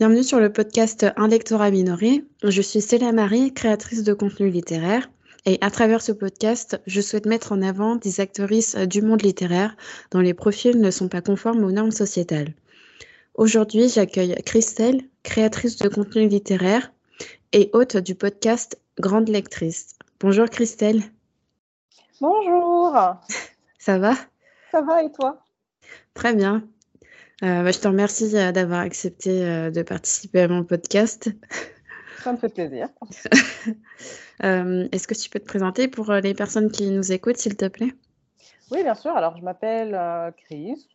bienvenue 0.00 0.24
sur 0.24 0.40
le 0.40 0.50
podcast 0.50 1.04
Un 1.18 1.28
lectorat 1.28 1.70
minoré. 1.70 2.24
Je 2.42 2.62
suis 2.62 2.80
Célia 2.80 3.12
Marie, 3.12 3.52
créatrice 3.52 4.02
de 4.02 4.14
contenu 4.14 4.48
littéraire. 4.48 5.10
Et 5.44 5.58
à 5.60 5.70
travers 5.70 6.00
ce 6.00 6.10
podcast, 6.10 6.80
je 6.86 7.02
souhaite 7.02 7.26
mettre 7.26 7.52
en 7.52 7.60
avant 7.60 7.96
des 7.96 8.18
actrices 8.22 8.76
du 8.76 9.02
monde 9.02 9.20
littéraire 9.20 9.76
dont 10.10 10.20
les 10.20 10.32
profils 10.32 10.80
ne 10.80 10.90
sont 10.90 11.08
pas 11.08 11.20
conformes 11.20 11.62
aux 11.64 11.70
normes 11.70 11.90
sociétales. 11.90 12.54
Aujourd'hui, 13.34 13.90
j'accueille 13.90 14.34
Christelle, 14.46 15.02
créatrice 15.22 15.76
de 15.76 15.90
contenu 15.90 16.28
littéraire 16.28 16.90
et 17.52 17.68
hôte 17.74 17.98
du 17.98 18.14
podcast 18.14 18.80
Grande 18.98 19.28
lectrice. 19.28 19.96
Bonjour 20.18 20.48
Christelle. 20.48 21.02
Bonjour. 22.22 22.96
Ça 23.78 23.98
va? 23.98 24.14
Ça 24.72 24.80
va 24.80 25.02
et 25.02 25.12
toi? 25.12 25.44
Très 26.14 26.34
bien. 26.34 26.64
Euh, 27.42 27.62
bah, 27.62 27.70
je 27.70 27.78
te 27.78 27.88
remercie 27.88 28.36
euh, 28.36 28.52
d'avoir 28.52 28.80
accepté 28.80 29.44
euh, 29.46 29.70
de 29.70 29.82
participer 29.82 30.42
à 30.42 30.48
mon 30.48 30.62
podcast. 30.62 31.30
Ça 32.18 32.32
me 32.32 32.36
fait 32.36 32.50
plaisir. 32.50 32.88
Est-ce 34.42 35.08
que 35.08 35.14
tu 35.14 35.30
peux 35.30 35.40
te 35.40 35.46
présenter 35.46 35.88
pour 35.88 36.12
les 36.12 36.34
personnes 36.34 36.70
qui 36.70 36.90
nous 36.90 37.12
écoutent, 37.12 37.38
s'il 37.38 37.56
te 37.56 37.66
plaît? 37.66 37.94
Oui, 38.70 38.82
bien 38.82 38.94
sûr. 38.94 39.12
Alors, 39.16 39.36
je 39.38 39.42
m'appelle 39.42 39.98
Chris 40.36 40.86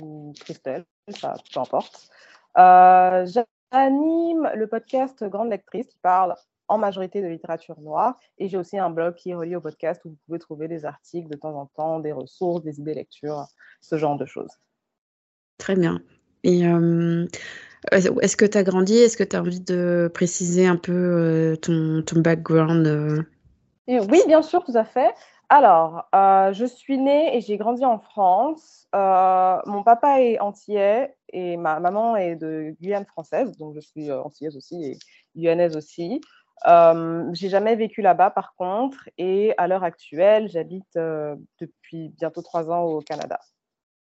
ou 0.00 0.32
Christelle, 0.38 0.84
ça, 1.08 1.34
peu 1.52 1.60
importe. 1.60 2.08
J'anime 2.56 4.50
le 4.54 4.66
podcast 4.66 5.24
Grande 5.24 5.50
Lectrice 5.50 5.88
qui 5.88 5.98
parle 5.98 6.36
en 6.68 6.78
majorité 6.78 7.20
de 7.20 7.26
littérature 7.26 7.80
noire. 7.80 8.16
Et 8.38 8.48
j'ai 8.48 8.56
aussi 8.56 8.78
un 8.78 8.90
blog 8.90 9.16
qui 9.16 9.30
est 9.30 9.34
relié 9.34 9.56
au 9.56 9.60
podcast 9.60 10.04
où 10.04 10.10
vous 10.10 10.18
pouvez 10.26 10.38
trouver 10.38 10.68
des 10.68 10.84
articles 10.84 11.28
de 11.28 11.36
temps 11.36 11.56
en 11.56 11.66
temps, 11.66 11.98
des 11.98 12.12
ressources, 12.12 12.62
des 12.62 12.78
idées 12.78 12.94
lecture, 12.94 13.46
ce 13.80 13.98
genre 13.98 14.16
de 14.16 14.26
choses. 14.26 14.56
Très 15.60 15.76
bien. 15.76 16.00
Et 16.42 16.66
euh, 16.66 17.26
est-ce 17.92 18.36
que 18.36 18.46
tu 18.46 18.58
as 18.58 18.62
grandi? 18.64 18.96
Est-ce 18.96 19.16
que 19.16 19.22
tu 19.22 19.36
as 19.36 19.40
envie 19.40 19.60
de 19.60 20.10
préciser 20.12 20.66
un 20.66 20.76
peu 20.76 20.92
euh, 20.92 21.56
ton, 21.56 22.02
background 22.20 22.86
euh? 22.86 23.22
Oui, 23.86 24.22
bien 24.26 24.40
sûr, 24.40 24.64
tout 24.64 24.76
à 24.76 24.84
fait. 24.84 25.14
Alors, 25.50 26.08
je 26.12 26.64
suis 26.64 26.96
née 26.96 27.36
et 27.36 27.40
j'ai 27.40 27.58
grandi 27.58 27.84
en 27.84 27.98
France. 27.98 28.86
mon 28.94 29.82
papa 29.84 30.22
est 30.22 30.38
antillais 30.38 31.14
et 31.32 31.56
ma 31.56 31.78
maman 31.78 32.16
est 32.16 32.36
de 32.36 32.74
Guyane 32.80 33.04
française, 33.04 33.56
donc 33.58 33.74
je 33.74 33.80
suis 33.80 34.12
antillaise 34.12 34.56
aussi 34.56 34.84
et 34.84 34.98
guyanaise 35.34 35.76
aussi. 35.76 36.20
j'ai 37.32 37.48
jamais 37.48 37.74
vécu 37.74 38.00
là-bas 38.00 38.30
par 38.30 38.54
contre, 38.54 39.10
et 39.18 39.52
à 39.58 39.66
l'heure 39.66 39.82
actuelle, 39.82 40.48
j'habite 40.48 40.94
depuis 40.94 42.10
bientôt 42.10 42.42
trois 42.42 42.70
ans 42.70 42.84
au 42.84 43.00
Canada. 43.00 43.40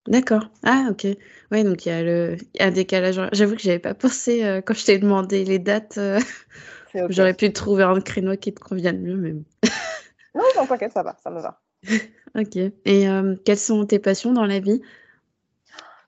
D'accord. 0.06 0.48
Ah, 0.64 0.88
OK. 0.90 1.06
Ouais, 1.50 1.64
donc 1.64 1.84
il 1.84 1.90
y 1.90 1.92
a 1.92 2.02
le 2.02 2.36
un 2.58 2.70
décalage 2.70 3.20
j'avoue 3.32 3.54
que 3.54 3.60
j'avais 3.60 3.78
pas 3.78 3.94
pensé, 3.94 4.44
euh, 4.44 4.60
quand 4.60 4.74
je 4.74 4.84
t'ai 4.84 4.98
demandé 4.98 5.44
les 5.44 5.58
dates, 5.58 5.98
euh, 5.98 6.18
j'aurais 7.08 7.34
pu 7.34 7.52
trouver 7.52 7.84
un 7.84 8.00
créneau 8.00 8.36
qui 8.36 8.54
te 8.54 8.60
convienne 8.60 9.00
mieux, 9.00 9.16
mais 9.16 9.32
Non, 10.34 10.44
non, 10.56 10.66
t'inquiète, 10.66 10.92
ça 10.92 11.02
va, 11.02 11.16
ça 11.22 11.30
me 11.30 11.40
va. 11.40 11.60
OK 12.38 12.56
et 12.56 13.06
quelles 13.44 13.58
sont 13.58 13.84
tes 13.84 13.98
passions 13.98 14.32
dans 14.32 14.46
la 14.46 14.60
vie? 14.60 14.80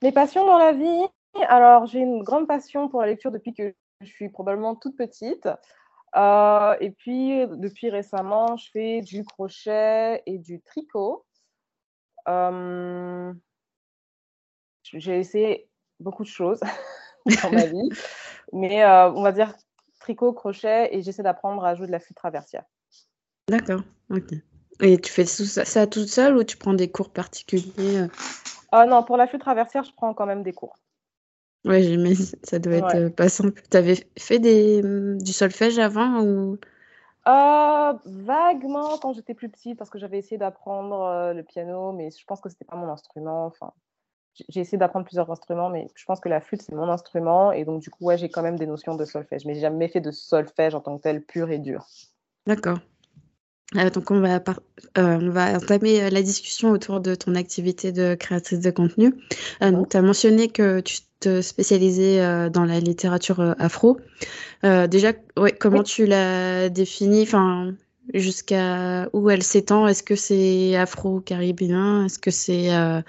Mes 0.02 0.12
passions 0.12 0.46
dans 0.46 0.58
la 0.58 0.72
vie? 0.72 1.06
Alors, 1.48 1.86
j'ai 1.86 2.00
une 2.00 2.22
grande 2.22 2.46
passion 2.46 2.88
pour 2.88 3.00
la 3.00 3.08
lecture 3.08 3.32
depuis 3.32 3.52
que 3.54 3.74
je 4.00 4.06
suis 4.06 4.28
probablement 4.28 4.77
toute 4.77 4.96
petite, 4.96 5.48
euh, 6.16 6.77
et 6.80 6.90
puis, 6.90 7.46
depuis 7.48 7.90
récemment, 7.90 8.56
je 8.56 8.70
fais 8.70 9.00
du 9.00 9.24
crochet 9.24 10.22
et 10.27 10.38
du 10.38 10.60
tricot 10.60 11.24
j'ai 14.94 15.18
essayé 15.18 15.68
beaucoup 16.00 16.24
de 16.24 16.28
choses 16.28 16.60
dans 17.42 17.50
ma 17.50 17.66
vie, 17.66 17.88
mais 18.52 18.84
euh, 18.84 19.10
on 19.10 19.22
va 19.22 19.32
dire 19.32 19.54
tricot, 20.00 20.32
crochet, 20.32 20.94
et 20.94 21.02
j'essaie 21.02 21.22
d'apprendre 21.22 21.64
à 21.64 21.74
jouer 21.74 21.86
de 21.86 21.92
la 21.92 22.00
flûte 22.00 22.16
traversière. 22.16 22.64
D'accord, 23.48 23.82
ok. 24.10 24.34
Et 24.80 24.98
tu 24.98 25.12
fais 25.12 25.27
ça, 25.27 25.86
toute 25.86 26.08
seule 26.08 26.36
ou 26.36 26.44
tu 26.44 26.56
prends 26.56 26.74
des 26.74 26.90
cours 26.90 27.11
particuliers 27.11 27.98
euh? 27.98 28.08
Ah 28.72 28.86
non, 28.86 29.02
pour 29.05 29.17
la 29.17 29.27
flûte 29.27 29.42
traversière, 29.42 29.84
je 29.84 29.92
prends 29.92 30.14
quand 30.14 30.27
même 30.27 30.42
des 30.42 30.52
cours. 30.52 30.77
Ouais, 31.64 31.83
j'imagine, 31.83 32.27
ça 32.42 32.58
doit 32.58 32.74
être 32.74 32.96
euh, 32.96 33.11
pas 33.11 33.28
simple. 33.28 33.62
Tu 33.70 33.77
avais 33.77 33.94
fait 34.18 34.40
des, 34.40 34.83
du 34.83 35.33
solfège 35.33 35.78
avant 35.78 36.22
ou? 36.22 36.58
Vaguement 38.05 38.98
quand 38.98 39.12
j'étais 39.12 39.34
plus 39.34 39.48
petite, 39.48 39.78
parce 39.78 39.90
que 39.90 39.98
j'avais 39.98 40.18
essayé 40.18 40.38
d'apprendre 40.38 41.33
le 41.34 41.42
piano, 41.42 41.92
mais 41.92 42.11
je 42.11 42.24
pense 42.24 42.40
que 42.40 42.48
c'était 42.48 42.64
pas 42.64 42.77
mon 42.77 42.88
instrument. 42.88 43.46
Enfin, 43.46 43.72
j'ai 44.48 44.60
essayé 44.60 44.78
d'apprendre 44.78 45.04
plusieurs 45.04 45.30
instruments, 45.30 45.70
mais 45.70 45.88
je 45.94 46.04
pense 46.04 46.20
que 46.20 46.28
la 46.28 46.40
flûte, 46.40 46.62
c'est 46.62 46.74
mon 46.74 46.88
instrument. 46.88 47.52
Et 47.52 47.64
donc, 47.64 47.82
du 47.82 47.90
coup, 47.90 48.04
ouais, 48.04 48.18
j'ai 48.18 48.28
quand 48.28 48.42
même 48.42 48.58
des 48.58 48.66
notions 48.66 48.94
de 48.94 49.04
solfège. 49.04 49.44
Mais 49.44 49.54
j'ai 49.54 49.60
jamais 49.60 49.88
fait 49.88 50.00
de 50.00 50.10
solfège 50.10 50.74
en 50.74 50.80
tant 50.80 50.96
que 50.96 51.02
tel, 51.02 51.22
pur 51.22 51.50
et 51.50 51.58
dur. 51.58 51.86
D'accord. 52.46 52.78
Euh, 53.76 53.90
donc, 53.90 54.10
on 54.10 54.20
va, 54.20 54.36
euh, 54.36 54.40
on 54.96 55.30
va 55.30 55.56
entamer 55.56 56.02
euh, 56.02 56.10
la 56.10 56.22
discussion 56.22 56.70
autour 56.70 57.00
de 57.00 57.14
ton 57.14 57.34
activité 57.34 57.92
de 57.92 58.14
créatrice 58.14 58.60
de 58.60 58.70
contenu. 58.70 59.14
donc, 59.60 59.90
tu 59.90 59.96
as 59.96 60.02
mentionné 60.02 60.48
que 60.48 60.80
tu 60.80 60.98
te 61.20 61.40
spécialisais 61.40 62.50
dans 62.50 62.64
la 62.64 62.80
littérature 62.80 63.54
afro. 63.58 64.00
déjà, 64.62 65.12
ouais, 65.36 65.52
comment 65.52 65.84
tu 65.84 66.04
l'as 66.06 66.68
définie? 66.68 67.22
Enfin, 67.22 67.74
Jusqu'à 68.14 69.08
où 69.12 69.30
elle 69.30 69.44
s'étend? 69.44 69.86
Est-ce 69.86 70.02
que 70.02 70.16
c'est 70.16 70.74
afro-caribéen? 70.76 72.04
Est-ce 72.04 72.18
que 72.18 72.32
c'est 72.32 72.74
euh, 72.74 73.00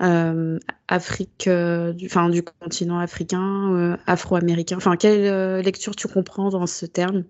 Afrique, 0.00 1.46
euh, 1.46 1.92
du, 1.92 2.06
enfin, 2.06 2.30
du 2.30 2.42
continent 2.42 2.98
africain, 2.98 3.72
euh, 3.74 3.96
afro-américain 4.06 4.76
Enfin, 4.78 4.96
quelle 4.96 5.60
lecture 5.60 5.94
tu 5.94 6.08
comprends 6.08 6.48
dans 6.48 6.66
ce 6.66 6.86
terme? 6.86 7.24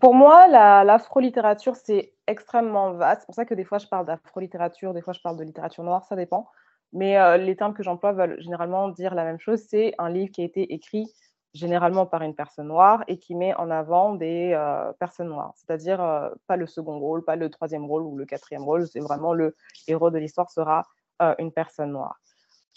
Pour 0.00 0.14
moi, 0.14 0.48
l'afro-littérature, 0.84 1.76
c'est 1.76 2.12
extrêmement 2.26 2.92
vaste. 2.92 3.22
C'est 3.22 3.26
pour 3.26 3.34
ça 3.34 3.44
que 3.44 3.54
des 3.54 3.64
fois, 3.64 3.78
je 3.78 3.86
parle 3.86 4.06
d'afro-littérature, 4.06 4.92
des 4.92 5.02
fois, 5.02 5.12
je 5.12 5.20
parle 5.20 5.36
de 5.36 5.44
littérature 5.44 5.84
noire, 5.84 6.04
ça 6.04 6.16
dépend. 6.16 6.48
Mais 6.92 7.38
les 7.38 7.56
termes 7.56 7.74
que 7.74 7.82
j'emploie 7.82 8.12
veulent 8.12 8.40
généralement 8.40 8.88
dire 8.88 9.14
la 9.14 9.24
même 9.24 9.40
chose. 9.40 9.60
C'est 9.68 9.94
un 9.98 10.08
livre 10.08 10.30
qui 10.30 10.42
a 10.42 10.44
été 10.44 10.72
écrit 10.72 11.12
généralement 11.52 12.06
par 12.06 12.22
une 12.22 12.34
personne 12.36 12.68
noire 12.68 13.02
et 13.08 13.18
qui 13.18 13.34
met 13.34 13.52
en 13.54 13.70
avant 13.70 14.14
des 14.14 14.56
personnes 15.00 15.28
noires. 15.28 15.52
C'est-à-dire 15.56 15.98
pas 16.46 16.56
le 16.56 16.66
second 16.68 17.00
rôle, 17.00 17.24
pas 17.24 17.34
le 17.34 17.50
troisième 17.50 17.86
rôle 17.86 18.02
ou 18.02 18.16
le 18.16 18.26
quatrième 18.26 18.62
rôle. 18.62 18.86
C'est 18.86 19.00
vraiment 19.00 19.34
le 19.34 19.56
héros 19.88 20.10
de 20.10 20.18
l'histoire 20.18 20.50
sera 20.50 20.84
euh, 21.20 21.34
une 21.38 21.52
personne 21.52 21.92
noire. 21.92 22.20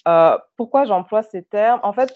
Euh, 0.07 0.37
pourquoi 0.57 0.85
j'emploie 0.85 1.23
ces 1.23 1.43
termes? 1.43 1.79
En 1.83 1.93
fait, 1.93 2.13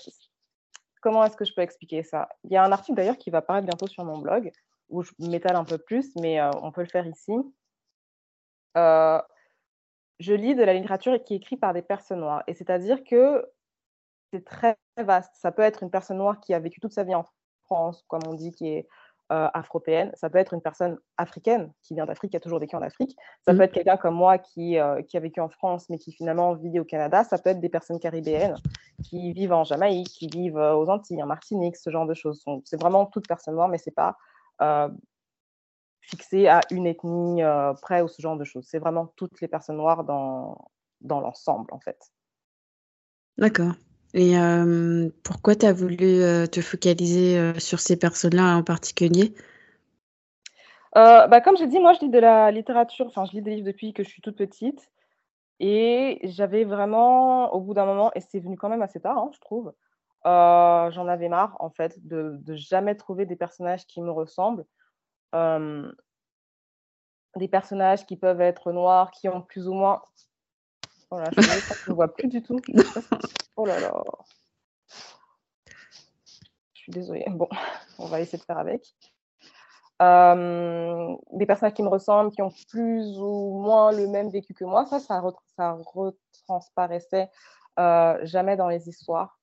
comment 1.01 1.23
est-ce 1.23 1.37
que 1.37 1.45
je 1.45 1.53
peux 1.53 1.61
expliquer 1.61 2.03
ça? 2.03 2.29
Il 2.43 2.51
y 2.51 2.57
a 2.57 2.63
un 2.63 2.71
article 2.71 2.95
d'ailleurs 2.97 3.17
qui 3.17 3.29
va 3.29 3.41
paraître 3.41 3.65
bientôt 3.65 3.87
sur 3.87 4.03
mon 4.03 4.17
blog 4.19 4.51
où 4.89 5.03
je 5.03 5.11
m'étale 5.19 5.55
un 5.55 5.65
peu 5.65 5.77
plus, 5.77 6.15
mais 6.15 6.39
euh, 6.39 6.49
on 6.61 6.71
peut 6.71 6.81
le 6.81 6.87
faire 6.87 7.05
ici. 7.07 7.33
je 8.75 10.33
lis 10.33 10.55
de 10.55 10.63
la 10.63 10.73
littérature 10.73 11.23
qui 11.23 11.33
est 11.33 11.37
écrite 11.37 11.59
par 11.59 11.73
des 11.73 11.81
personnes 11.81 12.19
noires. 12.19 12.43
Et 12.47 12.53
c'est-à-dire 12.53 13.03
que 13.03 13.45
c'est 14.33 14.43
très 14.43 14.77
vaste. 14.97 15.33
Ça 15.35 15.51
peut 15.51 15.61
être 15.61 15.83
une 15.83 15.91
personne 15.91 16.17
noire 16.17 16.39
qui 16.39 16.53
a 16.53 16.59
vécu 16.59 16.79
toute 16.79 16.93
sa 16.93 17.03
vie 17.03 17.15
en 17.15 17.25
France, 17.65 18.03
comme 18.07 18.21
on 18.27 18.33
dit, 18.33 18.51
qui 18.51 18.67
est 18.67 18.87
euh, 19.31 19.49
afropéenne, 19.53 20.11
ça 20.13 20.29
peut 20.29 20.37
être 20.37 20.53
une 20.53 20.61
personne 20.61 20.97
africaine 21.17 21.71
qui 21.83 21.95
vient 21.95 22.05
d'Afrique, 22.05 22.31
qui 22.31 22.37
a 22.37 22.39
toujours 22.39 22.59
vécu 22.59 22.75
en 22.75 22.81
Afrique, 22.81 23.15
ça 23.45 23.51
peut 23.51 23.59
mmh. 23.59 23.61
être 23.61 23.73
quelqu'un 23.73 23.97
comme 23.97 24.15
moi 24.15 24.37
qui, 24.37 24.79
euh, 24.79 25.01
qui 25.01 25.17
a 25.17 25.19
vécu 25.19 25.41
en 25.41 25.49
France 25.49 25.89
mais 25.89 25.97
qui 25.97 26.13
finalement 26.13 26.53
vit 26.53 26.79
au 26.79 26.85
Canada, 26.85 27.23
ça 27.23 27.37
peut 27.37 27.49
être 27.49 27.59
des 27.59 27.69
personnes 27.69 27.99
caribéennes 27.99 28.55
qui 29.03 29.33
vivent 29.33 29.51
en 29.51 29.65
Jamaïque, 29.65 30.07
qui 30.07 30.27
vivent 30.27 30.57
euh, 30.57 30.75
aux 30.75 30.89
Antilles, 30.89 31.21
en 31.21 31.27
Martinique, 31.27 31.75
ce 31.75 31.89
genre 31.89 32.05
de 32.05 32.13
choses. 32.13 32.43
C'est 32.63 32.79
vraiment 32.79 33.05
toute 33.05 33.27
personne 33.27 33.55
noire, 33.55 33.67
mais 33.67 33.77
c'est 33.77 33.91
pas 33.91 34.17
fixé 36.01 36.47
à 36.47 36.61
une 36.71 36.87
ethnie 36.87 37.41
près 37.81 38.01
ou 38.01 38.07
ce 38.07 38.21
genre 38.21 38.37
de 38.37 38.45
choses. 38.45 38.65
C'est 38.67 38.79
vraiment 38.79 39.07
toutes 39.17 39.41
les 39.41 39.47
personnes 39.49 39.77
noires 39.77 40.03
dans, 40.03 40.57
dans 41.01 41.19
l'ensemble 41.19 41.71
en 41.73 41.79
fait. 41.79 41.99
D'accord. 43.37 43.73
Et 44.13 44.35
pourquoi 45.23 45.55
tu 45.55 45.65
as 45.65 45.73
voulu, 45.73 45.97
te 46.51 46.61
focaliser, 46.61 47.59
sur 47.59 47.79
ces 47.79 47.97
personnes-là 47.97 48.55
en 48.57 48.63
particulier? 48.63 49.33
bah, 50.93 51.41
comme 51.41 51.57
j'ai 51.57 51.67
dit, 51.67 51.79
moi, 51.79 51.93
je 51.93 51.99
lis 51.99 52.09
de 52.09 52.19
la 52.19 52.51
littérature, 52.51 53.05
enfin, 53.07 53.25
je 53.25 53.33
lis 53.33 53.41
des 53.41 53.55
livres 53.55 53.67
depuis 53.67 53.93
que 53.93 54.03
je 54.03 54.09
suis 54.09 54.21
toute 54.21 54.37
petite 54.37 54.91
et 55.59 56.19
j'avais 56.23 56.63
vraiment, 56.63 57.53
au 57.53 57.61
bout 57.61 57.73
d'un 57.73 57.85
moment 57.85 58.11
et 58.15 58.21
c'est 58.21 58.39
venu 58.39 58.57
quand 58.57 58.69
même 58.69 58.81
assez 58.81 58.99
tard, 58.99 59.17
hein, 59.17 59.29
je 59.33 59.39
trouve, 59.39 59.73
j'en 60.23 61.07
avais 61.07 61.29
marre, 61.29 61.55
en 61.59 61.69
fait, 61.69 61.97
de 62.07 62.39
jamais 62.55 62.95
trouver 62.95 63.25
des 63.25 63.35
personnages 63.35 63.85
qui 63.85 64.01
me 64.01 64.11
ressemblent. 64.11 64.65
des 67.37 67.47
personnages 67.47 68.05
qui 68.05 68.17
peuvent 68.17 68.41
être 68.41 68.71
noirs, 68.71 69.11
qui 69.11 69.29
ont 69.29 69.41
plus 69.41 69.67
ou 69.67 69.73
moins 69.73 70.01
Oh 71.09 71.19
là, 71.19 71.29
je 71.35 71.89
ne 71.89 71.95
vois 71.95 72.13
plus 72.13 72.27
du 72.27 72.41
tout. 72.41 72.59
Oh 73.55 73.65
là 73.65 73.79
là. 73.79 74.03
Je 76.73 76.81
suis 76.81 76.91
désolée. 76.91 77.25
Bon, 77.29 77.47
on 77.97 78.05
va 78.05 78.21
essayer 78.21 78.37
de 78.37 78.43
faire 78.43 78.57
avec. 78.57 78.93
Euh, 80.01 81.15
des 81.31 81.45
personnages 81.45 81.73
qui 81.73 81.81
me 81.81 81.87
ressemblent, 81.87 82.31
qui 82.31 82.41
ont 82.41 82.51
plus 82.69 83.17
ou 83.19 83.59
moins 83.63 83.91
le 83.91 84.07
même 84.07 84.29
vécu 84.29 84.53
que 84.53 84.65
moi, 84.65 84.85
ça, 84.85 84.99
ça, 84.99 85.21
retransparaissait 85.95 87.31
euh, 87.79 88.19
jamais 88.23 88.57
dans 88.57 88.67
les 88.67 88.87
histoires. 88.89 89.39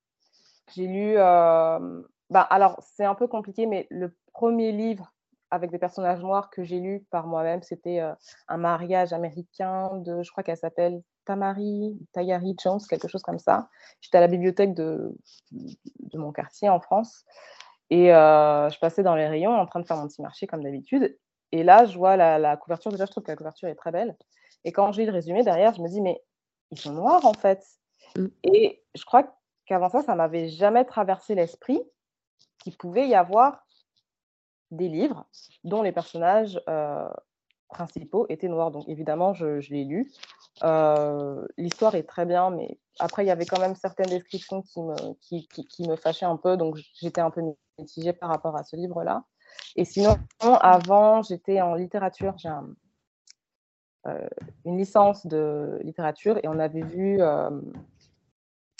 J'ai 0.74 0.86
lu. 0.86 1.16
Bah, 1.16 2.40
alors, 2.50 2.80
c'est 2.80 3.04
un 3.04 3.14
peu 3.14 3.26
compliqué, 3.26 3.66
mais 3.66 3.86
le 3.90 4.16
premier 4.32 4.70
livre 4.72 5.12
avec 5.50 5.70
des 5.70 5.78
personnages 5.78 6.20
noirs 6.20 6.50
que 6.50 6.62
j'ai 6.62 6.80
lu 6.80 7.06
par 7.10 7.26
moi-même, 7.26 7.62
c'était 7.62 8.00
un 8.48 8.56
mariage 8.56 9.12
américain 9.12 9.90
de, 9.98 10.22
je 10.22 10.30
crois 10.30 10.42
qu'elle 10.42 10.56
s'appelle 10.56 11.02
Tamari, 11.24 11.98
Tayari 12.12 12.56
Jones, 12.62 12.80
quelque 12.88 13.08
chose 13.08 13.22
comme 13.22 13.38
ça. 13.38 13.68
J'étais 14.00 14.18
à 14.18 14.20
la 14.20 14.28
bibliothèque 14.28 14.74
de, 14.74 15.16
de 15.52 16.18
mon 16.18 16.32
quartier 16.32 16.68
en 16.68 16.80
France. 16.80 17.24
Et 17.90 18.06
je 18.08 18.78
passais 18.80 19.02
dans 19.02 19.14
les 19.14 19.26
rayons 19.26 19.54
en 19.54 19.66
train 19.66 19.80
de 19.80 19.86
faire 19.86 19.96
mon 19.96 20.08
petit 20.08 20.22
marché 20.22 20.46
comme 20.46 20.62
d'habitude. 20.62 21.16
Et 21.52 21.62
là, 21.62 21.84
je 21.84 21.96
vois 21.96 22.16
la, 22.16 22.56
couverture. 22.56 22.90
Déjà, 22.90 23.06
je 23.06 23.10
trouve 23.10 23.22
que 23.22 23.30
la 23.30 23.36
couverture 23.36 23.68
est 23.68 23.74
très 23.74 23.92
belle. 23.92 24.16
Et 24.64 24.72
quand 24.72 24.92
j'ai 24.92 25.06
le 25.06 25.12
résumé 25.12 25.42
derrière, 25.42 25.74
je 25.74 25.82
me 25.82 25.88
dis, 25.88 26.00
mais 26.00 26.22
ils 26.70 26.78
sont 26.78 26.92
noirs 26.92 27.24
en 27.26 27.34
fait. 27.34 27.64
Mmh. 28.16 28.26
Et 28.44 28.82
je 28.94 29.04
crois 29.04 29.36
qu'avant 29.66 29.88
ça, 29.88 30.02
ça 30.02 30.14
m'avait 30.14 30.48
jamais 30.48 30.84
traversé 30.84 31.34
l'esprit 31.34 31.80
qu'il 32.58 32.76
pouvait 32.76 33.06
y 33.06 33.14
avoir 33.14 33.64
des 34.70 34.88
livres 34.88 35.26
dont 35.62 35.82
les 35.82 35.92
personnages 35.92 36.60
principaux 37.68 38.26
étaient 38.28 38.48
noirs. 38.48 38.70
Donc 38.70 38.88
évidemment, 38.88 39.34
je, 39.34 39.60
l'ai 39.70 39.84
lu. 39.84 40.10
L'histoire 41.56 41.94
est 41.94 42.04
très 42.04 42.26
bien, 42.26 42.50
mais 42.50 42.78
après, 42.98 43.24
il 43.24 43.28
y 43.28 43.30
avait 43.30 43.46
quand 43.46 43.60
même 43.60 43.74
certaines 43.74 44.10
descriptions 44.10 44.62
qui 44.62 44.80
me, 44.80 44.94
qui, 45.20 45.88
me 45.88 45.96
fâchaient 45.96 46.26
un 46.26 46.36
peu, 46.36 46.56
donc 46.56 46.76
j'étais 47.00 47.20
un 47.20 47.30
peu 47.30 47.42
mitigée 47.78 48.12
par 48.12 48.28
rapport 48.28 48.56
à 48.56 48.64
ce 48.64 48.76
livre-là. 48.76 49.24
Et 49.76 49.84
sinon, 49.84 50.16
avant, 50.40 51.22
j'étais 51.22 51.60
en 51.60 51.74
littérature. 51.74 52.34
J'ai 52.38 52.50
une 54.64 54.78
licence 54.78 55.26
de 55.26 55.80
littérature 55.82 56.38
et 56.42 56.48
on 56.48 56.58
avait 56.58 56.82
vu, 56.82 57.20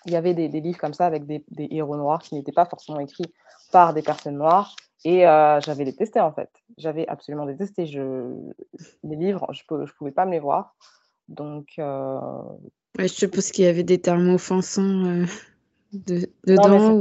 il 0.07 0.13
y 0.13 0.17
avait 0.17 0.35
des, 0.35 0.49
livres 0.49 0.79
comme 0.79 0.95
ça 0.95 1.07
avec 1.07 1.27
des, 1.27 1.45
héros 1.71 1.97
noirs 1.97 2.23
qui 2.23 2.35
n'étaient 2.35 2.53
pas 2.53 2.67
forcément 2.67 3.01
écrits 3.01 3.33
par 3.73 3.95
des 3.95 4.03
personnes 4.03 4.37
noires. 4.37 4.77
Et 5.05 5.27
euh, 5.27 5.61
j'avais 5.61 5.85
détesté 5.85 6.21
en 6.21 6.33
fait. 6.33 6.51
J'avais 6.79 7.07
absolument 7.09 7.45
détesté. 7.45 7.87
Je... 7.87 8.35
Les 9.03 9.17
livres, 9.17 9.47
je 9.53 9.63
ne 9.71 9.87
pouvais 9.99 10.13
pas 10.13 10.25
me 10.25 10.31
les 10.31 10.41
voir. 10.41 10.75
Donc. 11.29 11.67
Euh... 11.79 12.19
Ouais, 12.99 13.09
je 13.09 13.15
suppose 13.15 13.51
qu'il 13.51 13.65
y 13.65 13.69
avait 13.69 13.83
des 13.83 14.01
termes 14.01 14.31
offensants 14.31 15.05
euh, 15.05 15.25
de... 15.93 16.29
dedans. 16.47 17.01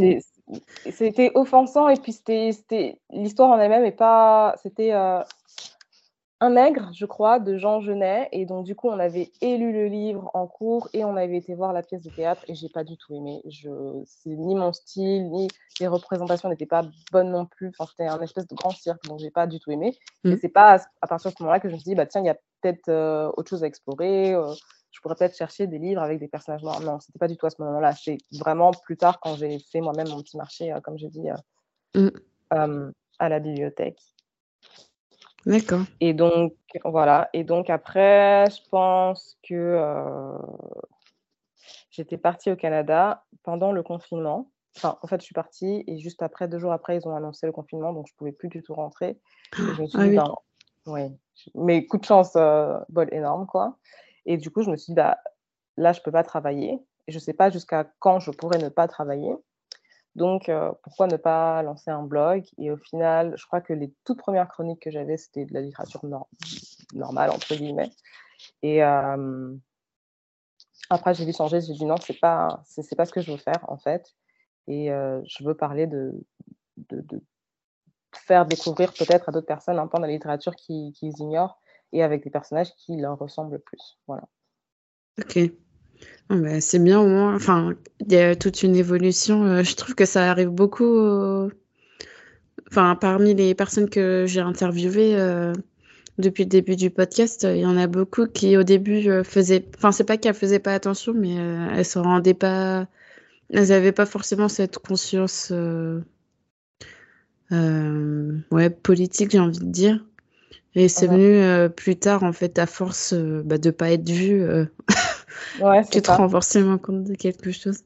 C'était 0.92 1.32
offensant 1.36 1.88
et 1.88 1.96
puis 1.96 2.12
c'était 2.14 3.00
l'histoire 3.12 3.52
en 3.52 3.60
elle-même 3.60 3.86
et 3.86 3.92
pas. 3.92 4.56
C'était 4.62 4.94
euh, 4.94 5.22
un 6.44 6.50
nègre, 6.50 6.90
je 6.94 7.06
crois, 7.06 7.40
de 7.40 7.58
Jean 7.58 7.80
Genet. 7.80 8.28
Et 8.34 8.46
donc, 8.46 8.66
du 8.66 8.76
coup, 8.76 8.90
on 8.90 9.00
avait 9.00 9.32
élu 9.40 9.72
le 9.72 9.86
livre 9.88 10.30
en 10.34 10.46
cours 10.46 10.90
et 10.92 11.06
on 11.06 11.16
avait 11.16 11.38
été 11.38 11.56
voir 11.56 11.72
la 11.72 11.82
pièce 11.82 12.02
de 12.02 12.10
théâtre 12.10 12.44
et 12.50 12.54
j'ai 12.54 12.68
pas 12.68 12.84
du 12.84 12.98
tout 12.98 13.16
aimé. 13.16 13.42
Je, 13.46 13.70
c'est 14.06 14.36
ni 14.36 14.54
mon 14.54 14.74
style, 14.74 15.32
ni 15.32 15.48
les 15.80 15.88
représentations 15.88 16.50
n'étaient 16.50 16.66
pas 16.66 16.84
bonnes 17.14 17.32
non 17.32 17.46
plus. 17.46 17.70
Enfin, 17.70 17.90
c'était 17.90 18.10
un 18.10 18.20
espèce 18.20 18.46
de 18.46 18.56
grand 18.56 18.72
cirque, 18.72 19.02
donc 19.06 19.20
j'ai 19.20 19.32
pas 19.32 19.48
du 19.48 19.62
tout 19.62 19.72
aimé. 19.72 19.98
Et 20.26 20.32
mmh. 20.32 20.38
c'est 20.42 20.50
pas 20.50 20.80
à, 21.02 21.08
partir 21.08 21.32
de 21.32 21.38
ce 21.38 21.44
moment-là 21.44 21.62
que 21.62 21.70
je 21.70 21.76
me 21.76 21.80
suis 21.80 21.92
dit, 21.92 21.96
bah 21.96 22.08
tiens, 22.08 22.20
il 22.20 22.28
y 22.28 22.30
a 22.30 22.38
peut-être 22.62 22.90
euh, 22.90 23.32
autre 23.38 23.50
chose 23.50 23.64
à 23.64 23.68
explorer. 23.68 24.34
Euh, 24.34 24.54
je 24.92 25.00
pourrais 25.00 25.16
peut-être 25.16 25.38
chercher 25.38 25.66
des 25.68 25.80
livres 25.80 26.02
avec 26.02 26.20
des 26.20 26.28
personnages 26.28 26.62
noirs. 26.62 26.82
Non, 26.82 27.00
c'était 27.00 27.20
pas 27.20 27.30
du 27.30 27.38
tout 27.38 27.46
à 27.46 27.52
ce 27.52 27.62
moment-là. 27.62 27.94
C'est 27.94 28.18
vraiment 28.34 28.72
plus 28.72 28.98
tard 28.98 29.22
quand 29.22 29.36
j'ai 29.38 29.60
fait 29.60 29.80
moi-même 29.80 30.10
mon 30.10 30.22
petit 30.22 30.36
marché, 30.36 30.74
euh, 30.74 30.82
comme 30.82 30.98
je 30.98 31.08
dis, 31.08 31.30
mmh. 31.96 32.10
à 32.50 33.30
la 33.30 33.40
bibliothèque. 33.40 34.02
D'accord. 35.46 35.82
Et 36.00 36.14
donc, 36.14 36.54
voilà. 36.86 37.30
Et 37.34 37.44
donc, 37.44 37.70
après, 37.70 38.46
je 38.50 38.70
pense 38.70 39.38
que 39.44 39.54
euh, 39.54 40.38
j'étais 41.92 42.18
partie 42.18 42.52
au 42.52 42.56
Canada 42.56 43.26
pendant 43.44 43.72
le 43.72 43.84
confinement. 43.84 44.50
Enfin, 44.78 44.98
en 45.02 45.08
fait, 45.08 45.22
je 45.22 45.26
suis 45.26 45.34
partie 45.34 45.84
et 45.88 46.00
juste 46.00 46.24
après, 46.24 46.48
deux 46.48 46.60
jours 46.60 46.72
après, 46.72 46.98
ils 46.98 47.08
ont 47.08 47.16
annoncé 47.16 47.46
le 47.46 47.52
confinement, 47.52 47.94
donc 47.94 48.08
je 48.08 48.14
ne 48.14 48.18
pouvais 48.18 48.32
plus 48.32 48.50
du 48.50 48.64
tout 48.64 48.74
rentrer. 48.74 49.20
je 49.56 49.82
me 49.82 49.88
suis 49.88 50.00
ah 50.00 50.08
dit, 50.08 50.16
ben, 50.16 50.34
oui. 50.88 51.02
Mais 51.56 51.86
coup 51.86 51.98
de 51.98 52.06
chance, 52.06 52.36
euh, 52.36 52.80
bol 52.90 53.08
énorme, 53.12 53.46
quoi. 53.46 53.78
Et 54.26 54.38
du 54.38 54.50
coup, 54.50 54.64
je 54.64 54.72
me 54.72 54.78
suis 54.78 54.92
dit, 54.92 54.96
bah, 54.96 55.18
là, 55.78 55.94
je 55.94 56.00
ne 56.00 56.04
peux 56.04 56.12
pas 56.12 56.24
travailler. 56.24 56.80
Et 57.08 57.12
je 57.12 57.18
ne 57.18 57.22
sais 57.22 57.34
pas 57.34 57.50
jusqu'à 57.50 57.86
quand 58.00 58.20
je 58.20 58.32
pourrais 58.32 58.60
ne 58.60 58.70
pas 58.70 58.88
travailler. 58.88 59.36
Donc, 60.16 60.48
euh, 60.48 60.72
pourquoi 60.84 61.08
ne 61.08 61.18
pas 61.18 61.64
lancer 61.64 61.90
un 61.90 62.04
blog? 62.04 62.46
Et 62.58 62.70
au 62.70 62.78
final, 62.78 63.34
je 63.36 63.46
crois 63.46 63.62
que 63.62 63.74
les 63.74 63.92
toutes 64.04 64.20
premières 64.20 64.48
chroniques 64.48 64.82
que 64.82 64.92
j'avais, 64.92 65.18
c'était 65.18 65.46
de 65.46 65.54
la 65.54 65.62
littérature 65.62 66.02
normale, 66.94 67.32
entre 67.32 67.56
guillemets. 67.56 67.90
Et 68.62 68.84
euh, 68.84 69.56
après, 70.90 71.16
j'ai 71.16 71.26
dû 71.26 71.34
changer. 71.34 71.62
J'ai 71.62 71.74
dit 71.74 71.86
non, 71.86 71.96
c'est 71.98 72.20
pas, 72.20 72.64
pas 72.98 73.06
ce 73.06 73.12
que 73.12 73.22
je 73.22 73.32
veux 73.32 73.38
faire, 73.38 73.66
en 73.68 73.78
fait. 73.78 74.14
Et 74.68 74.92
euh, 74.92 75.20
je 75.26 75.44
veux 75.44 75.56
parler 75.56 75.88
de, 75.88 76.14
de, 76.78 77.22
faire 78.14 78.46
découvrir 78.46 78.94
peut-être 78.94 79.30
à 79.30 79.32
d'autres 79.32 79.48
personnes 79.48 79.80
un 79.80 79.88
pan 79.88 79.98
de 79.98 80.06
la 80.06 80.12
littérature 80.12 80.56
qu'ils 80.56 80.94
ignorent 81.02 81.60
et 81.92 82.04
avec 82.04 82.24
des 82.24 82.30
personnages 82.30 82.74
qui 82.76 82.98
leur 82.98 83.18
ressemblent 83.18 83.60
plus. 83.60 83.98
Voilà. 84.08 84.24
Ok. 85.20 85.40
Ah 86.30 86.36
bah, 86.36 86.62
c'est 86.62 86.80
bien 86.80 87.00
au 87.00 87.08
moins. 87.08 87.36
Enfin, 87.36 87.76
il 88.00 88.12
y 88.12 88.18
a 88.18 88.36
toute 88.36 88.64
une 88.64 88.76
évolution. 88.76 89.46
Euh, 89.46 89.64
je 89.64 89.76
trouve 89.76 89.96
que 89.96 90.06
ça 90.06 90.30
arrive 90.32 90.50
beaucoup. 90.50 90.98
Enfin, 92.70 92.96
parmi 92.96 93.34
les 93.36 93.54
personnes 93.56 93.90
que 93.90 94.26
j'ai 94.28 94.40
interviewées 94.40 95.16
euh, 95.16 95.54
depuis 96.18 96.44
le 96.44 96.50
début 96.50 96.76
du 96.76 96.90
podcast, 96.90 97.44
il 97.50 97.60
y 97.60 97.66
en 97.66 97.78
a 97.78 97.88
beaucoup 97.88 98.26
qui 98.28 98.58
au 98.58 98.64
début 98.64 99.08
euh, 99.10 99.24
faisaient. 99.24 99.66
Enfin, 99.78 99.92
c'est 99.92 100.06
pas 100.06 100.18
qu'elles 100.18 100.34
faisaient 100.34 100.60
pas 100.60 100.74
attention, 100.74 101.14
mais 101.14 101.36
elles 101.36 101.86
se 101.86 102.00
rendaient 102.00 102.34
pas. 102.34 102.88
Elles 103.52 103.68
n'avaient 103.70 103.92
pas 103.92 104.06
forcément 104.06 104.50
cette 104.50 104.80
conscience. 104.80 105.52
ouais, 107.52 108.70
politique, 108.70 109.32
j'ai 109.32 109.40
envie 109.40 109.60
de 109.60 109.66
dire. 109.66 110.04
Et 110.76 110.88
c'est 110.88 111.06
venu 111.06 111.70
plus 111.70 111.98
tard, 111.98 112.24
en 112.24 112.34
fait, 112.34 112.58
à 112.58 112.66
force 112.66 113.14
bah, 113.14 113.60
de 113.60 113.70
pas 113.70 113.92
être 113.92 114.10
vue. 114.10 114.44
Ouais, 115.60 115.84
tu 115.86 116.02
te 116.02 116.12
rends 116.12 116.30
forcément 116.30 116.78
compte 116.78 117.04
de 117.04 117.16
quelque 117.16 117.52
chose. 117.52 117.84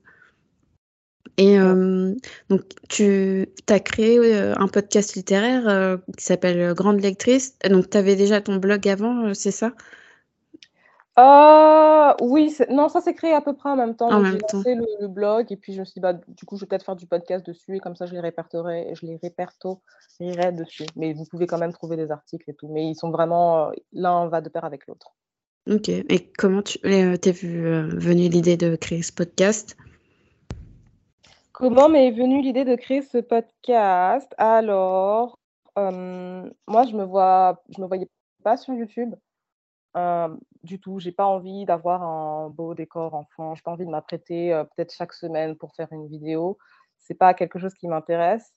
Et 1.37 1.59
euh, 1.59 2.15
donc, 2.49 2.61
tu 2.89 3.47
as 3.69 3.79
créé 3.79 4.17
euh, 4.17 4.55
un 4.57 4.67
podcast 4.67 5.15
littéraire 5.15 5.67
euh, 5.69 5.97
qui 6.17 6.25
s'appelle 6.25 6.73
Grande 6.73 6.99
Lectrice. 6.99 7.57
Donc, 7.69 7.91
tu 7.91 7.97
avais 7.97 8.15
déjà 8.15 8.41
ton 8.41 8.55
blog 8.55 8.87
avant, 8.87 9.33
c'est 9.35 9.51
ça? 9.51 9.71
Oui, 12.19 12.55
non, 12.69 12.89
ça 12.89 13.01
s'est 13.01 13.13
créé 13.13 13.33
à 13.33 13.41
peu 13.41 13.53
près 13.55 13.69
en 13.69 13.75
même 13.75 13.95
temps. 13.95 14.09
En 14.09 14.19
même 14.19 14.39
temps. 14.39 14.57
Lancé 14.57 14.75
le, 14.75 15.07
blog 15.07 15.51
et 15.51 15.57
puis 15.57 15.73
je 15.73 15.79
me 15.79 15.85
suis 15.85 15.95
dit, 15.95 15.99
bah, 15.99 16.13
du 16.13 16.45
coup, 16.45 16.55
je 16.55 16.61
vais 16.61 16.67
peut-être 16.67 16.85
faire 16.85 16.95
du 16.95 17.05
podcast 17.05 17.45
dessus 17.45 17.75
et 17.75 17.79
comme 17.79 17.95
ça, 17.95 18.07
je 18.07 18.13
les 18.13 18.19
répertorierai, 18.19 18.95
je 18.95 19.05
les 19.05 19.19
répertorierai 19.21 20.51
dessus. 20.53 20.85
Mais 20.95 21.13
vous 21.13 21.25
pouvez 21.25 21.45
quand 21.45 21.59
même 21.59 21.73
trouver 21.73 21.97
des 21.97 22.09
articles 22.09 22.49
et 22.49 22.55
tout. 22.55 22.67
Mais 22.69 22.87
ils 22.87 22.95
sont 22.95 23.11
vraiment, 23.11 23.71
l'un 23.93 24.27
va 24.27 24.41
de 24.41 24.49
pair 24.49 24.65
avec 24.65 24.87
l'autre. 24.87 25.13
Ok. 25.69 25.89
Et 25.89 26.31
comment 26.37 26.61
tu 26.61 26.79
euh, 26.85 27.17
t'es 27.17 27.33
euh, 27.43 27.89
venue 27.89 28.29
l'idée 28.29 28.55
de 28.55 28.77
créer 28.77 29.03
ce 29.03 29.11
podcast? 29.11 29.75
Comment 31.51 31.89
m'est 31.89 32.11
venue 32.11 32.41
l'idée 32.41 32.63
de 32.63 32.75
créer 32.75 33.01
ce 33.01 33.17
podcast? 33.17 34.33
Alors, 34.37 35.37
euh, 35.77 36.49
moi, 36.67 36.85
je 36.85 36.95
me 36.95 37.03
vois, 37.03 37.61
je 37.75 37.81
me 37.81 37.87
voyais 37.87 38.07
pas 38.43 38.55
sur 38.55 38.73
YouTube 38.75 39.13
du 40.63 40.79
tout. 40.79 40.99
J'ai 40.99 41.11
pas 41.11 41.25
envie 41.25 41.65
d'avoir 41.65 42.03
un 42.03 42.49
beau 42.49 42.75
décor 42.75 43.15
enfant. 43.15 43.55
J'ai 43.55 43.63
pas 43.63 43.71
envie 43.71 43.85
de 43.85 43.89
m'apprêter 43.89 44.51
peut-être 44.75 44.93
chaque 44.93 45.11
semaine 45.11 45.55
pour 45.55 45.73
faire 45.73 45.87
une 45.91 46.07
vidéo. 46.07 46.57
C'est 46.99 47.15
pas 47.15 47.33
quelque 47.33 47.57
chose 47.57 47.73
qui 47.73 47.87
m'intéresse 47.87 48.53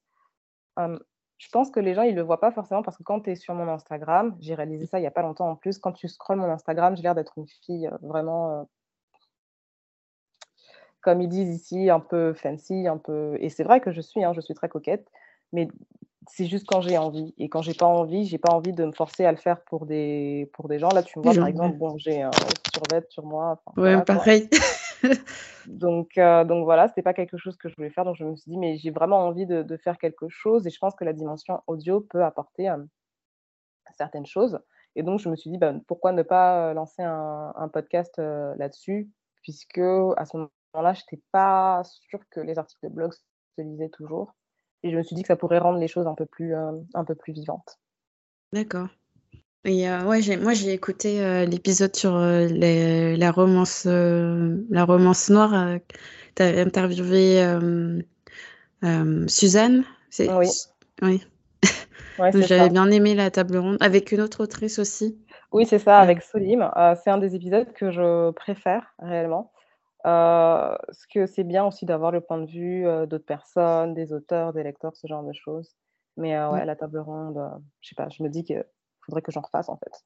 je 1.40 1.48
pense 1.48 1.70
que 1.70 1.80
les 1.80 1.94
gens, 1.94 2.02
ils 2.02 2.12
ne 2.12 2.16
le 2.16 2.22
voient 2.22 2.38
pas 2.38 2.52
forcément 2.52 2.82
parce 2.82 2.98
que 2.98 3.02
quand 3.02 3.20
tu 3.20 3.30
es 3.30 3.34
sur 3.34 3.54
mon 3.54 3.66
Instagram, 3.66 4.36
j'ai 4.40 4.54
réalisé 4.54 4.84
ça 4.84 4.98
il 4.98 5.00
n'y 5.00 5.06
a 5.06 5.10
pas 5.10 5.22
longtemps 5.22 5.48
en 5.48 5.56
plus, 5.56 5.78
quand 5.78 5.92
tu 5.92 6.06
scrolles 6.06 6.36
mon 6.36 6.50
Instagram, 6.50 6.94
j'ai 6.94 7.02
l'air 7.02 7.14
d'être 7.14 7.32
une 7.38 7.46
fille 7.64 7.86
euh, 7.86 7.96
vraiment, 8.02 8.60
euh, 8.60 8.62
comme 11.00 11.22
ils 11.22 11.30
disent 11.30 11.48
ici, 11.48 11.88
un 11.88 11.98
peu 11.98 12.34
fancy, 12.34 12.86
un 12.86 12.98
peu... 12.98 13.38
Et 13.40 13.48
c'est 13.48 13.64
vrai 13.64 13.80
que 13.80 13.90
je 13.90 14.02
suis, 14.02 14.22
hein, 14.22 14.34
je 14.34 14.42
suis 14.42 14.52
très 14.52 14.68
coquette, 14.68 15.08
mais 15.54 15.66
c'est 16.28 16.44
juste 16.44 16.66
quand 16.68 16.82
j'ai 16.82 16.98
envie. 16.98 17.32
Et 17.38 17.48
quand 17.48 17.62
j'ai 17.62 17.72
pas 17.72 17.86
envie, 17.86 18.26
j'ai 18.26 18.36
pas 18.36 18.52
envie 18.52 18.74
de 18.74 18.84
me 18.84 18.92
forcer 18.92 19.24
à 19.24 19.32
le 19.32 19.38
faire 19.38 19.62
pour 19.62 19.86
des, 19.86 20.50
pour 20.52 20.68
des 20.68 20.78
gens. 20.78 20.90
Là, 20.90 21.02
tu 21.02 21.18
me 21.18 21.24
vois, 21.24 21.34
par 21.34 21.46
exemple, 21.46 21.78
bon, 21.78 21.96
j'ai 21.96 22.20
un 22.20 22.30
survêt 22.74 23.02
sur 23.08 23.24
moi. 23.24 23.62
ouais, 23.78 24.04
pareil. 24.04 24.50
donc, 25.66 26.18
euh, 26.18 26.44
donc 26.44 26.64
voilà, 26.64 26.88
c'était 26.88 27.02
pas 27.02 27.14
quelque 27.14 27.36
chose 27.36 27.56
que 27.56 27.68
je 27.68 27.76
voulais 27.76 27.90
faire. 27.90 28.04
Donc 28.04 28.16
je 28.16 28.24
me 28.24 28.36
suis 28.36 28.50
dit, 28.50 28.58
mais 28.58 28.76
j'ai 28.76 28.90
vraiment 28.90 29.18
envie 29.18 29.46
de, 29.46 29.76
faire 29.76 29.98
quelque 29.98 30.28
chose. 30.28 30.66
Et 30.66 30.70
je 30.70 30.78
pense 30.78 30.94
que 30.94 31.04
la 31.04 31.12
dimension 31.12 31.62
audio 31.66 32.00
peut 32.00 32.24
apporter 32.24 32.68
euh, 32.68 32.78
certaines 33.96 34.26
choses. 34.26 34.60
Et 34.96 35.02
donc 35.02 35.20
je 35.20 35.28
me 35.28 35.36
suis 35.36 35.50
dit, 35.50 35.58
bah, 35.58 35.74
pourquoi 35.86 36.12
ne 36.12 36.22
pas 36.22 36.70
euh, 36.70 36.74
lancer 36.74 37.02
un, 37.02 37.70
podcast 37.72 38.18
là-dessus, 38.18 39.10
puisque 39.42 39.78
à 39.78 40.24
ce 40.24 40.36
moment-là, 40.36 40.92
je 40.94 41.02
n'étais 41.02 41.22
pas 41.32 41.82
sûre 41.84 42.20
que 42.30 42.40
les 42.40 42.58
articles 42.58 42.88
de 42.88 42.92
blog 42.92 43.12
se 43.12 43.62
lisaient 43.62 43.90
toujours. 43.90 44.34
Et 44.82 44.90
je 44.90 44.96
me 44.96 45.02
suis 45.02 45.14
dit 45.14 45.22
que 45.22 45.28
ça 45.28 45.36
pourrait 45.36 45.58
rendre 45.58 45.78
les 45.78 45.88
choses 45.88 46.06
un 46.06 46.14
peu 46.14 46.26
plus, 46.26 46.54
un 46.54 47.04
peu 47.04 47.14
plus 47.14 47.32
vivantes. 47.32 47.78
D'accord. 48.52 48.88
Et 49.64 49.88
euh, 49.88 50.04
ouais, 50.04 50.22
j'ai, 50.22 50.38
moi 50.38 50.54
j'ai 50.54 50.72
écouté 50.72 51.22
euh, 51.22 51.44
l'épisode 51.44 51.94
sur 51.94 52.16
euh, 52.16 52.46
les, 52.46 53.16
la 53.16 53.30
romance, 53.30 53.84
la 53.84 54.84
romance 54.84 55.28
noire. 55.28 55.78
tu 56.34 56.42
as 56.42 56.60
interviewé 56.60 57.44
Suzanne 59.28 59.84
Oui. 60.18 60.48
Oui. 61.02 61.22
J'avais 62.18 62.70
bien 62.70 62.90
aimé 62.90 63.14
la 63.14 63.30
table 63.30 63.58
ronde 63.58 63.76
avec 63.80 64.12
une 64.12 64.20
autre 64.22 64.42
autrice 64.42 64.78
aussi. 64.78 65.18
Oui, 65.52 65.66
c'est 65.66 65.78
ça, 65.78 65.98
avec 65.98 66.22
Solim. 66.22 66.70
c'est 67.02 67.10
un 67.10 67.18
des 67.18 67.34
épisodes 67.34 67.72
que 67.72 67.90
je 67.90 68.30
préfère 68.30 68.94
réellement. 68.98 69.52
parce 70.02 71.06
que 71.12 71.26
c'est 71.26 71.44
bien 71.44 71.66
aussi 71.66 71.84
d'avoir 71.84 72.12
le 72.12 72.22
point 72.22 72.38
de 72.38 72.50
vue 72.50 72.84
d'autres 73.06 73.26
personnes, 73.26 73.92
des 73.92 74.14
auteurs, 74.14 74.54
des 74.54 74.62
lecteurs, 74.62 74.96
ce 74.96 75.06
genre 75.06 75.22
de 75.22 75.34
choses. 75.34 75.76
Mais 76.16 76.42
ouais, 76.46 76.64
la 76.64 76.76
table 76.76 76.98
ronde, 76.98 77.38
je 77.82 77.90
sais 77.90 77.94
pas, 77.94 78.08
je 78.08 78.22
me 78.22 78.30
dis 78.30 78.44
qu'il 78.44 78.64
faudrait 79.10 79.22
que 79.22 79.32
j'en 79.32 79.40
refasse 79.40 79.68
en 79.68 79.76
fait. 79.76 80.04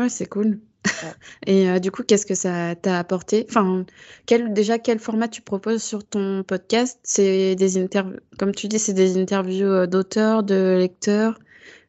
Ouais, 0.00 0.08
c'est 0.08 0.26
cool. 0.26 0.60
Et 1.46 1.78
du 1.80 1.90
coup, 1.90 2.02
qu'est-ce 2.02 2.26
que 2.26 2.34
ça 2.34 2.74
t'a 2.74 2.98
apporté? 2.98 3.46
Enfin, 3.48 3.84
quel 4.26 4.52
déjà, 4.52 4.78
quel 4.78 4.98
format 4.98 5.28
tu 5.28 5.42
proposes 5.42 5.82
sur 5.82 6.04
ton 6.06 6.42
podcast? 6.42 6.98
C'est 7.02 7.54
des 7.56 7.78
interviews 7.78 8.18
comme 8.38 8.52
tu 8.52 8.68
dis, 8.68 8.78
c'est 8.78 8.94
des 8.94 9.20
interviews, 9.20 9.86
d'auteurs, 9.86 10.42
de 10.42 10.76
lecteurs? 10.78 11.38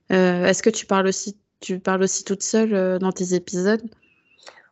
est-ce 0.09 0.62
que 0.62 0.69
tu 0.69 0.85
parles 0.85 1.07
aussi 1.07 1.38
tu 1.59 1.79
parles 1.79 2.03
aussi 2.03 2.25
toute 2.25 2.43
seule, 2.43 3.00
dans 3.00 3.13
tes 3.13 3.33
épisodes? 3.33 3.81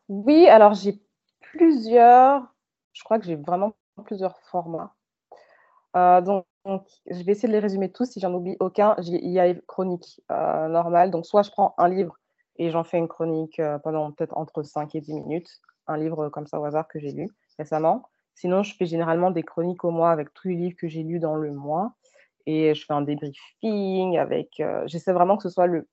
Oui, 0.09 0.47
alors 0.47 0.73
j'ai 0.73 0.99
plusieurs 1.41 2.53
je 2.93 3.03
crois 3.03 3.17
que 3.17 3.25
j'ai 3.25 3.37
vraiment 3.37 3.73
plusieurs 4.05 4.37
formats. 4.41 4.93
donc 5.95 6.45
je 6.65 7.23
vais 7.23 7.31
essayer 7.31 7.47
de 7.47 7.53
les 7.53 7.59
résumer 7.59 7.91
tous, 7.91 8.05
si 8.05 8.19
j'en 8.19 8.33
oublie 8.33 8.57
aucun, 8.59 8.95
il 8.99 9.31
y 9.31 9.39
a 9.39 9.47
les 9.47 9.61
chroniques, 9.67 10.21
normales. 10.29 11.11
Donc 11.11 11.25
soit 11.25 11.43
je 11.43 11.51
prends 11.51 11.73
un 11.77 11.89
livre 11.89 12.17
et 12.57 12.69
j'en 12.69 12.83
fais 12.83 12.97
une 12.97 13.07
chronique 13.07 13.59
euh, 13.59 13.79
pendant 13.79 14.11
peut-être 14.11 14.37
entre 14.37 14.61
5 14.61 14.93
et 14.95 15.01
10 15.01 15.13
minutes, 15.13 15.61
un 15.87 15.97
livre 15.97 16.29
comme 16.29 16.45
ça 16.45 16.59
au 16.59 16.65
hasard 16.65 16.87
que 16.87 16.99
j'ai 16.99 17.11
lu 17.11 17.27
récemment. 17.57 18.03
Sinon, 18.35 18.63
je 18.63 18.75
fais 18.75 18.85
généralement 18.85 19.31
des 19.31 19.43
chroniques 19.43 19.83
au 19.83 19.91
mois 19.91 20.11
avec 20.11 20.33
tous 20.33 20.49
les 20.49 20.55
livres 20.55 20.75
que 20.77 20.87
j'ai 20.87 21.03
lus 21.03 21.19
dans 21.19 21.35
le 21.35 21.51
mois. 21.51 21.93
Et 22.45 22.73
je 22.73 22.85
fais 22.85 22.93
un 22.93 23.01
débriefing 23.01 24.17
avec. 24.17 24.59
Euh, 24.59 24.83
j'essaie 24.87 25.11
vraiment 25.11 25.37
que 25.37 25.43
ce 25.43 25.49
soit 25.49 25.67
le 25.67 25.87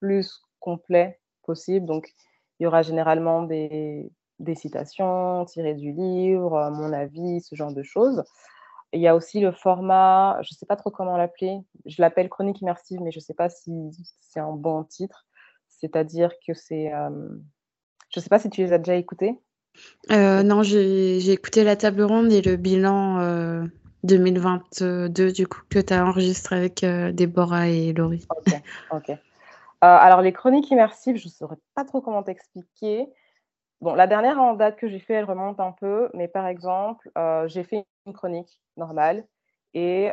plus 0.00 0.42
complet 0.60 1.18
possible. 1.44 1.86
Donc, 1.86 2.12
il 2.58 2.64
y 2.64 2.66
aura 2.66 2.82
généralement 2.82 3.42
des, 3.42 4.10
des 4.38 4.54
citations 4.54 5.44
tirées 5.46 5.74
du 5.74 5.92
livre, 5.92 6.54
euh, 6.54 6.70
mon 6.70 6.92
avis, 6.92 7.40
ce 7.40 7.54
genre 7.54 7.72
de 7.72 7.82
choses. 7.82 8.24
Il 8.92 9.00
y 9.00 9.08
a 9.08 9.14
aussi 9.14 9.40
le 9.40 9.52
format, 9.52 10.38
je 10.42 10.48
ne 10.52 10.56
sais 10.56 10.66
pas 10.66 10.76
trop 10.76 10.90
comment 10.90 11.16
l'appeler, 11.16 11.58
je 11.84 12.00
l'appelle 12.00 12.28
chronique 12.28 12.60
immersive, 12.60 13.00
mais 13.02 13.10
je 13.10 13.18
ne 13.18 13.22
sais 13.22 13.34
pas 13.34 13.50
si 13.50 13.70
c'est 14.20 14.40
un 14.40 14.52
bon 14.52 14.84
titre. 14.84 15.26
C'est-à-dire 15.68 16.30
que 16.46 16.54
c'est. 16.54 16.90
je 16.90 18.18
ne 18.18 18.22
sais 18.22 18.30
pas 18.30 18.38
si 18.38 18.48
tu 18.48 18.62
les 18.62 18.72
as 18.72 18.78
déjà 18.78 18.96
écoutés. 18.96 19.38
Euh, 20.10 20.42
non, 20.42 20.62
j'ai 20.62 21.30
écouté 21.30 21.64
la 21.64 21.76
table 21.76 22.02
ronde 22.02 22.32
et 22.32 22.40
le 22.40 22.56
bilan 22.56 23.66
2022 24.04 25.32
du 25.32 25.46
coup 25.46 25.60
que 25.68 25.78
tu 25.78 25.92
as 25.92 26.04
enregistré 26.04 26.56
avec 26.56 26.84
Déborah 27.14 27.68
et 27.68 27.92
Laurie. 27.92 28.26
Ok, 28.30 28.62
ok. 28.92 29.18
alors 29.82 30.22
les 30.22 30.32
chroniques 30.32 30.70
immersives, 30.70 31.16
je 31.16 31.26
ne 31.26 31.32
saurais 31.32 31.58
pas 31.74 31.84
trop 31.84 32.00
comment 32.00 32.22
t'expliquer. 32.22 33.06
Bon, 33.80 33.94
la 33.94 34.06
dernière 34.06 34.40
en 34.40 34.54
date 34.54 34.76
que 34.76 34.88
j'ai 34.88 34.98
fait, 34.98 35.14
elle 35.14 35.24
remonte 35.24 35.60
un 35.60 35.72
peu, 35.72 36.10
mais 36.14 36.28
par 36.28 36.46
exemple, 36.46 37.10
j'ai 37.46 37.64
fait 37.64 37.86
une 38.06 38.12
chronique 38.12 38.60
normale 38.76 39.24
et 39.74 40.12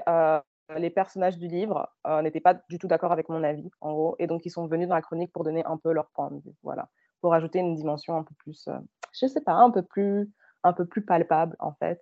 les 0.75 0.89
personnages 0.89 1.37
du 1.37 1.47
livre 1.47 1.89
euh, 2.07 2.21
n'étaient 2.21 2.39
pas 2.39 2.55
du 2.69 2.79
tout 2.79 2.87
d'accord 2.87 3.11
avec 3.11 3.29
mon 3.29 3.43
avis, 3.43 3.69
en 3.81 3.93
gros, 3.93 4.15
et 4.19 4.27
donc 4.27 4.45
ils 4.45 4.49
sont 4.49 4.67
venus 4.67 4.87
dans 4.87 4.95
la 4.95 5.01
chronique 5.01 5.31
pour 5.31 5.43
donner 5.43 5.63
un 5.65 5.77
peu 5.77 5.91
leur 5.91 6.09
point 6.09 6.31
de 6.31 6.39
vue, 6.39 6.55
voilà, 6.63 6.89
pour 7.21 7.33
ajouter 7.33 7.59
une 7.59 7.75
dimension 7.75 8.17
un 8.17 8.23
peu 8.23 8.33
plus, 8.35 8.67
euh, 8.67 8.77
je 9.13 9.27
sais 9.27 9.41
pas, 9.41 9.53
un 9.53 9.69
peu 9.69 9.83
plus, 9.83 10.31
un 10.63 10.73
peu 10.73 10.85
plus 10.85 11.03
palpable 11.03 11.55
en 11.59 11.73
fait. 11.73 12.01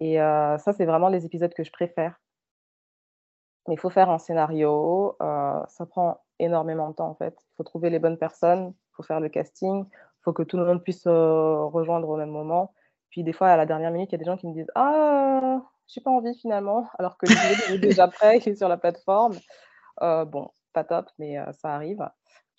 Et 0.00 0.20
euh, 0.20 0.58
ça, 0.58 0.72
c'est 0.72 0.84
vraiment 0.84 1.08
les 1.08 1.24
épisodes 1.24 1.54
que 1.54 1.64
je 1.64 1.70
préfère. 1.70 2.20
Mais 3.68 3.74
il 3.74 3.80
faut 3.80 3.90
faire 3.90 4.10
un 4.10 4.18
scénario, 4.18 5.16
ça 5.20 5.86
prend 5.88 6.20
énormément 6.40 6.90
de 6.90 6.94
temps 6.96 7.08
en 7.08 7.14
fait. 7.14 7.36
Il 7.38 7.54
faut 7.56 7.62
trouver 7.62 7.90
les 7.90 8.00
bonnes 8.00 8.18
personnes, 8.18 8.74
il 8.74 8.94
faut 8.96 9.04
faire 9.04 9.20
le 9.20 9.28
casting, 9.28 9.86
faut 10.24 10.32
que 10.32 10.42
tout 10.42 10.56
le 10.56 10.64
monde 10.64 10.82
puisse 10.82 11.06
rejoindre 11.06 12.08
au 12.08 12.16
même 12.16 12.30
moment. 12.30 12.72
Puis 13.10 13.24
des 13.24 13.32
fois, 13.32 13.48
à 13.48 13.56
la 13.56 13.66
dernière 13.66 13.90
minute, 13.90 14.10
il 14.10 14.12
y 14.12 14.16
a 14.16 14.18
des 14.18 14.24
gens 14.24 14.36
qui 14.36 14.48
me 14.48 14.54
disent 14.54 14.70
Ah, 14.74 15.60
j'ai 15.86 16.00
pas 16.00 16.10
envie 16.10 16.34
finalement, 16.38 16.88
alors 16.98 17.18
que 17.18 17.26
le 17.26 17.74
est 17.74 17.78
déjà 17.78 18.08
prêt, 18.08 18.38
il 18.38 18.48
est 18.48 18.56
sur 18.56 18.68
la 18.68 18.78
plateforme. 18.78 19.38
Euh, 20.00 20.24
bon, 20.24 20.50
pas 20.72 20.84
top, 20.84 21.10
mais 21.18 21.38
euh, 21.38 21.52
ça 21.52 21.74
arrive. 21.74 22.08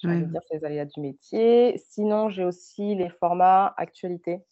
Je 0.01 0.09
vais 0.09 0.21
dire, 0.21 0.41
c'est 0.49 0.57
les 0.57 0.65
aléas 0.65 0.85
du 0.85 0.99
métier. 0.99 1.81
Sinon, 1.89 2.29
j'ai 2.29 2.43
aussi 2.43 2.93
les 2.95 3.09
formats 3.09 3.73
actualité. 3.77 4.43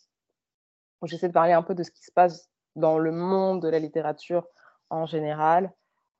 J'essaie 1.03 1.27
de 1.27 1.33
parler 1.33 1.51
un 1.51 1.61
peu 1.61 1.75
de 1.75 1.83
ce 1.83 1.91
qui 1.91 2.03
se 2.03 2.11
passe 2.11 2.49
dans 2.75 2.97
le 2.97 3.11
monde 3.11 3.61
de 3.61 3.67
la 3.67 3.79
littérature 3.79 4.47
en 4.89 5.05
général. 5.05 5.73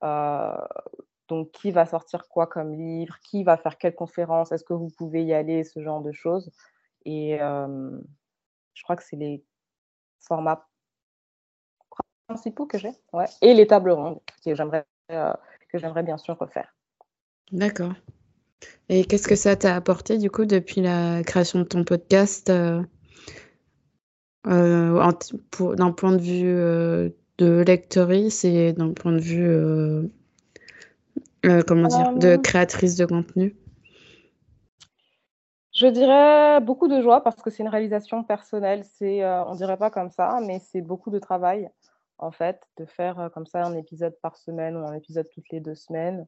Euh, 0.03 0.57
donc, 1.29 1.51
qui 1.51 1.71
va 1.71 1.86
sortir 1.86 2.27
quoi 2.27 2.45
comme 2.45 2.74
livre? 2.74 3.15
Qui 3.21 3.43
va 3.43 3.55
faire 3.55 3.77
quelle 3.77 3.95
conférence? 3.95 4.51
Est-ce 4.51 4.65
que 4.65 4.74
vous 4.74 4.89
pouvez 4.98 5.24
y 5.24 5.33
aller? 5.33 5.63
Ce 5.63 5.81
genre 5.81 6.01
de 6.01 6.12
choses. 6.12 6.51
Et 7.05 7.38
je 7.39 8.84
crois 8.84 8.96
que 8.96 9.03
c'est 9.03 9.15
les 9.15 9.43
formats 10.20 10.67
principaux 12.27 12.65
que 12.65 12.77
j'ai, 12.77 12.91
ouais. 13.13 13.25
et 13.41 13.53
les 13.53 13.67
tables 13.67 13.91
rondes 13.91 14.20
que 14.46 14.55
j'aimerais 14.55 14.86
euh, 15.12 15.34
que 15.70 15.77
j'aimerais 15.77 16.03
bien 16.03 16.17
sûr 16.17 16.38
refaire. 16.38 16.74
D'accord. 17.51 17.93
Et 18.89 19.05
qu'est-ce 19.05 19.27
que 19.27 19.36
ça 19.36 19.55
t'a 19.55 19.75
apporté 19.75 20.17
du 20.17 20.29
coup 20.29 20.46
depuis 20.46 20.81
la 20.81 21.24
création 21.24 21.60
de 21.60 21.63
ton 21.63 21.84
podcast 21.84 22.50
euh, 22.50 22.81
euh, 24.48 25.12
d'un 25.75 25.91
point 25.91 26.12
de 26.13 26.22
vue 26.22 27.13
de 27.38 27.63
lectrice 27.65 28.46
et 28.46 28.74
d'un 28.74 28.91
point 28.91 29.12
de 29.13 29.20
vue 29.20 30.10
comment 31.67 31.88
dire 31.88 32.13
de 32.13 32.38
créatrice 32.38 32.96
de 32.96 33.05
contenu? 33.05 33.55
Je 35.81 35.88
dirais 35.88 36.61
beaucoup 36.61 36.88
de 36.88 37.01
joie 37.01 37.23
parce 37.23 37.41
que 37.41 37.50
c'est 37.50 37.63
une 37.63 37.69
réalisation 37.69 38.23
personnelle. 38.23 38.83
C'est, 38.85 39.25
on 39.25 39.55
dirait 39.55 39.77
pas 39.77 39.89
comme 39.89 40.11
ça, 40.11 40.39
mais 40.45 40.59
c'est 40.59 40.81
beaucoup 40.81 41.09
de 41.09 41.19
travail 41.19 41.69
en 42.19 42.31
fait, 42.31 42.61
de 42.77 42.85
faire 42.85 43.31
comme 43.33 43.47
ça 43.47 43.63
un 43.65 43.75
épisode 43.75 44.15
par 44.21 44.38
semaine 44.38 44.77
ou 44.77 44.85
un 44.88 44.93
épisode 44.93 45.27
toutes 45.33 45.50
les 45.50 45.59
deux 45.59 45.75
semaines. 45.75 46.27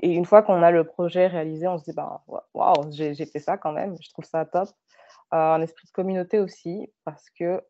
et 0.00 0.14
une 0.14 0.24
fois 0.24 0.42
qu'on 0.42 0.62
a 0.62 0.70
le 0.70 0.84
projet 0.84 1.26
réalisé, 1.26 1.68
on 1.68 1.78
se 1.78 1.84
dit, 1.84 1.92
bah, 1.92 2.24
waouh, 2.54 2.90
j'ai 2.90 3.26
fait 3.26 3.40
ça 3.40 3.58
quand 3.58 3.72
même, 3.72 3.96
je 4.00 4.08
trouve 4.10 4.24
ça 4.24 4.44
top. 4.46 4.70
un 5.32 5.60
esprit 5.60 5.86
de 5.86 5.92
communauté 5.92 6.40
aussi, 6.40 6.90
parce 7.04 7.28
que 7.30 7.62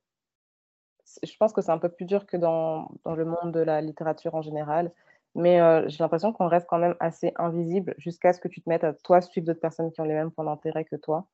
je 1.25 1.37
pense 1.37 1.53
que 1.53 1.61
c'est 1.63 1.73
un 1.73 1.79
peu 1.79 1.89
plus 1.89 2.05
dur 2.05 2.27
que 2.27 2.37
dans, 2.37 2.89
dans, 3.05 3.17
le 3.17 3.25
monde 3.25 3.53
de 3.53 3.61
la 3.61 3.81
littérature 3.81 4.37
en 4.37 4.43
général. 4.43 4.93
Mais 5.35 5.89
j'ai 5.89 6.03
l'impression 6.03 6.33
qu'on 6.33 6.49
reste 6.49 6.67
quand 6.69 6.79
même 6.79 6.97
assez 6.99 7.33
invisible 7.37 7.95
jusqu'à 7.99 8.33
ce 8.33 8.41
que 8.41 8.49
tu 8.49 8.61
te 8.61 8.69
mettes 8.69 8.85
à 8.85 8.93
toi 8.93 9.21
suivre 9.21 9.47
d'autres 9.47 9.61
personnes 9.61 9.93
qui 9.93 10.01
ont 10.01 10.05
les 10.05 10.15
mêmes 10.15 10.33
points 10.33 10.45
d'intérêt 10.45 10.85
que 10.85 10.97
toi. 10.97 11.29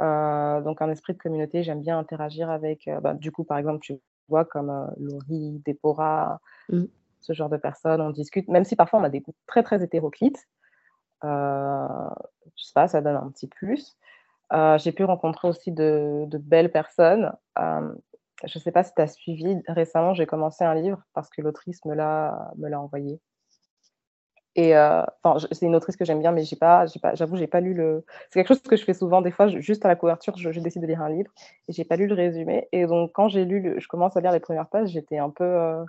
Euh, 0.00 0.60
donc 0.62 0.82
un 0.82 0.90
esprit 0.90 1.12
de 1.12 1.18
communauté, 1.18 1.62
j'aime 1.62 1.80
bien 1.80 1.98
interagir 1.98 2.50
avec, 2.50 2.88
euh, 2.88 3.00
bah, 3.00 3.14
du 3.14 3.30
coup, 3.30 3.44
par 3.44 3.58
exemple, 3.58 3.80
tu 3.80 4.00
vois, 4.28 4.44
comme 4.44 4.70
euh, 4.70 4.86
Laurie, 4.98 5.62
Déborah, 5.64 6.40
mmh. 6.70 6.84
ce 7.20 7.32
genre 7.32 7.48
de 7.48 7.56
personnes, 7.56 8.00
on 8.00 8.10
discute, 8.10 8.48
même 8.48 8.64
si 8.64 8.74
parfois 8.74 9.00
on 9.00 9.04
a 9.04 9.10
des 9.10 9.20
goûts 9.20 9.34
très, 9.46 9.62
très 9.62 9.82
hétéroclites. 9.82 10.48
je 11.22 12.08
sais 12.56 12.72
pas, 12.74 12.88
ça 12.88 13.00
donne 13.00 13.16
un 13.16 13.30
petit 13.30 13.46
plus. 13.46 13.96
j'ai 14.78 14.92
pu 14.92 15.04
rencontrer 15.04 15.48
aussi 15.48 15.72
de, 15.72 16.24
de 16.26 16.38
belles 16.38 16.72
personnes. 16.72 17.32
Je 18.46 18.58
ne 18.58 18.62
sais 18.62 18.72
pas 18.72 18.84
si 18.84 18.94
tu 18.94 19.02
as 19.02 19.08
suivi, 19.08 19.62
récemment, 19.68 20.14
j'ai 20.14 20.26
commencé 20.26 20.64
un 20.64 20.74
livre 20.74 21.02
parce 21.14 21.30
que 21.30 21.42
l'autrice 21.42 21.84
me 21.84 21.94
l'a 21.94 22.52
envoyé. 22.80 23.20
Et 24.54 24.76
euh, 24.76 25.02
c'est 25.52 25.64
une 25.64 25.74
autrice 25.74 25.96
que 25.96 26.04
j'aime 26.04 26.20
bien, 26.20 26.30
mais 26.30 26.44
j'ai 26.44 26.56
pas, 26.56 26.84
j'ai 26.86 27.00
pas, 27.00 27.14
pas 27.50 27.60
lu 27.60 27.72
le. 27.72 28.04
C'est 28.30 28.40
quelque 28.40 28.48
chose 28.48 28.62
que 28.62 28.76
je 28.76 28.84
fais 28.84 28.92
souvent. 28.92 29.22
Des 29.22 29.30
fois, 29.30 29.48
juste 29.48 29.84
à 29.86 29.88
la 29.88 29.96
couverture, 29.96 30.36
je, 30.36 30.60
décide 30.60 30.82
de 30.82 30.86
lire 30.86 31.00
un 31.00 31.08
livre 31.08 31.30
et 31.68 31.72
j'ai 31.72 31.84
pas 31.84 31.96
lu 31.96 32.06
le 32.06 32.14
résumé. 32.14 32.68
Et 32.72 32.86
donc, 32.86 33.12
quand 33.14 33.28
j'ai 33.28 33.46
lu, 33.46 33.60
le... 33.60 33.80
je 33.80 33.88
commence 33.88 34.16
à 34.16 34.20
lire 34.20 34.32
les 34.32 34.40
premières 34.40 34.68
pages, 34.68 34.90
j'étais 34.90 35.18
un 35.18 35.30
peu, 35.30 35.44
euh, 35.44 35.82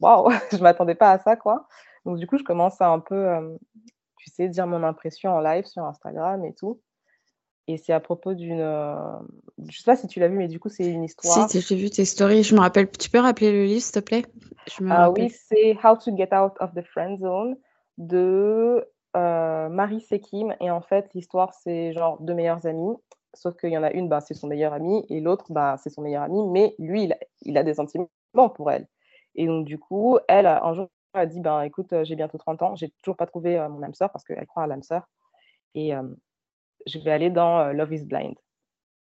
waouh, 0.00 0.30
je 0.52 0.58
m'attendais 0.58 0.94
pas 0.96 1.12
à 1.12 1.18
ça, 1.18 1.36
quoi. 1.36 1.66
Donc, 2.04 2.18
du 2.18 2.26
coup, 2.26 2.38
je 2.38 2.44
commence 2.44 2.80
à 2.80 2.88
un 2.88 3.00
peu, 3.00 3.14
euh, 3.14 3.56
tu 4.18 4.30
sais, 4.30 4.48
dire 4.48 4.66
mon 4.66 4.82
impression 4.82 5.32
en 5.32 5.40
live 5.40 5.64
sur 5.64 5.84
Instagram 5.84 6.44
et 6.44 6.54
tout. 6.54 6.80
Et 7.68 7.76
c'est 7.76 7.92
à 7.92 8.00
propos 8.00 8.32
d'une. 8.32 8.64
Je 9.68 9.76
sais 9.76 9.84
pas 9.84 9.94
si 9.94 10.06
tu 10.06 10.20
l'as 10.20 10.28
vu, 10.28 10.38
mais 10.38 10.48
du 10.48 10.58
coup, 10.58 10.70
c'est 10.70 10.86
une 10.86 11.04
histoire. 11.04 11.50
Si, 11.50 11.60
j'ai 11.60 11.76
vu 11.76 11.90
tes 11.90 12.06
stories. 12.06 12.42
Je 12.42 12.54
me 12.54 12.60
rappelle. 12.60 12.90
Tu 12.90 13.10
peux 13.10 13.20
rappeler 13.20 13.52
le 13.52 13.64
livre, 13.64 13.82
s'il 13.82 13.92
te 13.92 14.00
plaît? 14.00 14.24
Ah 14.88 15.10
oui, 15.10 15.30
c'est 15.30 15.76
How 15.84 15.96
to 15.96 16.16
Get 16.16 16.34
Out 16.34 16.54
of 16.60 16.74
the 16.74 16.82
Friend 16.82 17.20
Zone 17.20 17.56
de 17.98 18.88
euh, 19.16 19.68
Marie 19.68 20.00
Sekim. 20.00 20.54
Et 20.60 20.70
en 20.70 20.80
fait, 20.80 21.10
l'histoire, 21.12 21.52
c'est 21.52 21.92
genre 21.92 22.18
deux 22.22 22.32
meilleures 22.32 22.66
amies. 22.66 22.96
Sauf 23.34 23.54
qu'il 23.58 23.70
y 23.70 23.76
en 23.76 23.82
a 23.82 23.92
une, 23.92 24.08
bah, 24.08 24.20
c'est 24.20 24.34
son 24.34 24.46
meilleur 24.46 24.72
ami, 24.72 25.04
et 25.10 25.20
l'autre, 25.20 25.44
bah, 25.50 25.76
c'est 25.78 25.90
son 25.90 26.00
meilleur 26.00 26.22
ami, 26.22 26.42
mais 26.48 26.74
lui, 26.78 27.04
il 27.04 27.12
a, 27.12 27.18
il 27.42 27.58
a, 27.58 27.62
des 27.62 27.74
sentiments 27.74 28.08
pour 28.54 28.70
elle. 28.70 28.88
Et 29.34 29.46
donc, 29.46 29.66
du 29.66 29.78
coup, 29.78 30.18
elle, 30.28 30.46
un 30.46 30.74
jour, 30.74 30.88
elle 31.12 31.20
a 31.20 31.26
dit, 31.26 31.40
ben, 31.40 31.60
écoute, 31.60 31.92
j'ai 32.04 32.16
bientôt 32.16 32.38
30 32.38 32.62
ans, 32.62 32.74
j'ai 32.74 32.88
toujours 33.02 33.16
pas 33.16 33.26
trouvé 33.26 33.58
euh, 33.58 33.68
mon 33.68 33.82
âme 33.82 33.94
sœur, 33.94 34.10
parce 34.10 34.24
qu'elle 34.24 34.46
croit 34.46 34.62
à 34.62 34.66
l'âme 34.66 34.82
sœur, 34.82 35.06
et 35.74 35.94
euh, 35.94 36.02
je 36.86 36.98
vais 36.98 37.10
aller 37.10 37.30
dans 37.30 37.72
Love 37.72 37.92
is 37.92 38.04
Blind. 38.04 38.34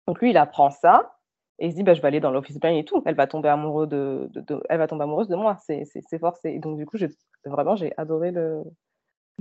Donc, 0.07 0.21
lui, 0.21 0.31
il 0.31 0.37
apprend 0.37 0.71
ça, 0.71 1.21
et 1.61 1.67
il 1.67 1.73
se 1.73 1.77
dit 1.77 1.83
bah, 1.83 1.93
je 1.93 2.00
vais 2.00 2.09
aller 2.09 2.21
dans 2.21 2.31
l'office 2.31 2.59
bien 2.59 2.71
et 2.71 2.85
tout. 2.85 3.03
Elle 3.05 3.15
va 3.15 3.27
tomber 3.27 3.50
amoureux 3.50 3.87
de, 3.87 4.31
elle 4.69 4.79
va 4.79 4.89
tomber 4.89 5.05
amoureuse 5.05 5.29
de 5.29 5.37
moi. 5.37 5.59
C'est 5.61 6.19
forcé. 6.19 6.50
Et 6.50 6.59
donc 6.59 6.79
du 6.79 6.87
coup, 6.87 6.97
vraiment 7.45 7.77
j'ai 7.77 7.93
adoré 7.99 8.31
le, 8.31 8.65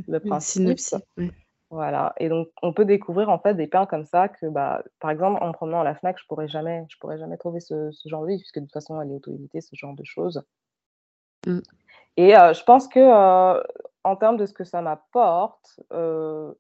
le 0.08 0.20
principe. 0.20 0.78
Voilà. 1.72 2.14
Et 2.18 2.30
donc 2.30 2.50
on 2.62 2.74
peut 2.74 2.84
découvrir 2.84 3.30
en 3.30 3.40
fait 3.40 3.54
des 3.54 3.68
pains 3.68 3.86
comme 3.86 4.04
ça 4.04 4.28
que 4.28 4.48
bah 4.48 4.84
par 5.00 5.12
exemple 5.12 5.42
en 5.42 5.52
promenant 5.54 5.82
à 5.82 5.84
la 5.84 5.96
Fnac, 5.96 6.18
je 6.20 6.26
pourrais 6.28 6.48
jamais, 6.48 6.84
je 6.90 6.98
pourrais 6.98 7.18
jamais 7.18 7.38
trouver 7.38 7.60
ce, 7.60 7.92
genre 8.06 8.24
de 8.24 8.30
livre 8.30 8.42
puisque 8.42 8.60
de 8.60 8.66
toute 8.66 8.74
façon 8.74 9.00
elle 9.00 9.12
est 9.12 9.16
auto-éditée 9.16 9.62
ce 9.62 9.76
genre 9.76 9.96
de 9.96 10.04
choses. 10.04 10.44
Mmh. 11.46 11.60
Et 12.18 12.36
euh, 12.36 12.54
je 12.54 12.64
pense 12.64 12.88
que 12.88 13.00
euh, 13.00 13.64
en 14.04 14.16
termes 14.16 14.38
de 14.38 14.46
ce 14.46 14.54
que 14.54 14.64
ça 14.64 14.82
m'apporte, 14.82 15.80
euh, 15.94 16.52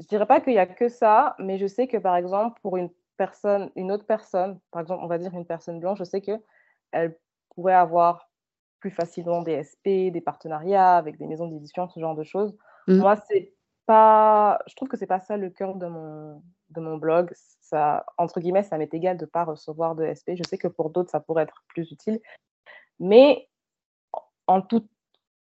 je 0.00 0.06
dirais 0.06 0.26
pas 0.26 0.40
qu'il 0.40 0.54
y 0.54 0.58
a 0.58 0.66
que 0.66 0.88
ça, 0.88 1.34
mais 1.38 1.58
je 1.58 1.66
sais 1.66 1.86
que 1.86 1.96
par 1.96 2.16
exemple 2.16 2.60
pour 2.62 2.76
une 2.76 2.90
personne, 3.16 3.70
une 3.76 3.92
autre 3.92 4.06
personne, 4.06 4.58
par 4.70 4.80
exemple, 4.80 5.02
on 5.02 5.08
va 5.08 5.18
dire 5.18 5.34
une 5.34 5.46
personne 5.46 5.80
blanche, 5.80 5.98
je 5.98 6.04
sais 6.04 6.20
qu'elle 6.20 7.18
pourrait 7.54 7.74
avoir 7.74 8.30
plus 8.80 8.90
facilement 8.90 9.42
des 9.42 9.62
SP, 9.66 10.12
des 10.12 10.20
partenariats 10.20 10.96
avec 10.96 11.18
des 11.18 11.26
maisons 11.26 11.48
d'édition, 11.48 11.88
ce 11.88 11.98
genre 11.98 12.14
de 12.14 12.22
choses. 12.22 12.56
Mmh. 12.86 12.98
Moi, 12.98 13.16
c'est 13.28 13.52
pas, 13.86 14.60
je 14.68 14.74
trouve 14.76 14.88
que 14.88 14.96
c'est 14.96 15.06
pas 15.06 15.18
ça 15.18 15.36
le 15.36 15.50
cœur 15.50 15.74
de 15.74 15.86
mon, 15.86 16.42
de 16.70 16.80
mon 16.80 16.96
blog. 16.96 17.32
Ça, 17.60 18.06
entre 18.18 18.38
guillemets, 18.38 18.62
ça 18.62 18.78
m'est 18.78 18.92
égal 18.94 19.16
de 19.16 19.26
pas 19.26 19.44
recevoir 19.44 19.96
de 19.96 20.04
SP. 20.06 20.36
Je 20.36 20.44
sais 20.48 20.58
que 20.58 20.68
pour 20.68 20.90
d'autres, 20.90 21.10
ça 21.10 21.20
pourrait 21.20 21.42
être 21.42 21.64
plus 21.68 21.90
utile. 21.90 22.20
Mais 23.00 23.48
en 24.46 24.62
toute 24.62 24.88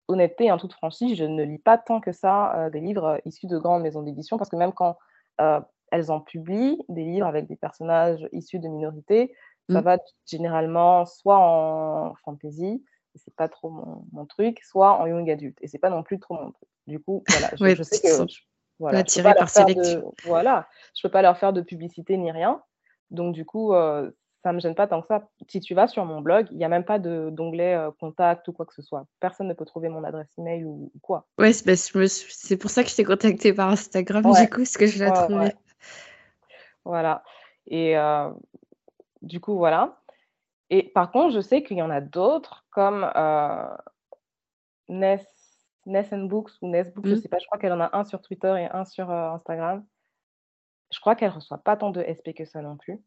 honnêteté, 0.08 0.50
en 0.50 0.58
toute 0.58 0.72
franchise, 0.72 1.16
je 1.16 1.24
ne 1.24 1.42
lis 1.42 1.58
pas 1.58 1.78
tant 1.78 2.00
que 2.00 2.12
ça 2.12 2.54
euh, 2.56 2.70
des 2.70 2.80
livres 2.80 3.20
issus 3.24 3.46
de 3.46 3.58
grandes 3.58 3.82
maisons 3.82 4.02
d'édition 4.02 4.36
parce 4.38 4.50
que 4.50 4.56
même 4.56 4.72
quand 4.72 4.96
euh, 5.40 5.60
elles 5.90 6.10
en 6.10 6.20
publient 6.20 6.82
des 6.88 7.04
livres 7.04 7.26
avec 7.26 7.46
des 7.46 7.56
personnages 7.56 8.28
issus 8.32 8.58
de 8.58 8.68
minorités. 8.68 9.34
Ça 9.70 9.80
mmh. 9.80 9.84
va 9.84 9.98
généralement 10.26 11.06
soit 11.06 11.38
en 11.38 12.14
fantasy, 12.24 12.84
c'est 13.14 13.34
pas 13.34 13.48
trop 13.48 13.70
mon, 14.12 14.26
truc, 14.26 14.60
soit 14.62 15.00
en 15.00 15.06
young 15.06 15.30
adulte, 15.30 15.56
et 15.62 15.68
c'est 15.68 15.78
pas 15.78 15.88
non 15.88 16.02
plus 16.02 16.18
trop 16.18 16.34
mon 16.34 16.50
truc. 16.50 16.68
Du 16.86 17.00
coup, 17.00 17.24
voilà, 17.28 17.74
je, 17.74 17.82
sais 17.82 18.00
que 18.00 18.28
je, 18.28 18.40
voilà, 18.78 19.02
je 19.08 19.16
peux 19.16 19.22
pas 19.22 19.34
par 19.34 19.48
sélection. 19.48 20.12
voilà, 20.24 20.68
je 20.94 21.00
peux 21.02 21.10
pas 21.10 21.22
leur 21.22 21.38
faire 21.38 21.54
de 21.54 21.62
publicité 21.62 22.18
ni 22.18 22.30
rien. 22.30 22.62
Donc 23.10 23.32
du 23.34 23.46
coup, 23.46 23.72
euh, 23.72 24.10
ça 24.44 24.52
me 24.52 24.60
gêne 24.60 24.74
pas 24.74 24.86
tant 24.86 25.00
que 25.00 25.06
ça. 25.06 25.26
Si 25.48 25.58
tu 25.58 25.74
vas 25.74 25.88
sur 25.88 26.04
mon 26.04 26.20
blog, 26.20 26.46
il 26.50 26.58
n'y 26.58 26.64
a 26.66 26.68
même 26.68 26.84
pas 26.84 26.98
d'onglet 26.98 27.74
euh, 27.74 27.90
contact 27.98 28.46
ou 28.46 28.52
quoi 28.52 28.66
que 28.66 28.74
ce 28.74 28.82
soit. 28.82 29.06
Personne 29.18 29.48
ne 29.48 29.54
peut 29.54 29.64
trouver 29.64 29.88
mon 29.88 30.04
adresse 30.04 30.28
email 30.36 30.66
ou, 30.66 30.92
ou 30.94 30.98
quoi. 31.00 31.26
Ouais, 31.38 31.52
c'est 31.54 32.56
pour 32.58 32.70
ça 32.70 32.84
que 32.84 32.90
je 32.90 32.94
t'ai 32.94 33.04
contacté 33.04 33.54
par 33.54 33.70
Instagram, 33.70 34.22
du 34.22 34.50
coup, 34.50 34.66
ce 34.66 34.76
que 34.76 34.86
je 34.86 35.02
l'ai 35.02 35.10
trouvé. 35.10 35.52
Voilà. 36.84 37.22
Et 37.66 37.96
euh, 37.96 38.30
du 39.22 39.40
coup, 39.40 39.56
voilà. 39.56 39.98
Et 40.68 40.82
par 40.82 41.10
contre, 41.10 41.34
je 41.34 41.40
sais 41.40 41.62
qu'il 41.62 41.78
y 41.78 41.82
en 41.82 41.88
a 41.88 42.02
d'autres 42.02 42.66
comme 42.70 43.10
euh, 43.16 43.74
Ness, 44.90 45.24
Ness 45.86 46.10
Books 46.12 46.50
ou 46.60 46.68
Ness 46.68 46.92
Books, 46.92 47.06
je 47.06 47.12
ne 47.12 47.16
mmh. 47.16 47.22
sais 47.22 47.28
pas, 47.28 47.38
je 47.38 47.46
crois 47.46 47.58
qu'elle 47.58 47.72
en 47.72 47.80
a 47.80 47.96
un 47.96 48.04
sur 48.04 48.20
Twitter 48.20 48.54
et 48.58 48.66
un 48.70 48.84
sur 48.84 49.10
euh, 49.10 49.30
Instagram. 49.30 49.86
Je 50.90 51.00
crois 51.00 51.14
qu'elle 51.14 51.30
ne 51.30 51.36
reçoit 51.36 51.58
pas 51.58 51.78
tant 51.78 51.90
de 51.90 52.04
SP 52.04 52.36
que 52.36 52.44
ça 52.44 52.60
non 52.60 52.76
plus. 52.76 53.00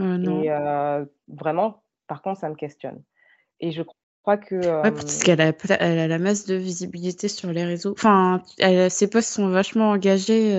Et 0.00 1.04
vraiment, 1.28 1.82
par 2.06 2.22
contre, 2.22 2.40
ça 2.40 2.48
me 2.48 2.54
questionne. 2.54 3.02
Et 3.60 3.72
je 3.72 3.82
crois 4.22 4.36
que. 4.36 4.56
Ouais, 4.56 4.90
parce 4.90 5.22
qu'elle 5.22 5.40
a, 5.40 5.52
elle 5.80 5.98
a 5.98 6.08
la 6.08 6.18
masse 6.18 6.46
de 6.46 6.54
visibilité 6.54 7.28
sur 7.28 7.52
les 7.52 7.64
réseaux. 7.64 7.92
Enfin, 7.92 8.42
ses 8.88 9.08
posts 9.08 9.32
sont 9.32 9.48
vachement 9.48 9.90
engagés 9.90 10.54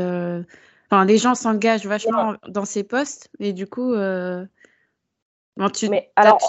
Enfin, 0.91 1.05
les 1.05 1.17
gens 1.17 1.35
s'engagent 1.35 1.85
vachement 1.85 2.35
dans 2.49 2.65
ces 2.65 2.83
postes 2.83 3.29
et 3.39 3.53
du 3.53 3.65
coup, 3.65 3.93
euh, 3.93 4.45
tu 5.73 5.89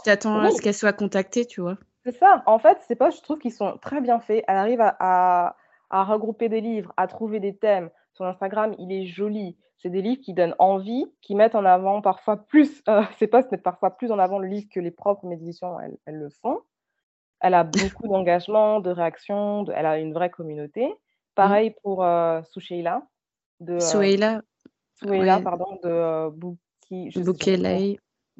t'attends 0.05 0.41
à 0.41 0.51
ce 0.51 0.61
qu'elle 0.61 0.75
soit 0.75 0.93
contactée, 0.93 1.47
tu 1.47 1.61
vois. 1.61 1.77
C'est 2.05 2.19
ça. 2.19 2.43
En 2.47 2.59
fait, 2.59 2.79
ces 2.89 2.97
postes, 2.97 3.19
je 3.19 3.23
trouve 3.23 3.39
qu'ils 3.39 3.53
sont 3.53 3.79
très 3.81 4.01
bien 4.01 4.19
faits. 4.19 4.45
Elle 4.49 4.57
arrive 4.57 4.81
à, 4.83 5.57
regrouper 5.93 6.49
des 6.49 6.61
livres, 6.61 6.93
à 6.97 7.07
trouver 7.07 7.39
des 7.39 7.57
thèmes. 7.57 7.91
Son 8.15 8.25
Instagram, 8.25 8.75
il 8.81 8.91
est 8.91 9.07
joli. 9.07 9.57
C'est 9.83 9.91
des 9.91 10.01
livres 10.01 10.23
qui 10.23 10.33
donnent 10.33 10.55
envie, 10.61 11.07
qui 11.23 11.35
mettent 11.35 11.57
en 11.57 11.65
avant 11.65 12.01
parfois 12.01 12.37
plus, 12.37 12.83
euh, 12.89 13.03
ces 13.19 13.27
posts 13.27 13.51
mettent 13.51 13.65
parfois 13.65 13.97
plus 13.97 14.13
en 14.13 14.19
avant 14.19 14.39
le 14.39 14.47
livre 14.47 14.69
que 14.73 14.79
les 14.79 14.93
propres 14.93 15.31
éditions, 15.31 15.77
elles, 15.81 16.19
le 16.19 16.31
font. 16.31 16.61
Elle 17.41 17.55
a 17.55 17.65
beaucoup 17.65 18.07
d'engagement, 18.07 18.79
de 18.79 18.91
réaction, 18.91 19.65
elle 19.75 19.87
a 19.87 19.99
une 19.99 20.13
vraie 20.13 20.31
communauté. 20.31 20.87
Mmh. 20.87 20.95
Pareil 21.35 21.75
pour 21.83 22.05
euh, 22.05 22.41
Soucheila 22.45 23.03
de 23.59 23.81
Soueila. 23.81 24.43
Soueila, 24.95 25.41
pardon, 25.41 25.79
de 25.83 26.31
Bouki. 26.31 27.11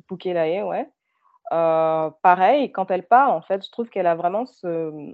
Boukelae, 0.09 0.63
ouais. 0.63 0.89
pareil, 1.51 2.71
quand 2.71 2.91
elle 2.91 3.07
parle, 3.07 3.33
en 3.33 3.43
fait, 3.43 3.65
je 3.65 3.71
trouve 3.71 3.89
qu'elle 3.89 4.07
a 4.07 4.15
vraiment 4.15 4.47
ce. 4.47 5.13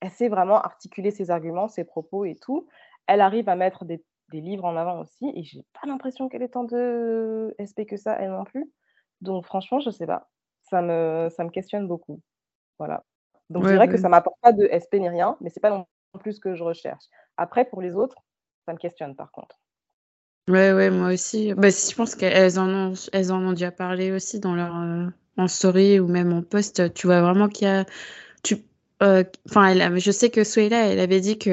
Elle 0.00 0.10
sait 0.10 0.28
vraiment 0.28 0.60
articuler 0.60 1.10
ses 1.10 1.30
arguments, 1.30 1.68
ses 1.68 1.84
propos 1.84 2.24
et 2.24 2.34
tout. 2.36 2.66
Elle 3.06 3.20
arrive 3.20 3.48
à 3.48 3.56
mettre 3.56 3.84
des, 3.84 4.04
des 4.32 4.40
livres 4.40 4.64
en 4.64 4.76
avant 4.76 5.00
aussi, 5.00 5.30
et 5.34 5.44
j'ai 5.44 5.64
pas 5.80 5.86
l'impression 5.86 6.28
qu'elle 6.28 6.42
ait 6.42 6.48
tant 6.48 6.64
de 6.64 7.54
SP 7.58 7.86
que 7.86 7.96
ça, 7.96 8.16
elle 8.18 8.30
non 8.30 8.44
plus. 8.44 8.68
Donc, 9.20 9.46
franchement, 9.46 9.78
je 9.78 9.90
sais 9.90 10.06
pas. 10.06 10.30
Ça 10.64 10.82
me, 10.82 11.28
ça 11.30 11.44
me 11.44 11.50
questionne 11.50 11.86
beaucoup. 11.86 12.20
Voilà. 12.78 13.04
Donc, 13.50 13.64
je 13.64 13.70
dirais 13.70 13.88
que 13.88 13.98
ça 13.98 14.08
m'apporte 14.08 14.40
pas 14.40 14.52
de 14.52 14.66
SP 14.66 14.94
ni 14.94 15.08
rien, 15.08 15.36
mais 15.40 15.50
c'est 15.50 15.60
pas 15.60 15.70
non 15.70 15.86
plus 16.18 16.34
ce 16.34 16.40
que 16.40 16.54
je 16.54 16.64
recherche. 16.64 17.04
Après, 17.36 17.64
pour 17.64 17.82
les 17.82 17.94
autres, 17.94 18.16
ça 18.66 18.72
me 18.72 18.78
questionne 18.78 19.14
par 19.14 19.30
contre. 19.30 19.60
Ouais, 20.48 20.72
ouais, 20.72 20.90
moi 20.90 21.12
aussi. 21.12 21.54
Bah, 21.54 21.68
je 21.68 21.94
pense 21.94 22.14
qu'elles 22.14 22.58
en 22.58 22.68
ont, 22.68 22.92
elles 23.12 23.32
en 23.32 23.42
ont 23.42 23.52
déjà 23.52 23.70
parlé 23.70 24.10
aussi 24.10 24.40
dans 24.40 24.54
leur 24.54 24.76
euh, 24.76 25.06
en 25.36 25.46
story 25.46 26.00
ou 26.00 26.08
même 26.08 26.32
en 26.32 26.42
post. 26.42 26.92
Tu 26.94 27.06
vois 27.06 27.20
vraiment 27.20 27.48
qu'il 27.48 27.68
y 27.68 27.70
a, 27.70 27.84
tu, 28.42 28.56
euh, 29.02 29.22
enfin, 29.48 29.96
je 29.98 30.10
sais 30.10 30.30
que 30.30 30.42
Suela, 30.44 30.86
elle 30.86 30.98
avait 30.98 31.20
dit 31.20 31.38
que 31.38 31.50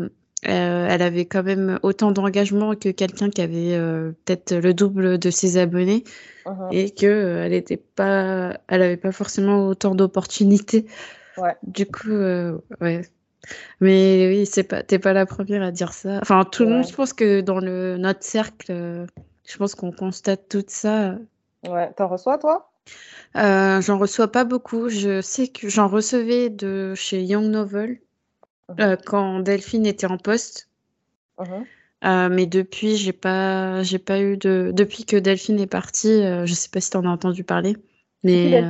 euh, 0.00 0.08
elle 0.42 1.02
avait 1.02 1.26
quand 1.26 1.42
même 1.42 1.78
autant 1.82 2.12
d'engagement 2.12 2.74
que 2.74 2.90
quelqu'un 2.90 3.30
qui 3.30 3.40
avait 3.40 3.78
peut-être 4.24 4.54
le 4.54 4.72
double 4.72 5.18
de 5.18 5.30
ses 5.30 5.58
abonnés 5.58 6.04
uh-huh. 6.46 6.68
et 6.72 6.90
que 6.90 7.42
elle 7.44 7.52
était 7.52 7.76
pas, 7.76 8.58
elle 8.68 8.82
avait 8.82 8.96
pas 8.96 9.12
forcément 9.12 9.66
autant 9.66 9.94
d'opportunités. 9.94 10.86
Ouais. 11.36 11.56
Du 11.64 11.86
coup, 11.86 12.10
ouais, 12.10 13.02
mais 13.80 14.28
oui, 14.28 14.46
c'est 14.46 14.64
pas, 14.64 14.82
t'es 14.82 14.98
pas 14.98 15.12
la 15.12 15.26
première 15.26 15.62
à 15.62 15.70
dire 15.70 15.92
ça. 15.92 16.18
Enfin, 16.22 16.44
tout 16.44 16.64
le 16.64 16.70
monde, 16.70 16.86
je 16.86 16.94
pense 16.94 17.12
que 17.12 17.40
dans 17.40 17.60
le, 17.60 17.96
notre 17.96 18.22
cercle, 18.22 19.06
je 19.48 19.56
pense 19.56 19.74
qu'on 19.74 19.92
constate 19.92 20.48
tout 20.48 20.64
ça. 20.66 21.16
Ouais, 21.66 21.92
t'en 21.94 22.08
reçois 22.08 22.38
toi? 22.38 22.70
Euh, 23.36 23.80
J'en 23.80 23.98
reçois 23.98 24.30
pas 24.30 24.44
beaucoup. 24.44 24.88
Je 24.88 25.20
sais 25.20 25.48
que 25.48 25.68
j'en 25.68 25.88
recevais 25.88 26.50
de 26.50 26.94
chez 26.94 27.22
Young 27.22 27.46
Novel 27.46 28.00
euh, 28.78 28.96
quand 28.96 29.40
Delphine 29.40 29.86
était 29.86 30.06
en 30.06 30.18
poste. 30.18 30.68
Mmh 31.38 31.64
euh, 32.04 32.28
mais 32.28 32.46
depuis, 32.46 32.96
j'ai 32.96 33.12
pas, 33.12 33.82
j'ai 33.82 33.98
pas 33.98 34.20
eu 34.20 34.36
de. 34.36 34.70
Depuis 34.72 35.04
que 35.04 35.16
Delphine 35.16 35.58
est 35.58 35.66
partie, 35.66 36.22
je 36.44 36.54
sais 36.54 36.68
pas 36.68 36.80
si 36.80 36.90
t'en 36.90 37.04
as 37.04 37.08
entendu 37.08 37.42
parler. 37.42 37.76
Mais 38.22 38.62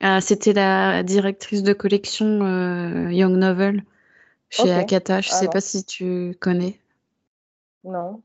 ah, 0.00 0.22
c'était 0.22 0.54
la 0.54 1.02
directrice 1.02 1.62
de 1.62 1.74
collection 1.74 2.26
euh, 2.42 3.12
Young 3.12 3.36
Novel 3.36 3.84
chez 4.48 4.72
Akata. 4.72 5.20
Je 5.20 5.28
sais 5.28 5.48
pas 5.48 5.60
si 5.60 5.84
tu 5.84 6.34
connais. 6.40 6.80
Non. 7.84 8.22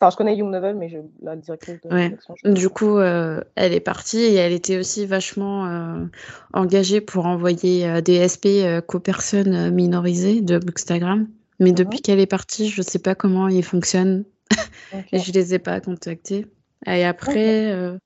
Enfin, 0.00 0.10
je 0.10 0.16
connais 0.16 0.36
Young 0.36 0.50
Novel, 0.50 0.76
mais 0.76 0.88
je... 0.88 0.98
la 1.22 1.34
directrice 1.34 1.80
de 1.80 1.88
collection. 1.88 2.34
Du 2.44 2.68
coup, 2.68 2.98
euh, 2.98 3.40
elle 3.56 3.72
est 3.72 3.80
partie 3.80 4.18
et 4.18 4.34
elle 4.34 4.52
était 4.52 4.78
aussi 4.78 5.06
vachement 5.06 5.66
euh, 5.66 6.04
engagée 6.52 7.00
pour 7.00 7.26
envoyer 7.26 8.00
des 8.02 8.26
SP 8.28 8.62
qu'aux 8.86 9.00
personnes 9.00 9.70
minorisées 9.70 10.40
de 10.40 10.58
Bookstagram. 10.58 11.26
Mais 11.58 11.70
mhm. 11.70 11.74
depuis 11.74 12.00
qu'elle 12.00 12.20
est 12.20 12.26
partie, 12.26 12.68
je 12.68 12.80
ne 12.80 12.86
sais 12.86 13.00
pas 13.00 13.16
comment 13.16 13.48
ils 13.48 13.64
fonctionnent. 13.64 14.24
et 15.12 15.18
je 15.18 15.30
ne 15.30 15.34
les 15.34 15.54
ai 15.54 15.58
pas 15.58 15.80
contactés. 15.80 16.46
Et 16.86 17.04
après, 17.04 17.98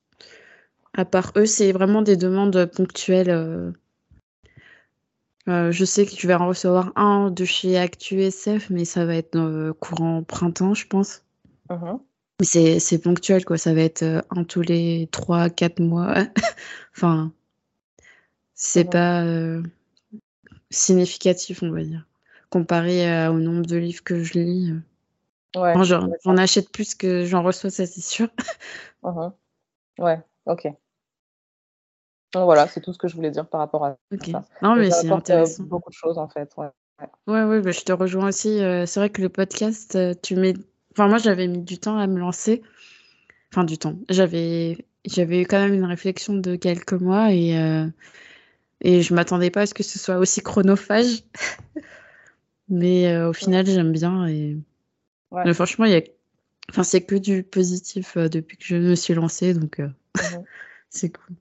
à 0.95 1.05
part 1.05 1.33
eux, 1.37 1.47
c'est 1.47 1.73
vraiment 1.73 2.03
des 2.03 2.17
demandes 2.17 2.67
ponctuelles. 2.67 3.31
Euh. 3.31 3.73
Euh, 5.49 5.73
je 5.73 5.85
sais 5.85 6.07
que 6.07 6.13
tu 6.13 6.27
vas 6.27 6.41
en 6.41 6.49
recevoir 6.49 6.93
un 6.97 7.31
de 7.31 7.45
chez 7.45 7.79
ActuSF, 7.79 8.71
mais 8.71 8.85
ça 8.85 9.05
va 9.05 9.17
être 9.17 9.37
euh, 9.37 9.73
courant 9.73 10.23
printemps, 10.23 10.75
je 10.75 10.87
pense. 10.87 11.25
Mmh 11.73 11.99
mais 12.41 12.81
c'est 12.81 12.99
ponctuel, 12.99 13.45
quoi. 13.45 13.57
Ça 13.57 13.73
va 13.73 13.83
être 13.83 14.25
un 14.31 14.43
tous 14.43 14.63
les 14.63 15.09
3-4 15.13 15.81
mois. 15.81 16.15
enfin, 16.97 17.31
c'est 18.55 18.85
mmh 18.85 18.91
pas 18.91 19.25
significatif, 20.71 21.63
on 21.63 21.71
va 21.71 21.85
dire. 21.85 22.05
Comparé 22.51 23.29
au 23.29 23.39
nombre 23.39 23.65
de 23.65 23.77
livres 23.77 24.03
que 24.03 24.25
je 24.25 24.41
lis. 24.41 24.73
Ouais, 25.55 25.75
j'en 25.85 26.37
achète 26.37 26.71
plus 26.71 26.97
que 26.97 27.25
j'en 27.27 27.45
reçois, 27.45 27.71
ça 27.71 27.87
c'est 27.87 28.01
sûr. 28.01 28.29
Mmh 29.05 29.29
ouais, 29.99 30.21
ok. 30.47 30.67
Donc 32.33 32.45
voilà, 32.45 32.67
c'est 32.67 32.81
tout 32.81 32.93
ce 32.93 32.99
que 32.99 33.09
je 33.09 33.15
voulais 33.15 33.31
dire 33.31 33.47
par 33.47 33.61
rapport 33.61 33.85
à 33.85 33.97
ça. 34.11 34.45
Non, 34.63 34.75
mais 34.77 34.91
c'est 34.91 35.11
intéressant. 35.11 35.65
beaucoup 35.65 35.91
de 35.91 35.95
choses 35.95 36.17
en 36.17 36.29
fait. 36.29 36.51
Ouais, 36.57 36.71
ouais, 37.27 37.45
ouais 37.45 37.61
bah, 37.61 37.73
je 37.73 37.81
te 37.81 37.93
rejoins 37.93 38.29
aussi. 38.29 38.63
Euh, 38.63 38.87
c'est 38.87 39.01
vrai 39.01 39.11
que 39.11 39.21
le 39.21 39.29
podcast, 39.29 39.97
euh, 39.97 40.15
tu 40.23 40.37
mets. 40.37 40.55
Enfin, 40.93 41.09
moi, 41.09 41.19
j'avais 41.19 41.49
mis 41.49 41.63
du 41.63 41.79
temps 41.79 41.99
à 41.99 42.07
me 42.07 42.19
lancer. 42.19 42.63
Enfin, 43.51 43.65
du 43.65 43.79
temps. 43.79 43.99
J'avais 44.09 44.87
j'avais 45.05 45.43
eu 45.43 45.47
quand 45.47 45.59
même 45.59 45.75
une 45.75 45.85
réflexion 45.85 46.35
de 46.35 46.57
quelques 46.57 46.93
mois 46.93 47.33
et, 47.33 47.59
euh, 47.59 47.87
et 48.81 49.03
je 49.03 49.15
m'attendais 49.15 49.51
pas 49.51 49.63
à 49.63 49.67
ce 49.67 49.75
que 49.75 49.83
ce 49.83 49.99
soit 49.99 50.19
aussi 50.19 50.43
chronophage. 50.43 51.25
Mais 52.69 53.09
euh, 53.09 53.31
au 53.31 53.33
final, 53.33 53.67
j'aime 53.67 53.93
bien. 53.93 54.27
Et... 54.29 54.57
Mais 55.33 55.55
franchement, 55.55 55.87
il 55.87 55.93
y 55.93 55.97
a... 55.97 56.03
enfin, 56.71 56.85
c'est 56.85 57.03
que 57.03 57.17
du 57.17 57.43
positif 57.43 58.17
euh, 58.17 58.29
depuis 58.29 58.57
que 58.57 58.65
je 58.65 58.77
me 58.77 58.95
suis 58.95 59.15
lancée, 59.15 59.55
donc 59.55 59.79
mhm. 59.79 59.93
c'est 60.91 61.11
cool. 61.11 61.37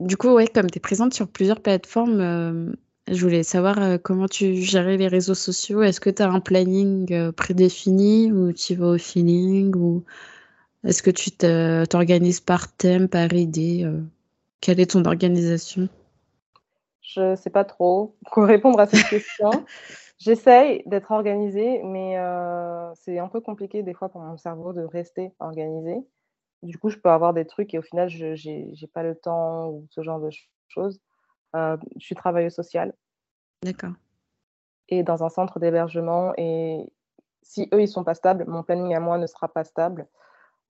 du 0.00 0.16
coup, 0.16 0.28
ouais, 0.30 0.46
comme 0.46 0.70
tu 0.70 0.78
es 0.78 0.80
présente 0.80 1.14
sur 1.14 1.28
plusieurs 1.28 1.60
plateformes, 1.60 2.76
je 3.08 3.20
voulais 3.20 3.42
savoir 3.42 4.00
comment 4.02 4.28
tu 4.28 4.54
gérais 4.54 4.96
les 4.96 5.08
réseaux 5.08 5.34
sociaux. 5.34 5.82
Est-ce 5.82 6.00
que 6.00 6.10
tu 6.10 6.22
as 6.22 6.30
un 6.30 6.40
planning 6.40 7.32
prédéfini 7.32 8.32
ou 8.32 8.52
tu 8.52 8.74
vas 8.74 8.88
au 8.88 8.98
feeling 8.98 9.74
ou 9.76 10.04
est-ce 10.84 11.02
que 11.02 11.10
tu 11.10 11.30
t'organises 11.30 12.40
par 12.40 12.72
thème, 12.76 13.08
par 13.08 13.32
idée 13.32 13.84
euh? 13.84 14.00
Quelle 14.60 14.78
est 14.78 14.92
ton 14.92 15.04
organisation? 15.04 15.88
Je 17.00 17.32
ne 17.32 17.36
sais 17.36 17.50
pas 17.50 17.64
trop 17.64 18.16
quoi 18.30 18.46
répondre 18.46 18.78
à 18.78 18.86
cette 18.86 19.08
question. 19.08 19.50
J'essaye 20.18 20.84
d'être 20.86 21.10
organisée, 21.10 21.82
mais 21.82 22.16
euh, 22.16 22.94
c'est 22.94 23.18
un 23.18 23.26
peu 23.26 23.40
compliqué 23.40 23.82
des 23.82 23.92
fois 23.92 24.08
pour 24.08 24.20
mon 24.20 24.36
cerveau 24.36 24.72
de 24.72 24.82
rester 24.82 25.32
organisé. 25.40 25.96
Du 26.62 26.78
coup, 26.78 26.90
je 26.90 26.96
peux 26.96 27.10
avoir 27.10 27.34
des 27.34 27.44
trucs 27.44 27.74
et 27.74 27.78
au 27.78 27.82
final, 27.82 28.08
je 28.08 28.26
n'ai 28.48 28.86
pas 28.94 29.02
le 29.02 29.16
temps 29.16 29.68
ou 29.70 29.84
ce 29.90 30.02
genre 30.02 30.20
de 30.20 30.30
choses. 30.68 31.00
Euh, 31.56 31.76
je 31.96 32.04
suis 32.04 32.14
travailleuse 32.14 32.54
sociale. 32.54 32.94
D'accord. 33.62 33.92
Et 34.88 35.02
dans 35.02 35.24
un 35.24 35.28
centre 35.28 35.58
d'hébergement. 35.58 36.32
Et 36.36 36.92
si 37.42 37.68
eux, 37.72 37.82
ils 37.82 37.88
sont 37.88 38.04
pas 38.04 38.14
stables, 38.14 38.44
mon 38.46 38.62
planning 38.62 38.94
à 38.94 39.00
moi 39.00 39.18
ne 39.18 39.26
sera 39.26 39.48
pas 39.48 39.64
stable. 39.64 40.06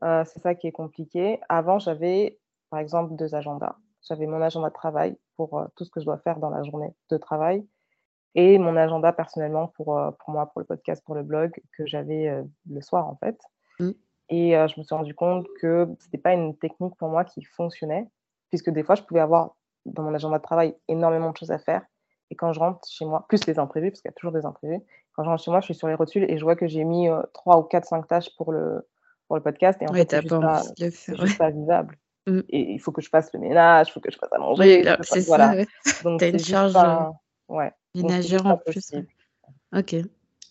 Euh, 0.02 0.24
c'est 0.24 0.40
ça 0.40 0.54
qui 0.54 0.66
est 0.66 0.72
compliqué. 0.72 1.40
Avant, 1.48 1.78
j'avais, 1.78 2.38
par 2.70 2.80
exemple, 2.80 3.14
deux 3.14 3.34
agendas. 3.34 3.76
J'avais 4.02 4.26
mon 4.26 4.42
agenda 4.42 4.68
de 4.68 4.74
travail 4.74 5.16
pour 5.36 5.58
euh, 5.58 5.66
tout 5.76 5.84
ce 5.84 5.90
que 5.90 6.00
je 6.00 6.06
dois 6.06 6.18
faire 6.18 6.38
dans 6.38 6.50
la 6.50 6.62
journée 6.64 6.92
de 7.10 7.16
travail 7.16 7.64
et 8.34 8.58
mon 8.58 8.76
agenda 8.76 9.12
personnellement 9.12 9.68
pour, 9.68 9.96
euh, 9.96 10.10
pour 10.10 10.30
moi, 10.30 10.46
pour 10.46 10.60
le 10.60 10.66
podcast, 10.66 11.04
pour 11.04 11.14
le 11.14 11.22
blog, 11.22 11.52
que 11.76 11.86
j'avais 11.86 12.42
le 12.68 12.80
soir, 12.80 13.06
en 13.06 13.16
fait. 13.16 13.38
Mmh. 13.78 13.90
Et 14.30 14.52
je 14.52 14.80
me 14.80 14.84
suis 14.84 14.94
rendu 14.94 15.14
compte 15.14 15.46
que 15.60 15.86
ce 15.98 16.06
n'était 16.06 16.18
pas 16.18 16.32
une 16.32 16.56
technique 16.56 16.96
pour 16.96 17.10
moi 17.10 17.24
qui 17.24 17.42
fonctionnait, 17.44 18.08
puisque 18.48 18.70
des 18.70 18.82
fois, 18.82 18.94
je 18.94 19.02
pouvais 19.02 19.20
avoir 19.20 19.56
dans 19.86 20.02
mon 20.02 20.14
agenda 20.14 20.38
de 20.38 20.42
travail 20.42 20.74
énormément 20.88 21.30
de 21.30 21.36
choses 21.36 21.50
à 21.50 21.58
faire. 21.58 21.82
Et 22.30 22.34
quand 22.34 22.52
je 22.52 22.60
rentre 22.60 22.80
chez 22.88 23.04
moi, 23.04 23.26
plus 23.28 23.46
les 23.46 23.58
imprévus, 23.58 23.90
parce 23.90 24.00
qu'il 24.00 24.08
y 24.08 24.12
a 24.12 24.14
toujours 24.14 24.32
des 24.32 24.46
imprévus, 24.46 24.80
quand 25.14 25.24
je 25.24 25.28
rentre 25.28 25.42
chez 25.42 25.50
moi, 25.50 25.60
je 25.60 25.66
suis 25.66 25.74
sur 25.74 25.88
les 25.88 25.94
rotules 25.94 26.24
et 26.30 26.38
je 26.38 26.44
vois 26.44 26.56
que 26.56 26.66
j'ai 26.66 26.84
mis 26.84 27.08
trois 27.34 27.58
ou 27.58 27.62
quatre, 27.62 27.86
cinq 27.86 28.08
tâches 28.08 28.34
pour 28.36 28.52
le, 28.52 28.86
pour 29.26 29.36
le 29.36 29.42
podcast. 29.42 29.80
Et 29.82 29.88
en 29.88 29.92
fait, 29.92 30.10
c'est 30.10 30.22
juste, 31.16 31.38
pas, 31.38 31.50
visible. 31.50 31.98
Mm. 32.26 32.40
Et 32.48 32.72
il 32.72 32.78
faut 32.78 32.92
que 32.92 33.02
je 33.02 33.08
fasse 33.08 33.30
le 33.34 33.40
ménage, 33.40 33.88
il 33.88 33.92
faut 33.92 34.00
que 34.00 34.10
je 34.10 34.16
fasse 34.16 34.32
à 34.32 34.38
manger. 34.38 34.84
c'est 35.02 35.20
ça. 35.22 35.54
Donc, 36.04 36.22
une 36.22 36.38
charge 36.38 36.72
pas... 36.72 37.12
ouais. 37.48 37.72
ménagère 37.94 38.46
en 38.46 38.56
plus. 38.56 38.94
Ok. 39.74 39.96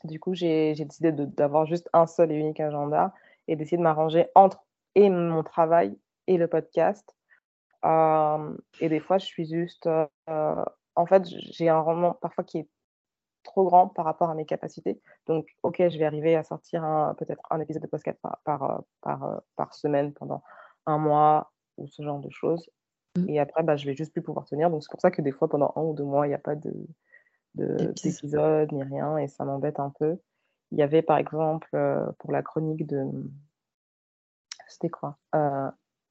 Du 0.04 0.20
coup, 0.20 0.34
j'ai 0.34 0.74
décidé 0.74 1.12
d'avoir 1.12 1.66
juste 1.66 1.90
un 1.94 2.08
seul 2.08 2.32
et 2.32 2.36
unique 2.36 2.60
agenda 2.60 3.14
et 3.48 3.56
d'essayer 3.56 3.78
de 3.78 3.84
m'arranger 3.84 4.28
entre 4.36 4.64
et 4.96 5.10
mon 5.10 5.44
travail 5.44 5.98
et 6.28 6.38
le 6.38 6.48
podcast. 6.48 7.16
Euh, 7.86 8.58
et 8.80 8.90
des 8.90 9.00
fois, 9.00 9.18
je 9.18 9.26
suis 9.26 9.46
juste. 9.46 9.88
Euh, 9.88 10.66
en 10.96 11.06
fait, 11.06 11.24
j'ai 11.28 11.70
un 11.70 11.80
rendement 11.80 12.14
parfois 12.22 12.44
qui 12.44 12.60
est 12.60 12.70
trop 13.44 13.66
grand 13.66 13.88
par 13.88 14.06
rapport 14.06 14.30
à 14.30 14.36
mes 14.36 14.46
capacités. 14.46 15.02
Donc, 15.26 15.48
OK, 15.64 15.78
je 15.78 15.98
vais 15.98 16.06
arriver 16.06 16.36
à 16.36 16.44
sortir 16.44 16.84
peut-être 17.18 17.42
un 17.50 17.60
épisode 17.60 17.82
de 17.82 17.88
podcast 17.88 18.20
par, 18.22 18.40
par, 18.44 18.64
euh, 18.64 18.78
par, 19.02 19.42
par, 19.56 19.74
semaine 19.74 20.14
pendant 20.14 20.44
un 20.86 20.98
mois 20.98 21.52
ou 21.78 21.88
ce 21.88 22.04
genre 22.04 22.20
de 22.20 22.30
choses. 22.30 22.70
Mmh. 23.18 23.30
Et 23.30 23.40
après, 23.40 23.64
bah, 23.64 23.76
je 23.76 23.86
vais 23.86 23.96
juste 23.96 24.12
plus 24.12 24.22
pouvoir 24.22 24.46
tenir. 24.46 24.70
Donc, 24.70 24.84
c'est 24.84 24.92
pour 24.92 25.02
ça 25.02 25.12
que 25.12 25.22
des 25.22 25.32
fois, 25.32 25.50
pendant 25.50 25.74
un 25.76 25.82
ou 25.82 25.94
deux 25.94 26.04
mois, 26.04 26.28
il 26.28 26.30
n'y 26.30 26.36
a 26.36 26.40
pas 26.40 26.56
de, 26.56 26.72
d'épisode 27.56 28.72
ni 28.72 28.84
rien 28.84 29.18
et 29.18 29.28
ça 29.28 29.44
m'embête 29.44 29.80
un 29.80 29.90
peu. 29.90 30.18
Il 30.72 30.78
y 30.78 30.84
avait 30.84 31.02
par 31.02 31.18
exemple 31.18 31.70
euh, 31.74 32.06
pour 32.20 32.32
la 32.32 32.42
chronique 32.42 32.88
de. 32.88 33.06
C'était 34.68 34.90
quoi 34.90 35.18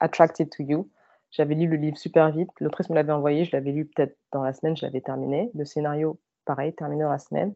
Attracted 0.01 0.51
to 0.51 0.63
You. 0.63 0.91
J'avais 1.31 1.55
lu 1.55 1.67
le 1.67 1.77
livre 1.77 1.97
super 1.97 2.31
vite. 2.31 2.51
L'autrice 2.61 2.91
me 2.91 2.95
l'avait 2.95 3.13
envoyé. 3.13 3.45
Je 3.45 3.53
l'avais 3.53 3.73
lu 3.73 3.87
peut-être 3.87 4.17
dans 4.33 4.43
la 4.43 4.53
semaine. 4.53 4.77
Je 4.77 4.85
l'avais 4.85 5.01
terminé. 5.01 5.51
Le 5.55 5.65
scénario 5.65 6.19
pareil, 6.45 6.75
terminé 6.75 7.03
dans 7.05 7.11
la 7.11 7.19
semaine. 7.19 7.55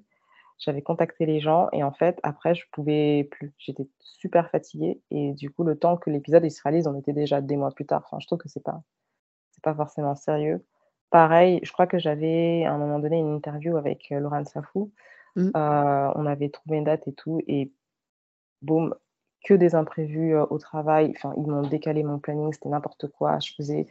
J'avais 0.59 0.83
contacté 0.83 1.27
les 1.27 1.41
gens 1.41 1.69
et 1.73 1.83
en 1.83 1.93
fait, 1.93 2.21
après, 2.23 2.55
je 2.55 2.65
pouvais 2.71 3.29
plus. 3.31 3.53
J'étais 3.59 3.89
super 4.01 4.51
fatiguée 4.51 5.01
et 5.11 5.33
du 5.33 5.51
coup, 5.51 5.65
le 5.65 5.77
temps 5.77 5.97
que 5.97 6.11
l'épisode 6.11 6.49
se 6.49 6.63
réalise, 6.63 6.87
on 6.87 6.99
était 6.99 7.13
déjà 7.13 7.41
des 7.41 7.57
mois 7.57 7.73
plus 7.73 7.87
tard. 7.87 8.03
Enfin, 8.07 8.19
je 8.21 8.27
trouve 8.27 8.39
que 8.39 8.49
c'est 8.49 8.63
pas, 8.63 8.83
c'est 9.51 9.65
pas 9.65 9.75
forcément 9.75 10.15
sérieux. 10.15 10.65
Pareil, 11.11 11.61
je 11.65 11.73
crois 11.73 11.87
que 11.87 11.99
j'avais 11.99 12.65
à 12.65 12.73
un 12.73 12.79
moment 12.79 13.01
donné 13.01 13.19
une 13.19 13.35
interview 13.35 13.77
avec 13.77 14.11
euh, 14.13 14.21
Laurent 14.21 14.45
Safou. 14.45 14.93
Mmh. 15.37 15.51
Euh, 15.57 16.13
on 16.15 16.27
avait 16.27 16.51
trouvé 16.51 16.77
une 16.77 16.85
date 16.85 17.09
et 17.09 17.13
tout 17.13 17.41
et 17.49 17.73
boum, 18.63 18.95
que 19.45 19.55
des 19.55 19.75
imprévus 19.75 20.35
euh, 20.35 20.47
au 20.51 20.59
travail. 20.59 21.13
Enfin, 21.17 21.35
ils 21.37 21.47
m'ont 21.47 21.63
décalé 21.63 22.03
mon 22.03 22.19
planning, 22.19 22.53
c'était 22.53 22.69
n'importe 22.69 23.09
quoi. 23.09 23.39
Je 23.41 23.53
faisais 23.55 23.87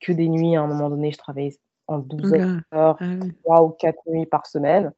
que 0.00 0.12
des 0.12 0.28
nuits 0.28 0.56
à 0.56 0.62
un 0.62 0.66
moment 0.66 0.90
donné, 0.90 1.12
je 1.12 1.18
travaillais 1.18 1.56
en 1.86 1.98
12 1.98 2.34
heures, 2.34 2.60
3 2.70 2.96
ah 3.50 3.62
ou 3.62 3.70
4 3.70 3.98
nuits 4.08 4.26
par 4.26 4.46
semaine. 4.46 4.92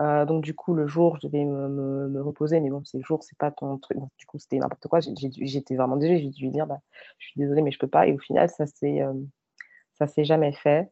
Euh, 0.00 0.26
donc 0.26 0.44
du 0.44 0.54
coup, 0.54 0.74
le 0.74 0.86
jour, 0.86 1.16
je 1.16 1.26
devais 1.26 1.44
me, 1.44 2.08
me, 2.08 2.22
reposer, 2.22 2.60
mais 2.60 2.68
bon, 2.70 2.82
c'est 2.84 2.98
le 2.98 3.04
jour, 3.04 3.22
c'est 3.22 3.38
pas 3.38 3.50
ton 3.50 3.78
truc. 3.78 3.98
du 4.18 4.26
coup, 4.26 4.38
c'était 4.38 4.58
n'importe 4.58 4.88
quoi. 4.88 5.00
J'étais 5.00 5.74
vraiment 5.74 5.96
désolée. 5.96 6.20
J'ai 6.20 6.28
dû 6.28 6.44
lui 6.44 6.50
dire, 6.50 6.66
bah, 6.66 6.80
je 7.18 7.28
suis 7.28 7.40
désolée, 7.40 7.62
mais 7.62 7.70
je 7.70 7.78
peux 7.78 7.86
pas. 7.86 8.06
Et 8.06 8.12
au 8.12 8.18
final, 8.18 8.48
ça 8.50 8.66
s'est, 8.66 9.00
euh, 9.02 9.14
ça 9.94 10.06
s'est 10.06 10.24
jamais 10.24 10.52
fait. 10.52 10.90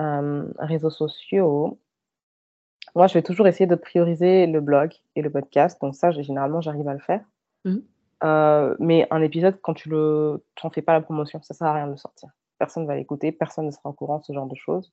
Euh, 0.00 0.46
réseaux 0.58 0.90
sociaux. 0.90 1.78
Moi, 2.94 3.06
je 3.06 3.14
vais 3.14 3.22
toujours 3.22 3.46
essayer 3.46 3.66
de 3.66 3.74
prioriser 3.76 4.46
le 4.46 4.60
blog 4.60 4.92
et 5.16 5.22
le 5.22 5.30
podcast. 5.30 5.80
Donc 5.80 5.94
ça, 5.94 6.10
généralement, 6.10 6.60
j'arrive 6.60 6.88
à 6.88 6.94
le 6.94 7.00
faire. 7.00 7.24
Mmh. 7.64 8.74
mais 8.78 9.06
un 9.10 9.22
épisode, 9.22 9.58
quand 9.62 9.74
tu 9.74 9.88
le, 9.88 10.44
fais 10.72 10.82
pas 10.82 10.92
la 10.92 11.00
promotion, 11.00 11.42
ça 11.42 11.54
sert 11.54 11.66
à 11.66 11.74
rien 11.74 11.86
de 11.86 11.92
le 11.92 11.96
sortir 11.96 12.30
personne 12.58 12.84
ne 12.84 12.88
va 12.88 12.96
l'écouter, 12.96 13.32
personne 13.32 13.66
ne 13.66 13.70
sera 13.70 13.90
au 13.90 13.92
courant 13.92 14.20
ce 14.22 14.32
genre 14.32 14.46
de 14.46 14.56
choses. 14.56 14.92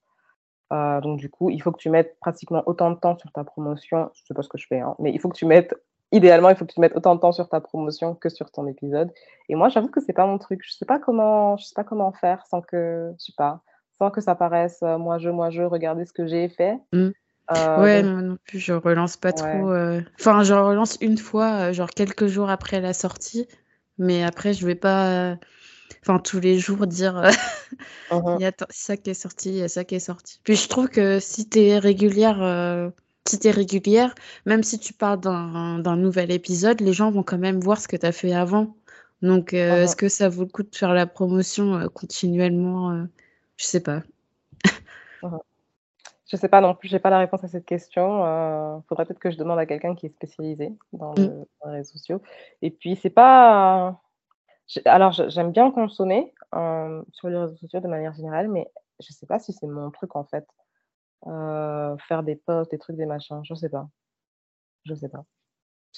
Euh, 0.74 1.02
donc, 1.02 1.20
du 1.20 1.30
coup, 1.30 1.50
il 1.50 1.62
faut 1.62 1.72
que 1.72 1.78
tu 1.78 1.90
mettes 1.90 2.18
pratiquement 2.20 2.64
autant 2.66 2.92
de 2.92 2.96
temps 2.96 3.18
sur 3.18 3.32
ta 3.32 3.44
promotion. 3.44 4.10
Je 4.14 4.22
ne 4.22 4.26
sais 4.28 4.34
pas 4.34 4.42
ce 4.42 4.50
que 4.50 4.58
je 4.58 4.68
fais, 4.68 4.80
hein, 4.80 4.96
mais 5.00 5.12
il 5.12 5.20
faut 5.20 5.30
que 5.30 5.38
tu 5.38 5.46
mettes, 5.46 5.74
idéalement, 6.12 6.50
il 6.50 6.56
faut 6.56 6.66
que 6.66 6.74
tu 6.74 6.80
mettes 6.80 6.96
autant 6.96 7.16
de 7.16 7.20
temps 7.20 7.32
sur 7.32 7.50
ta 7.50 7.60
promotion 7.60 8.16
que 8.16 8.30
sur 8.30 8.52
ton 8.52 8.68
épisode. 8.68 9.12
Et 9.50 9.56
moi, 9.56 9.70
j'avoue 9.70 9.90
que 9.90 10.00
c'est 10.02 10.14
pas 10.14 10.26
mon 10.26 10.38
truc. 10.38 10.62
Je 10.64 10.72
sais 10.72 10.86
pas 10.86 11.00
comment, 11.00 11.58
je 11.58 11.66
sais 11.66 11.76
pas 11.76 11.84
comment 11.84 12.12
faire 12.14 12.46
sans 12.48 12.62
que, 12.62 13.14
je 13.20 13.26
sais 13.26 13.34
pas, 13.38 13.62
sans 13.98 14.12
que 14.12 14.22
ça 14.22 14.36
paraisse 14.36 14.82
euh, 14.84 14.98
moi 14.98 15.20
je, 15.20 15.30
moi 15.30 15.50
je, 15.50 15.62
regardez 15.62 16.06
ce 16.06 16.14
que 16.14 16.26
j'ai 16.26 16.50
fait. 16.50 16.80
Mmh. 16.94 17.10
Euh, 17.56 17.82
ouais, 17.82 18.04
non 18.04 18.38
plus, 18.46 18.60
je 18.60 18.74
relance 18.74 19.18
pas 19.18 19.34
trop. 19.34 19.74
Enfin, 20.20 20.44
je 20.44 20.54
relance 20.54 20.98
une 21.02 21.18
fois, 21.18 21.72
genre 21.72 21.90
quelques 21.90 22.28
jours 22.28 22.50
après 22.50 22.80
la 22.80 22.94
sortie, 22.94 23.48
mais 23.98 24.24
après, 24.24 24.54
je 24.54 24.66
vais 24.66 24.76
pas 24.76 25.38
enfin 26.04 26.20
tous 26.20 26.40
les 26.40 26.58
jours 26.60 26.88
dire 26.88 27.18
euh, 27.18 27.32
uh-huh. 28.12 28.38
il 28.40 28.44
y 28.44 28.46
a 28.46 28.52
ça 28.70 28.98
qui 28.98 29.10
est 29.12 29.16
sorti, 29.16 29.50
il 29.50 29.58
y 29.58 29.64
a 29.64 29.70
ça 29.70 29.84
qui 29.84 29.96
est 29.96 30.00
sorti. 30.00 30.40
Puis 30.44 30.56
je 30.56 30.68
trouve 30.68 30.88
que 30.88 31.20
si 31.20 31.48
tu 31.48 31.60
es 31.60 31.78
régulière, 31.78 32.42
euh, 32.42 32.90
si 33.28 33.40
tu 33.40 33.50
régulière, 33.50 34.14
même 34.46 34.64
si 34.64 34.80
tu 34.80 34.94
parles 34.94 35.20
d'un 35.20 35.96
nouvel 35.96 36.32
épisode, 36.32 36.82
les 36.82 36.94
gens 36.94 37.12
vont 37.12 37.24
quand 37.24 37.38
même 37.38 37.60
voir 37.60 37.80
ce 37.80 37.88
que 37.88 37.98
tu 37.98 38.06
as 38.06 38.12
fait 38.12 38.34
avant. 38.34 38.76
Donc 39.22 39.54
euh, 39.54 39.58
uh-huh. 39.58 39.84
est-ce 39.84 39.96
que 39.96 40.10
ça 40.10 40.30
vaut 40.30 40.44
le 40.44 40.50
coup 40.50 40.64
de 40.64 40.76
faire 40.76 40.94
la 40.94 41.06
promotion 41.06 41.88
continuellement 41.94 43.06
Je 43.58 43.66
sais 43.66 43.82
pas. 43.82 44.02
Uh-huh. 45.22 45.40
Je 46.32 46.38
sais 46.38 46.48
pas 46.48 46.62
non 46.62 46.74
plus, 46.76 46.88
j'ai 46.88 47.00
pas 47.00 47.10
la 47.10 47.20
réponse 47.20 47.44
à 47.44 47.50
cette 47.50 47.66
question. 47.66 48.24
Il 48.78 48.84
faudrait 48.88 49.06
peut-être 49.06 49.20
que 49.20 49.32
je 49.32 49.38
demande 49.38 49.60
à 49.60 49.66
quelqu'un 49.66 49.96
qui 49.96 50.06
est 50.06 50.16
spécialisé 50.16 50.72
dans, 50.94 51.12
mmh. 51.12 51.46
dans, 51.62 51.72
les 51.72 51.78
réseaux 51.78 51.92
sociaux. 51.92 52.22
Et 52.62 52.72
puis 52.72 52.96
c'est 52.96 53.10
pas 53.10 54.00
alors, 54.86 55.12
j'aime 55.12 55.52
bien 55.52 55.72
consommer 55.72 56.34
euh, 56.56 57.04
sur 57.12 57.30
les 57.30 57.38
réseaux 57.38 57.56
sociaux 57.58 57.80
de 57.80 57.88
manière 57.88 58.14
générale, 58.14 58.48
mais 58.48 58.72
je 59.00 59.08
ne 59.10 59.14
sais 59.14 59.26
pas 59.26 59.40
si 59.40 59.54
c'est 59.54 59.68
mon 59.68 59.92
truc 59.92 60.16
en 60.16 60.24
fait. 60.24 60.48
Euh, 61.28 61.96
faire 61.98 62.24
des 62.24 62.36
posts, 62.36 62.72
des 62.72 62.80
trucs, 62.80 62.96
des 62.96 63.06
machins, 63.06 63.42
je 63.44 63.54
ne 63.54 63.58
sais 63.58 63.70
pas. 63.70 63.90
Je 64.86 64.94
ne 64.94 64.98
sais 64.98 65.10
pas. 65.10 65.26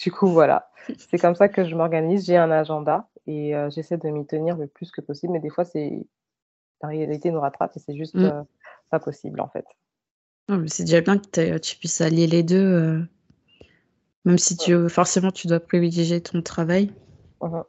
Du 0.01 0.11
coup, 0.11 0.27
voilà. 0.27 0.69
C'est 0.97 1.19
comme 1.19 1.35
ça 1.35 1.47
que 1.49 1.63
je 1.63 1.75
m'organise. 1.75 2.25
J'ai 2.25 2.35
un 2.35 2.51
agenda 2.51 3.07
et 3.27 3.55
euh, 3.55 3.69
j'essaie 3.69 3.97
de 3.97 4.09
m'y 4.09 4.25
tenir 4.25 4.57
le 4.57 4.67
plus 4.67 4.91
que 4.91 5.01
possible, 5.01 5.33
mais 5.33 5.39
des 5.39 5.49
fois, 5.49 5.63
c'est 5.63 6.05
la 6.81 6.89
réalité 6.89 7.31
nous 7.31 7.39
rattrape 7.39 7.77
et 7.77 7.79
c'est 7.79 7.95
juste 7.95 8.15
mmh. 8.15 8.45
pas 8.89 8.99
possible 8.99 9.39
en 9.39 9.47
fait. 9.47 9.65
C'est 10.67 10.83
déjà 10.83 11.01
bien 11.01 11.17
que 11.17 11.57
tu 11.57 11.77
puisses 11.77 12.01
allier 12.01 12.27
les 12.27 12.43
deux, 12.43 13.01
même 14.25 14.37
si 14.37 14.57
tu, 14.57 14.89
forcément 14.89 15.31
tu 15.31 15.47
dois 15.47 15.59
privilégier 15.59 16.21
ton 16.21 16.41
travail. 16.41 16.91
Mmh 17.41 17.61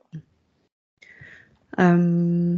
euh, 1.81 2.57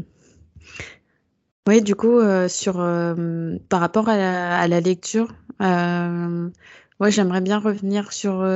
oui, 1.69 1.83
du 1.83 1.97
coup, 1.97 2.19
euh, 2.19 2.49
sur, 2.49 2.81
euh, 2.81 3.57
par 3.69 3.81
rapport 3.81 4.09
à 4.09 4.69
la, 4.69 4.81
lecture, 4.81 5.35
moi, 5.59 7.11
j'aimerais 7.11 7.41
bien 7.41 7.59
revenir 7.59 8.13
sur 8.13 8.47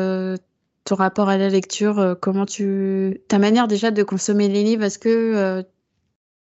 ton 0.85 0.95
rapport 0.95 1.29
à 1.29 1.37
la 1.37 1.49
lecture, 1.49 2.17
comment 2.21 2.47
tu... 2.47 3.21
Ta 3.29 3.39
manière 3.39 3.67
déjà 3.67 3.91
de 3.91 4.03
consommer 4.03 4.49
les 4.49 4.63
livres, 4.63 4.85
est-ce 4.85 4.99
que 4.99 5.65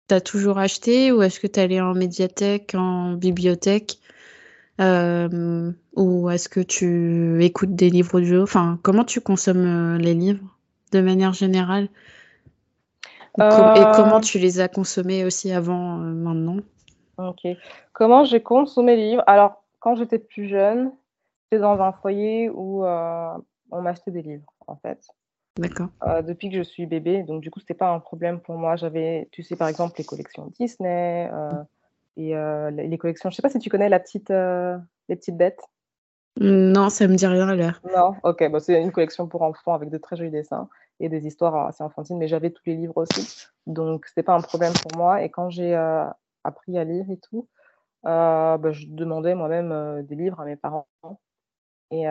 tu 0.07 0.15
as 0.15 0.21
toujours 0.21 0.57
acheté 0.57 1.11
ou 1.11 1.21
est-ce 1.21 1.39
que 1.39 1.47
tu 1.47 1.59
allé 1.59 1.81
en 1.81 1.93
médiathèque, 1.93 2.75
en 2.75 3.13
bibliothèque? 3.13 3.99
Ou 4.79 6.29
est-ce 6.29 6.49
que 6.49 6.59
tu 6.59 7.43
écoutes 7.43 7.75
des 7.75 7.89
livres 7.89 8.15
audio? 8.19 8.43
Enfin, 8.43 8.79
comment 8.81 9.03
tu 9.03 9.21
consommes 9.21 9.97
les 9.97 10.13
livres 10.13 10.45
de 10.91 11.01
manière 11.01 11.33
générale? 11.33 11.89
Et 13.75 13.85
comment 13.93 14.19
tu 14.19 14.37
les 14.39 14.59
as 14.59 14.67
consommés 14.67 15.25
aussi 15.25 15.51
avant, 15.51 15.97
maintenant? 15.97 16.57
Ok. 17.17 17.47
Comment 17.91 18.25
j'ai 18.25 18.41
consommé 18.41 18.95
les 18.95 19.09
livres? 19.09 19.23
Alors, 19.27 19.63
quand 19.79 19.95
j'étais 19.95 20.19
plus 20.19 20.47
jeune, 20.47 20.91
j'étais 21.51 21.61
dans 21.61 21.79
un 21.81 21.91
foyer 21.91 22.49
où 22.49 22.83
on 22.85 23.81
m'achetait 23.81 24.11
des 24.11 24.21
livres, 24.21 24.53
en 24.67 24.75
fait. 24.75 24.99
D'accord. 25.57 25.89
depuis 26.23 26.49
que 26.49 26.57
je 26.57 26.63
suis 26.63 26.85
bébé, 26.85 27.23
donc 27.23 27.41
du 27.41 27.51
coup, 27.51 27.59
c'était 27.59 27.73
pas 27.73 27.89
un 27.89 27.99
problème 27.99 28.39
pour 28.39 28.55
moi. 28.57 28.75
J'avais, 28.75 29.27
tu 29.31 29.43
sais, 29.43 29.55
par 29.55 29.67
exemple, 29.67 29.95
les 29.97 30.03
collections 30.03 30.51
Disney. 30.59 31.29
Et 32.17 32.33
les 32.71 32.97
collections. 32.97 33.29
Je 33.29 33.35
sais 33.35 33.41
pas 33.41 33.49
si 33.49 33.59
tu 33.59 33.69
connais 33.69 33.89
la 33.89 33.99
petite, 33.99 34.29
les 34.29 35.15
petites 35.15 35.37
bêtes. 35.37 35.61
Non, 36.39 36.89
ça 36.89 37.07
me 37.07 37.15
dit 37.15 37.27
rien 37.27 37.53
l'air. 37.55 37.79
Non, 37.95 38.15
ok, 38.23 38.49
bah, 38.49 38.59
c'est 38.59 38.81
une 38.81 38.91
collection 38.91 39.27
pour 39.27 39.43
enfants 39.43 39.73
avec 39.73 39.89
de 39.89 39.97
très 39.97 40.15
jolis 40.15 40.31
dessins 40.31 40.67
et 40.99 41.09
des 41.09 41.27
histoires 41.27 41.67
assez 41.67 41.83
enfantines, 41.83 42.17
mais 42.17 42.27
j'avais 42.27 42.49
tous 42.49 42.63
les 42.65 42.75
livres 42.75 42.97
aussi, 42.97 43.47
donc 43.67 44.07
c'était 44.07 44.23
pas 44.23 44.33
un 44.33 44.41
problème 44.41 44.73
pour 44.73 44.97
moi. 44.97 45.21
Et 45.21 45.29
quand 45.29 45.49
j'ai 45.49 45.75
appris 46.43 46.77
à 46.77 46.83
lire 46.83 47.05
et 47.09 47.17
tout, 47.17 47.47
bah, 48.03 48.59
je 48.71 48.87
demandais 48.87 49.35
moi-même 49.35 50.03
des 50.03 50.15
livres 50.15 50.39
à 50.39 50.45
mes 50.45 50.55
parents. 50.55 50.87
Et 51.91 52.05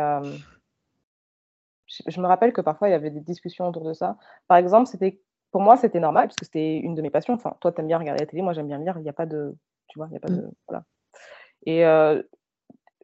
je, 1.86 2.20
me 2.20 2.26
rappelle 2.26 2.52
que 2.52 2.60
parfois 2.60 2.88
il 2.88 2.92
y 2.92 2.94
avait 2.94 3.10
des 3.10 3.20
discussions 3.20 3.68
autour 3.68 3.84
de 3.84 3.92
ça. 3.92 4.16
Par 4.48 4.56
exemple, 4.56 4.86
c'était 4.86 5.20
pour 5.52 5.60
moi 5.60 5.76
c'était 5.76 6.00
normal 6.00 6.26
parce 6.26 6.36
que 6.36 6.44
c'était 6.44 6.78
une 6.78 6.96
de 6.96 7.02
mes 7.02 7.10
passions. 7.10 7.34
Enfin, 7.34 7.54
toi 7.60 7.70
t'aimes 7.70 7.86
bien 7.86 7.98
regarder 7.98 8.22
la 8.24 8.26
télé, 8.26 8.42
moi 8.42 8.52
j'aime 8.52 8.66
bien 8.66 8.78
lire. 8.78 8.98
Il 8.98 9.02
n'y 9.02 9.08
a 9.08 9.12
pas 9.12 9.26
de, 9.26 9.54
tu 9.86 9.98
vois, 9.98 10.08
il 10.10 10.14
y 10.14 10.16
a 10.16 10.20
pas 10.20 10.30
de, 10.30 10.42
mmh. 10.42 10.52
voilà. 10.66 10.84
Et 11.66 11.82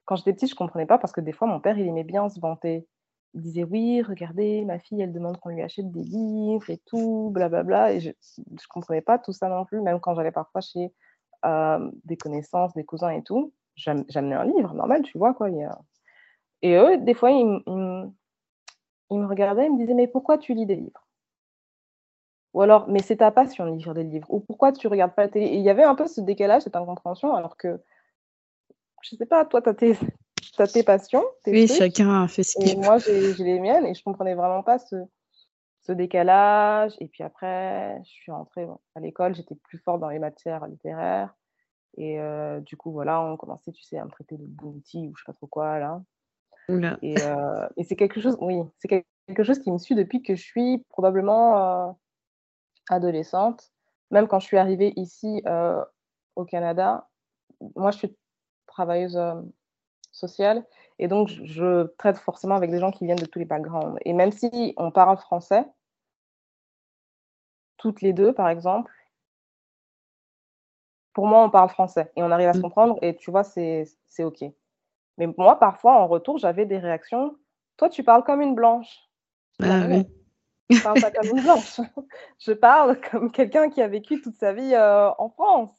quand 0.04 0.16
j'étais 0.16 0.32
petite, 0.32 0.50
je 0.50 0.56
comprenais 0.56 0.86
pas 0.86 0.98
parce 0.98 1.12
que 1.12 1.20
des 1.20 1.32
fois 1.32 1.46
mon 1.46 1.60
père 1.60 1.78
il 1.78 1.86
aimait 1.86 2.02
bien 2.02 2.28
se 2.28 2.40
vanter. 2.40 2.88
Il 3.34 3.42
disait 3.42 3.62
oui, 3.62 4.00
regardez, 4.00 4.64
ma 4.64 4.78
fille, 4.78 5.02
elle 5.02 5.12
demande 5.12 5.36
qu'on 5.38 5.50
lui 5.50 5.60
achète 5.62 5.92
des 5.92 6.02
livres 6.02 6.70
et 6.70 6.80
tout, 6.86 7.30
blablabla. 7.30 7.92
Et 7.92 8.00
je 8.00 8.10
ne 8.10 8.56
comprenais 8.70 9.02
pas 9.02 9.18
tout 9.18 9.32
ça 9.32 9.50
non 9.50 9.66
plus, 9.66 9.82
même 9.82 10.00
quand 10.00 10.14
j'allais 10.14 10.32
parfois 10.32 10.62
chez 10.62 10.90
des 12.04 12.16
connaissances, 12.16 12.72
des 12.72 12.84
cousins 12.84 13.10
et 13.10 13.22
tout. 13.22 13.52
J'amenais 13.76 14.34
un 14.34 14.46
livre, 14.46 14.72
normal, 14.72 15.02
tu 15.02 15.18
vois, 15.18 15.34
quoi. 15.34 15.50
Et 16.62 16.74
eux, 16.74 16.96
des 16.98 17.12
fois, 17.14 17.30
ils, 17.30 17.62
il 19.10 19.18
me 19.18 19.26
regardait, 19.26 19.66
il 19.66 19.74
me 19.74 19.78
disait, 19.78 19.94
mais 19.94 20.08
pourquoi 20.08 20.38
tu 20.38 20.54
lis 20.54 20.66
des 20.66 20.76
livres? 20.76 21.06
Ou 22.58 22.62
alors, 22.62 22.88
mais 22.88 23.02
c'est 23.02 23.18
ta 23.18 23.30
passion 23.30 23.66
de 23.66 23.78
lire 23.78 23.94
des 23.94 24.02
livres 24.02 24.26
Ou 24.30 24.40
pourquoi 24.40 24.72
tu 24.72 24.88
regardes 24.88 25.14
pas 25.14 25.22
la 25.22 25.28
télé? 25.28 25.46
Et 25.46 25.58
il 25.58 25.62
y 25.62 25.70
avait 25.70 25.84
un 25.84 25.94
peu 25.94 26.08
ce 26.08 26.20
décalage, 26.20 26.62
cette 26.62 26.74
incompréhension, 26.74 27.32
alors 27.36 27.56
que, 27.56 27.80
je 29.00 29.14
sais 29.14 29.26
pas, 29.26 29.44
toi, 29.44 29.62
tu 29.62 29.68
as 29.68 29.74
tes, 29.74 29.96
tes 30.72 30.82
passions. 30.82 31.22
oui, 31.46 31.68
chacun 31.68 32.24
a 32.24 32.26
fait 32.26 32.42
ce 32.42 32.58
qu'il 32.58 32.80
Moi, 32.80 32.98
j'ai 32.98 33.32
les 33.44 33.60
miennes 33.60 33.86
et 33.86 33.94
je 33.94 34.02
comprenais 34.02 34.34
vraiment 34.34 34.64
pas 34.64 34.80
ce, 34.80 34.96
ce 35.82 35.92
décalage. 35.92 36.94
Et 36.98 37.06
puis 37.06 37.22
après, 37.22 38.02
je 38.02 38.10
suis 38.10 38.32
rentrée 38.32 38.66
à 38.96 38.98
l'école, 38.98 39.36
j'étais 39.36 39.54
plus 39.54 39.78
forte 39.78 40.00
dans 40.00 40.10
les 40.10 40.18
matières 40.18 40.66
littéraires. 40.66 41.32
Et 41.96 42.18
euh, 42.18 42.58
du 42.58 42.76
coup, 42.76 42.90
voilà, 42.90 43.22
on 43.22 43.36
commençait, 43.36 43.70
tu 43.70 43.84
sais, 43.84 43.98
à 43.98 44.04
me 44.04 44.10
traiter 44.10 44.36
de 44.36 44.44
bouti 44.44 45.06
ou 45.06 45.16
je 45.16 45.22
sais 45.22 45.26
pas 45.26 45.32
trop 45.32 45.46
quoi, 45.46 45.78
là. 45.78 46.02
Et, 47.02 47.14
euh, 47.22 47.68
et 47.76 47.84
c'est 47.84 47.94
quelque 47.94 48.20
chose, 48.20 48.36
oui, 48.40 48.56
c'est 48.78 48.88
quelque 48.88 49.44
chose 49.44 49.60
qui 49.60 49.70
me 49.70 49.78
suit 49.78 49.94
depuis 49.94 50.22
que 50.22 50.34
je 50.34 50.42
suis 50.42 50.84
probablement 50.88 51.56
euh, 51.56 51.92
adolescente. 52.88 53.72
Même 54.10 54.28
quand 54.28 54.40
je 54.40 54.46
suis 54.46 54.58
arrivée 54.58 54.92
ici 54.96 55.42
euh, 55.46 55.84
au 56.36 56.44
Canada, 56.44 57.08
moi 57.76 57.90
je 57.90 57.98
suis 57.98 58.16
travailleuse 58.66 59.20
sociale 60.12 60.64
et 60.98 61.08
donc 61.08 61.28
je 61.28 61.86
traite 61.98 62.18
forcément 62.18 62.54
avec 62.54 62.70
des 62.70 62.78
gens 62.78 62.90
qui 62.90 63.04
viennent 63.04 63.18
de 63.18 63.26
tous 63.26 63.38
les 63.38 63.44
backgrounds. 63.44 63.98
Et 64.04 64.12
même 64.12 64.32
si 64.32 64.74
on 64.76 64.90
parle 64.90 65.18
français, 65.18 65.64
toutes 67.76 68.00
les 68.00 68.12
deux 68.12 68.32
par 68.32 68.48
exemple, 68.48 68.92
pour 71.12 71.26
moi 71.26 71.44
on 71.44 71.50
parle 71.50 71.68
français 71.68 72.10
et 72.16 72.22
on 72.22 72.30
arrive 72.30 72.48
à 72.48 72.54
se 72.54 72.58
mmh. 72.58 72.62
comprendre 72.62 72.98
et 73.02 73.16
tu 73.16 73.30
vois, 73.30 73.44
c'est 73.44 73.86
OK. 74.20 74.44
Mais 75.18 75.26
moi, 75.36 75.58
parfois, 75.58 76.00
en 76.00 76.06
retour, 76.06 76.38
j'avais 76.38 76.64
des 76.64 76.78
réactions. 76.78 77.36
Toi, 77.76 77.88
tu 77.88 78.04
parles 78.04 78.22
comme 78.22 78.40
une 78.40 78.54
blanche. 78.54 79.10
Ah, 79.60 79.82
oui. 79.88 80.06
Je 80.70 80.82
parle 80.82 81.00
pas 81.00 81.10
comme 81.10 81.36
une 81.36 81.42
blanche. 81.42 81.80
Je 82.38 82.52
parle 82.52 83.00
comme 83.10 83.32
quelqu'un 83.32 83.70
qui 83.70 83.80
a 83.80 83.88
vécu 83.88 84.20
toute 84.20 84.36
sa 84.36 84.52
vie 84.52 84.74
euh, 84.74 85.10
en 85.18 85.28
France. 85.30 85.70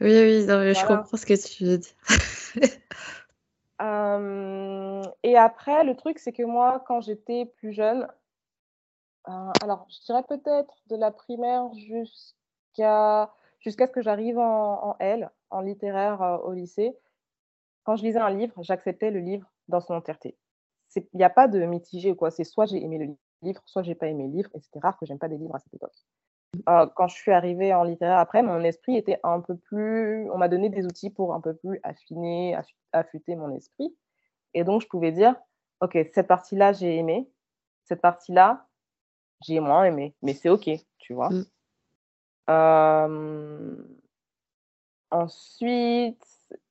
Oui, 0.00 0.10
oui, 0.10 0.42
je 0.42 0.86
comprends 0.86 1.16
ce 1.16 1.24
que 1.24 1.34
tu 1.34 1.64
veux 1.64 1.78
dire. 1.78 1.94
et 5.22 5.36
après, 5.38 5.84
le 5.84 5.94
truc, 5.96 6.18
c'est 6.18 6.32
que 6.32 6.42
moi, 6.42 6.84
quand 6.86 7.00
j'étais 7.00 7.46
plus 7.46 7.72
jeune, 7.72 8.06
euh, 9.28 9.50
alors, 9.62 9.86
je 9.88 10.04
dirais 10.04 10.22
peut-être 10.28 10.74
de 10.88 10.96
la 10.96 11.10
primaire 11.10 11.72
jusqu'à 11.74 13.32
jusqu'à 13.60 13.86
ce 13.86 13.92
que 13.92 14.02
j'arrive 14.02 14.38
en, 14.38 14.90
en, 14.90 14.96
L, 15.00 15.30
en 15.50 15.60
littéraire 15.60 16.22
euh, 16.22 16.36
au 16.38 16.52
lycée, 16.52 16.96
quand 17.84 17.96
je 17.96 18.04
lisais 18.04 18.18
un 18.18 18.30
livre, 18.30 18.62
j'acceptais 18.62 19.10
le 19.10 19.20
livre 19.20 19.50
dans 19.68 19.80
son 19.80 19.94
entièreté. 19.94 20.36
Il 20.94 21.04
n'y 21.14 21.24
a 21.24 21.30
pas 21.30 21.48
de 21.48 21.58
mitigé 21.64 22.12
ou 22.12 22.14
quoi. 22.14 22.30
C'est 22.30 22.44
soit 22.44 22.66
j'ai 22.66 22.82
aimé 22.82 22.98
le 22.98 23.04
livre, 23.06 23.18
soit 23.64 23.82
j'ai 23.82 23.94
pas 23.94 24.08
aimé 24.08 24.24
le 24.24 24.32
livre. 24.32 24.50
Et 24.54 24.60
c'était 24.60 24.78
rare 24.78 24.96
que 24.98 25.06
j'aime 25.06 25.18
pas 25.18 25.28
des 25.28 25.38
livres 25.38 25.54
à 25.54 25.58
cette 25.58 25.74
époque. 25.74 25.94
Euh, 26.68 26.86
quand 26.94 27.08
je 27.08 27.14
suis 27.14 27.32
arrivée 27.32 27.74
en 27.74 27.82
littéraire 27.82 28.18
après, 28.18 28.42
mon 28.42 28.62
esprit 28.62 28.96
était 28.96 29.20
un 29.22 29.40
peu 29.40 29.56
plus. 29.56 30.30
On 30.30 30.38
m'a 30.38 30.48
donné 30.48 30.70
des 30.70 30.86
outils 30.86 31.10
pour 31.10 31.34
un 31.34 31.40
peu 31.40 31.54
plus 31.54 31.80
affiner, 31.82 32.56
affûter 32.92 33.36
mon 33.36 33.54
esprit. 33.54 33.94
Et 34.54 34.64
donc, 34.64 34.82
je 34.82 34.86
pouvais 34.86 35.12
dire 35.12 35.36
Ok, 35.80 35.98
cette 36.14 36.26
partie-là, 36.26 36.72
j'ai 36.72 36.96
aimé. 36.96 37.30
Cette 37.84 38.00
partie-là, 38.00 38.66
j'ai 39.46 39.60
moins 39.60 39.84
aimé. 39.84 40.14
Mais 40.22 40.32
c'est 40.32 40.48
OK, 40.48 40.70
tu 40.98 41.14
vois. 41.14 41.30
Mm. 41.30 41.44
Euh, 42.48 43.76
ensuite, 45.10 46.24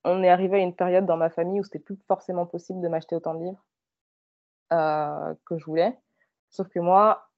on 0.04 0.22
est 0.22 0.28
arrivé 0.28 0.56
à 0.58 0.62
une 0.62 0.74
période 0.74 1.06
dans 1.06 1.16
ma 1.16 1.30
famille 1.30 1.60
où 1.60 1.64
c'était 1.64 1.78
plus 1.78 1.98
forcément 2.08 2.46
possible 2.46 2.80
de 2.80 2.88
m'acheter 2.88 3.14
autant 3.14 3.34
de 3.34 3.44
livres 3.44 3.64
euh, 4.72 5.34
que 5.44 5.58
je 5.58 5.64
voulais. 5.64 5.96
Sauf 6.50 6.68
que 6.68 6.78
moi, 6.78 7.28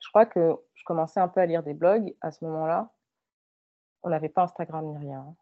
je 0.00 0.08
crois 0.08 0.26
que 0.26 0.56
je 0.74 0.84
commençais 0.84 1.20
un 1.20 1.28
peu 1.28 1.40
à 1.40 1.46
lire 1.46 1.62
des 1.62 1.74
blogs 1.74 2.14
à 2.20 2.30
ce 2.30 2.44
moment-là. 2.44 2.90
On 4.02 4.10
n'avait 4.10 4.28
pas 4.28 4.42
Instagram 4.42 4.86
ni 4.86 4.98
rien 4.98 5.34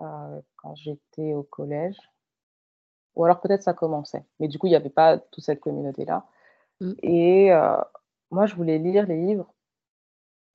euh, 0.00 0.40
quand 0.56 0.74
j'étais 0.74 1.34
au 1.34 1.42
collège. 1.42 1.98
Ou 3.14 3.24
alors 3.24 3.40
peut-être 3.40 3.62
ça 3.62 3.74
commençait. 3.74 4.24
Mais 4.40 4.48
du 4.48 4.58
coup, 4.58 4.66
il 4.66 4.70
n'y 4.70 4.76
avait 4.76 4.90
pas 4.90 5.18
toute 5.18 5.44
cette 5.44 5.60
communauté-là. 5.60 6.26
Mmh. 6.80 6.92
Et 7.02 7.52
euh, 7.52 7.76
moi, 8.30 8.46
je 8.46 8.54
voulais 8.54 8.78
lire 8.78 9.06
les 9.06 9.16
livres 9.16 9.52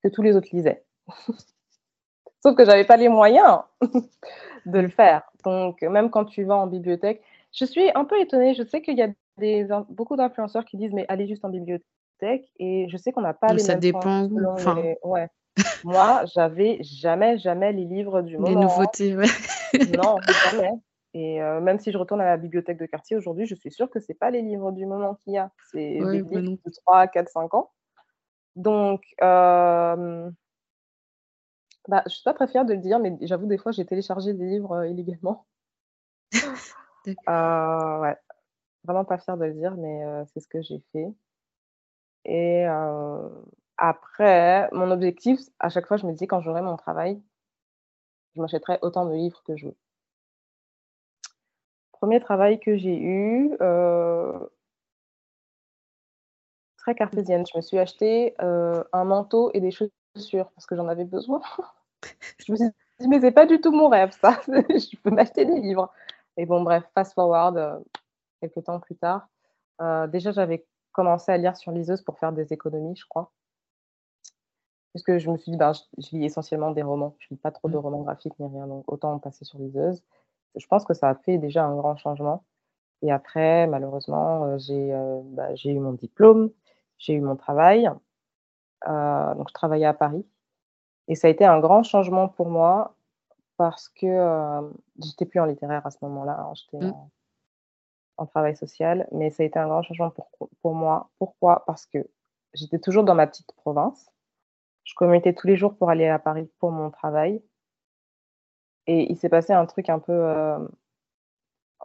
que 0.03 0.09
tous 0.09 0.21
les 0.21 0.35
autres 0.35 0.49
lisaient. 0.51 0.83
Sauf 2.43 2.55
que 2.55 2.65
j'avais 2.65 2.85
pas 2.85 2.97
les 2.97 3.09
moyens 3.09 3.61
de 4.65 4.79
le 4.79 4.89
faire. 4.89 5.23
Donc, 5.43 5.81
même 5.81 6.09
quand 6.09 6.25
tu 6.25 6.43
vas 6.43 6.55
en 6.55 6.67
bibliothèque, 6.67 7.23
je 7.51 7.65
suis 7.65 7.91
un 7.95 8.05
peu 8.05 8.19
étonnée. 8.19 8.53
Je 8.53 8.63
sais 8.63 8.81
qu'il 8.81 8.97
y 8.97 9.03
a 9.03 9.09
des, 9.37 9.67
beaucoup 9.89 10.15
d'influenceurs 10.15 10.65
qui 10.65 10.77
disent, 10.77 10.93
mais 10.93 11.05
allez 11.09 11.27
juste 11.27 11.43
en 11.45 11.49
bibliothèque. 11.49 12.51
Et 12.59 12.87
je 12.89 12.97
sais 12.97 13.11
qu'on 13.11 13.21
n'a 13.21 13.33
pas 13.33 13.53
les 13.53 13.59
ça 13.59 13.75
dépend. 13.75 14.29
Enfin... 14.47 14.81
Ouais. 15.03 15.27
Moi, 15.83 16.23
j'avais 16.33 16.77
jamais, 16.81 17.37
jamais 17.37 17.73
les 17.73 17.85
livres 17.85 18.21
du 18.21 18.37
moment. 18.37 18.49
Les 18.49 18.55
nouveautés, 18.55 19.15
ouais. 19.15 19.25
non, 19.97 20.17
jamais. 20.51 20.71
Et 21.13 21.41
euh, 21.41 21.59
même 21.59 21.79
si 21.79 21.91
je 21.91 21.97
retourne 21.97 22.21
à 22.21 22.25
la 22.25 22.37
bibliothèque 22.37 22.77
de 22.77 22.85
quartier 22.85 23.17
aujourd'hui, 23.17 23.45
je 23.45 23.55
suis 23.55 23.71
sûre 23.71 23.89
que 23.89 23.99
ce 23.99 24.05
n'est 24.09 24.17
pas 24.17 24.31
les 24.31 24.41
livres 24.41 24.71
du 24.71 24.85
moment 24.85 25.15
qu'il 25.15 25.33
y 25.33 25.37
a. 25.37 25.51
C'est 25.71 25.99
des 25.99 26.21
livres 26.21 26.39
de 26.39 26.71
3, 26.85 27.07
4, 27.07 27.29
5 27.29 27.53
ans. 27.53 27.69
Donc, 28.55 29.03
euh, 29.21 30.29
bah, 31.87 32.03
je 32.05 32.11
suis 32.11 32.23
pas 32.23 32.33
très 32.33 32.47
fière 32.47 32.65
de 32.65 32.73
le 32.73 32.79
dire, 32.79 32.99
mais 32.99 33.17
j'avoue, 33.21 33.47
des 33.47 33.57
fois, 33.57 33.71
j'ai 33.71 33.85
téléchargé 33.85 34.33
des 34.33 34.45
livres 34.45 34.73
euh, 34.73 34.87
illégalement. 34.87 35.45
Euh, 37.07 37.99
ouais, 37.99 38.15
vraiment 38.83 39.05
pas 39.05 39.17
fière 39.17 39.37
de 39.37 39.45
le 39.45 39.53
dire, 39.53 39.75
mais 39.75 40.03
euh, 40.05 40.23
c'est 40.33 40.39
ce 40.39 40.47
que 40.47 40.61
j'ai 40.61 40.81
fait. 40.91 41.13
Et 42.25 42.65
après, 43.77 44.69
mon 44.71 44.91
objectif, 44.91 45.39
à 45.59 45.69
chaque 45.69 45.87
fois, 45.87 45.97
je 45.97 46.05
me 46.05 46.13
dis 46.13 46.27
quand 46.27 46.41
j'aurai 46.41 46.61
mon 46.61 46.77
travail, 46.77 47.21
je 48.35 48.41
m'achèterai 48.41 48.79
autant 48.81 49.05
de 49.05 49.13
livres 49.13 49.41
que 49.45 49.57
je 49.57 49.67
veux. 49.67 49.75
Premier 51.91 52.19
travail 52.19 52.59
que 52.59 52.77
j'ai 52.77 52.97
eu, 52.97 53.57
très 56.77 56.95
cartésienne. 56.95 57.45
Je 57.51 57.57
me 57.57 57.61
suis 57.61 57.79
acheté 57.79 58.35
un 58.39 59.03
manteau 59.03 59.51
et 59.53 59.61
des 59.61 59.71
chaussures 59.71 60.51
parce 60.51 60.65
que 60.65 60.75
j'en 60.75 60.87
avais 60.87 61.05
besoin. 61.05 61.41
je 62.45 62.51
me 62.51 62.57
suis 62.57 62.69
dit, 62.99 63.07
mais 63.07 63.19
c'est 63.19 63.31
pas 63.31 63.45
du 63.45 63.59
tout 63.61 63.71
mon 63.71 63.89
rêve, 63.89 64.11
ça. 64.11 64.41
je 64.47 64.97
peux 65.01 65.11
m'acheter 65.11 65.45
des 65.45 65.59
livres. 65.59 65.91
Et 66.37 66.45
bon, 66.45 66.61
bref, 66.63 66.83
fast 66.95 67.13
forward, 67.13 67.57
euh, 67.57 67.79
quelques 68.41 68.65
temps 68.65 68.79
plus 68.79 68.95
tard. 68.95 69.27
Euh, 69.81 70.07
déjà, 70.07 70.31
j'avais 70.31 70.65
commencé 70.91 71.31
à 71.31 71.37
lire 71.37 71.55
sur 71.55 71.71
liseuse 71.71 72.01
pour 72.01 72.19
faire 72.19 72.33
des 72.33 72.53
économies, 72.53 72.95
je 72.95 73.05
crois. 73.07 73.31
Puisque 74.91 75.17
je 75.17 75.31
me 75.31 75.37
suis 75.37 75.51
dit, 75.51 75.57
ben, 75.57 75.71
je, 75.73 75.81
lis 76.11 76.25
essentiellement 76.25 76.71
des 76.71 76.83
romans. 76.83 77.15
Je 77.19 77.27
lis 77.31 77.37
pas 77.37 77.51
trop 77.51 77.69
de 77.69 77.77
mmh. 77.77 77.81
romans 77.81 78.01
graphiques 78.01 78.37
ni 78.39 78.47
rien, 78.47 78.67
donc 78.67 78.91
autant 78.91 79.17
passer 79.19 79.45
sur 79.45 79.57
liseuse. 79.59 80.03
Je 80.55 80.67
pense 80.67 80.83
que 80.83 80.93
ça 80.93 81.09
a 81.09 81.15
fait 81.15 81.37
déjà 81.37 81.63
un 81.63 81.75
grand 81.75 81.95
changement. 81.95 82.43
Et 83.01 83.11
après, 83.11 83.67
malheureusement, 83.67 84.45
euh, 84.45 84.57
euh, 84.69 85.21
bah, 85.23 85.55
j'ai 85.55 85.71
eu 85.71 85.79
mon 85.79 85.93
diplôme, 85.93 86.51
j'ai 86.97 87.13
eu 87.13 87.21
mon 87.21 87.35
travail. 87.35 87.89
Euh, 88.87 89.35
donc, 89.35 89.49
je 89.49 89.53
travaillais 89.53 89.85
à 89.85 89.93
Paris. 89.93 90.25
Et 91.07 91.15
ça 91.15 91.27
a 91.27 91.29
été 91.29 91.45
un 91.45 91.59
grand 91.59 91.83
changement 91.83 92.27
pour 92.27 92.49
moi 92.49 92.95
parce 93.57 93.89
que 93.89 94.71
j'étais 95.03 95.25
plus 95.25 95.39
en 95.39 95.45
littéraire 95.45 95.85
à 95.85 95.91
ce 95.91 95.97
moment-là. 96.03 96.39
Hein. 96.39 96.53
J'étais. 96.53 96.91
En, 98.17 98.25
travail 98.25 98.55
social. 98.55 99.07
Mais 99.11 99.29
ça 99.29 99.43
a 99.43 99.45
été 99.45 99.59
un 99.59 99.67
grand 99.67 99.83
changement 99.83 100.11
pour, 100.11 100.29
pour 100.61 100.75
moi. 100.75 101.09
Pourquoi? 101.19 101.63
Parce 101.65 101.85
que 101.85 101.99
j'étais 102.53 102.79
toujours 102.79 103.03
dans 103.03 103.15
ma 103.15 103.27
petite 103.27 103.51
province. 103.53 104.11
Je 104.83 104.93
commutais 104.95 105.33
tous 105.33 105.47
les 105.47 105.57
jours 105.57 105.75
pour 105.75 105.89
aller 105.89 106.07
à 106.07 106.19
Paris 106.19 106.49
pour 106.59 106.71
mon 106.71 106.89
travail. 106.91 107.41
Et 108.87 109.11
il 109.11 109.17
s'est 109.17 109.29
passé 109.29 109.53
un 109.53 109.65
truc 109.65 109.89
un 109.89 109.99
peu 109.99 110.11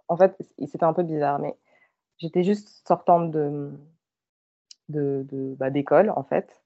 en 0.09 0.17
fait, 0.17 0.37
c'était 0.67 0.85
un 0.85 0.93
peu 0.93 1.03
bizarre, 1.03 1.39
mais 1.39 1.57
j'étais 2.19 2.45
juste 2.45 2.87
sortante 2.87 3.31
de, 3.31 3.73
de, 4.89 5.55
bah, 5.59 5.71
d'école, 5.71 6.11
en 6.11 6.23
fait. 6.25 6.63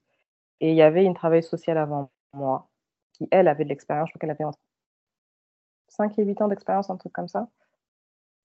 Et 0.59 0.71
il 0.71 0.75
y 0.75 0.81
avait 0.81 1.05
une 1.05 1.15
travailleuse 1.15 1.47
sociale 1.47 1.77
avant 1.77 2.11
moi, 2.33 2.69
qui, 3.13 3.27
elle, 3.31 3.47
avait 3.47 3.63
de 3.63 3.69
l'expérience. 3.69 4.09
Je 4.09 4.13
crois 4.13 4.19
qu'elle 4.19 4.31
avait 4.31 4.43
entre 4.43 4.59
5 5.89 6.17
et 6.19 6.23
8 6.23 6.41
ans 6.41 6.47
d'expérience, 6.47 6.89
un 6.89 6.97
truc 6.97 7.13
comme 7.13 7.27
ça. 7.27 7.49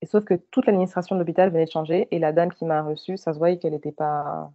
Et 0.03 0.07
sauf 0.07 0.25
que 0.25 0.35
toute 0.35 0.67
l'administration 0.67 1.17
de 1.17 1.21
l'hôpital 1.21 1.51
venait 1.51 1.65
de 1.65 1.71
changer. 1.71 2.09
Et 2.11 2.19
la 2.19 2.33
dame 2.33 2.53
qui 2.53 2.65
m'a 2.65 2.83
reçue, 2.83 3.17
ça 3.17 3.33
se 3.33 3.39
voyait 3.39 3.59
qu'elle 3.59 3.73
n'était 3.73 3.93
pas. 3.93 4.53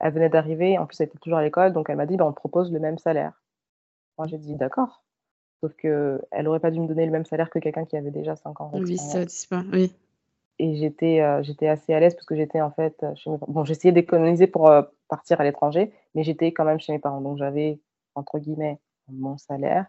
Elle 0.00 0.12
venait 0.12 0.28
d'arriver. 0.28 0.78
En 0.78 0.86
plus, 0.86 1.00
elle 1.00 1.08
était 1.08 1.18
toujours 1.18 1.38
à 1.38 1.42
l'école. 1.42 1.72
Donc, 1.72 1.90
elle 1.90 1.96
m'a 1.96 2.06
dit 2.06 2.16
bah, 2.16 2.26
on 2.26 2.32
propose 2.32 2.72
le 2.72 2.78
même 2.78 2.98
salaire. 2.98 3.42
Moi, 4.16 4.26
j'ai 4.28 4.38
dit 4.38 4.54
d'accord. 4.54 5.02
Sauf 5.60 5.74
qu'elle 5.74 6.20
n'aurait 6.42 6.60
pas 6.60 6.70
dû 6.70 6.80
me 6.80 6.86
donner 6.86 7.04
le 7.04 7.10
même 7.10 7.24
salaire 7.24 7.50
que 7.50 7.58
quelqu'un 7.58 7.84
qui 7.84 7.96
avait 7.96 8.12
déjà 8.12 8.36
5 8.36 8.60
ans. 8.60 8.70
Oui, 8.74 8.96
ça 8.96 9.20
pas, 9.50 9.64
oui. 9.72 9.92
Et 10.60 10.76
j'étais 10.76 11.20
euh, 11.20 11.42
j'étais 11.42 11.68
assez 11.68 11.94
à 11.94 12.00
l'aise 12.00 12.14
parce 12.14 12.26
que 12.26 12.34
j'étais 12.34 12.60
en 12.60 12.70
fait 12.70 13.04
chez 13.14 13.30
mes 13.30 13.38
Bon, 13.46 13.64
j'essayais 13.64 13.92
d'économiser 13.92 14.48
pour 14.48 14.68
euh, 14.68 14.82
partir 15.08 15.40
à 15.40 15.44
l'étranger, 15.44 15.92
mais 16.14 16.24
j'étais 16.24 16.52
quand 16.52 16.64
même 16.64 16.80
chez 16.80 16.92
mes 16.92 16.98
parents. 16.98 17.20
Donc 17.20 17.38
j'avais, 17.38 17.80
entre 18.14 18.38
guillemets, 18.38 18.78
un 19.08 19.14
bon 19.14 19.36
salaire. 19.36 19.86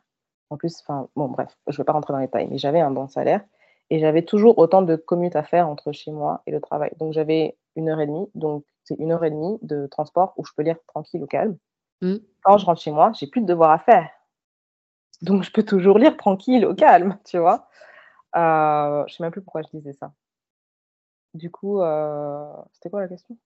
En 0.52 0.58
plus, 0.58 0.82
enfin, 0.82 1.08
bon, 1.16 1.28
bref, 1.28 1.56
je 1.68 1.74
ne 1.74 1.78
vais 1.78 1.84
pas 1.84 1.94
rentrer 1.94 2.14
dans 2.14 2.20
les 2.20 2.26
détails, 2.26 2.48
mais 2.50 2.58
j'avais 2.58 2.80
un 2.80 2.92
bon 2.92 3.08
salaire. 3.08 3.42
Et 3.90 4.00
j'avais 4.00 4.24
toujours 4.24 4.58
autant 4.58 4.82
de 4.82 4.96
commutes 4.96 5.36
à 5.36 5.44
faire 5.44 5.68
entre 5.68 5.92
chez 5.92 6.12
moi 6.12 6.42
et 6.46 6.52
le 6.52 6.62
travail. 6.62 6.92
Donc 7.00 7.14
j'avais 7.14 7.58
une 7.76 7.90
heure 7.90 8.00
et 8.00 8.08
demie. 8.08 8.30
Donc 8.36 8.66
c'est 8.84 8.96
une 8.96 9.12
heure 9.12 9.24
et 9.24 9.32
demie 9.32 9.58
de 9.62 9.88
transport 9.88 10.34
où 10.38 10.46
je 10.46 10.52
peux 10.56 10.64
lire 10.64 10.78
tranquille 10.88 11.24
au 11.24 11.28
calme. 11.28 11.58
Mmh. 12.02 12.16
Quand 12.44 12.58
je 12.58 12.66
rentre 12.66 12.82
chez 12.82 12.92
moi, 12.92 13.12
j'ai 13.14 13.28
plus 13.28 13.42
de 13.42 13.48
devoirs 13.48 13.72
à 13.72 13.80
faire. 13.80 14.10
Donc, 15.22 15.44
je 15.44 15.52
peux 15.52 15.64
toujours 15.64 15.98
lire 15.98 16.16
tranquille, 16.18 16.66
au 16.66 16.74
calme, 16.74 17.18
tu 17.26 17.38
vois. 17.38 17.68
Euh, 18.36 19.04
je 19.08 19.16
sais 19.16 19.24
même 19.24 19.32
plus 19.32 19.42
pourquoi 19.42 19.62
je 19.64 19.78
disais 19.78 19.94
ça. 19.94 20.14
Du 21.34 21.52
coup, 21.52 21.82
euh, 21.82 22.46
c'était 22.74 22.90
quoi 22.90 23.02
la 23.02 23.08
question? 23.08 23.38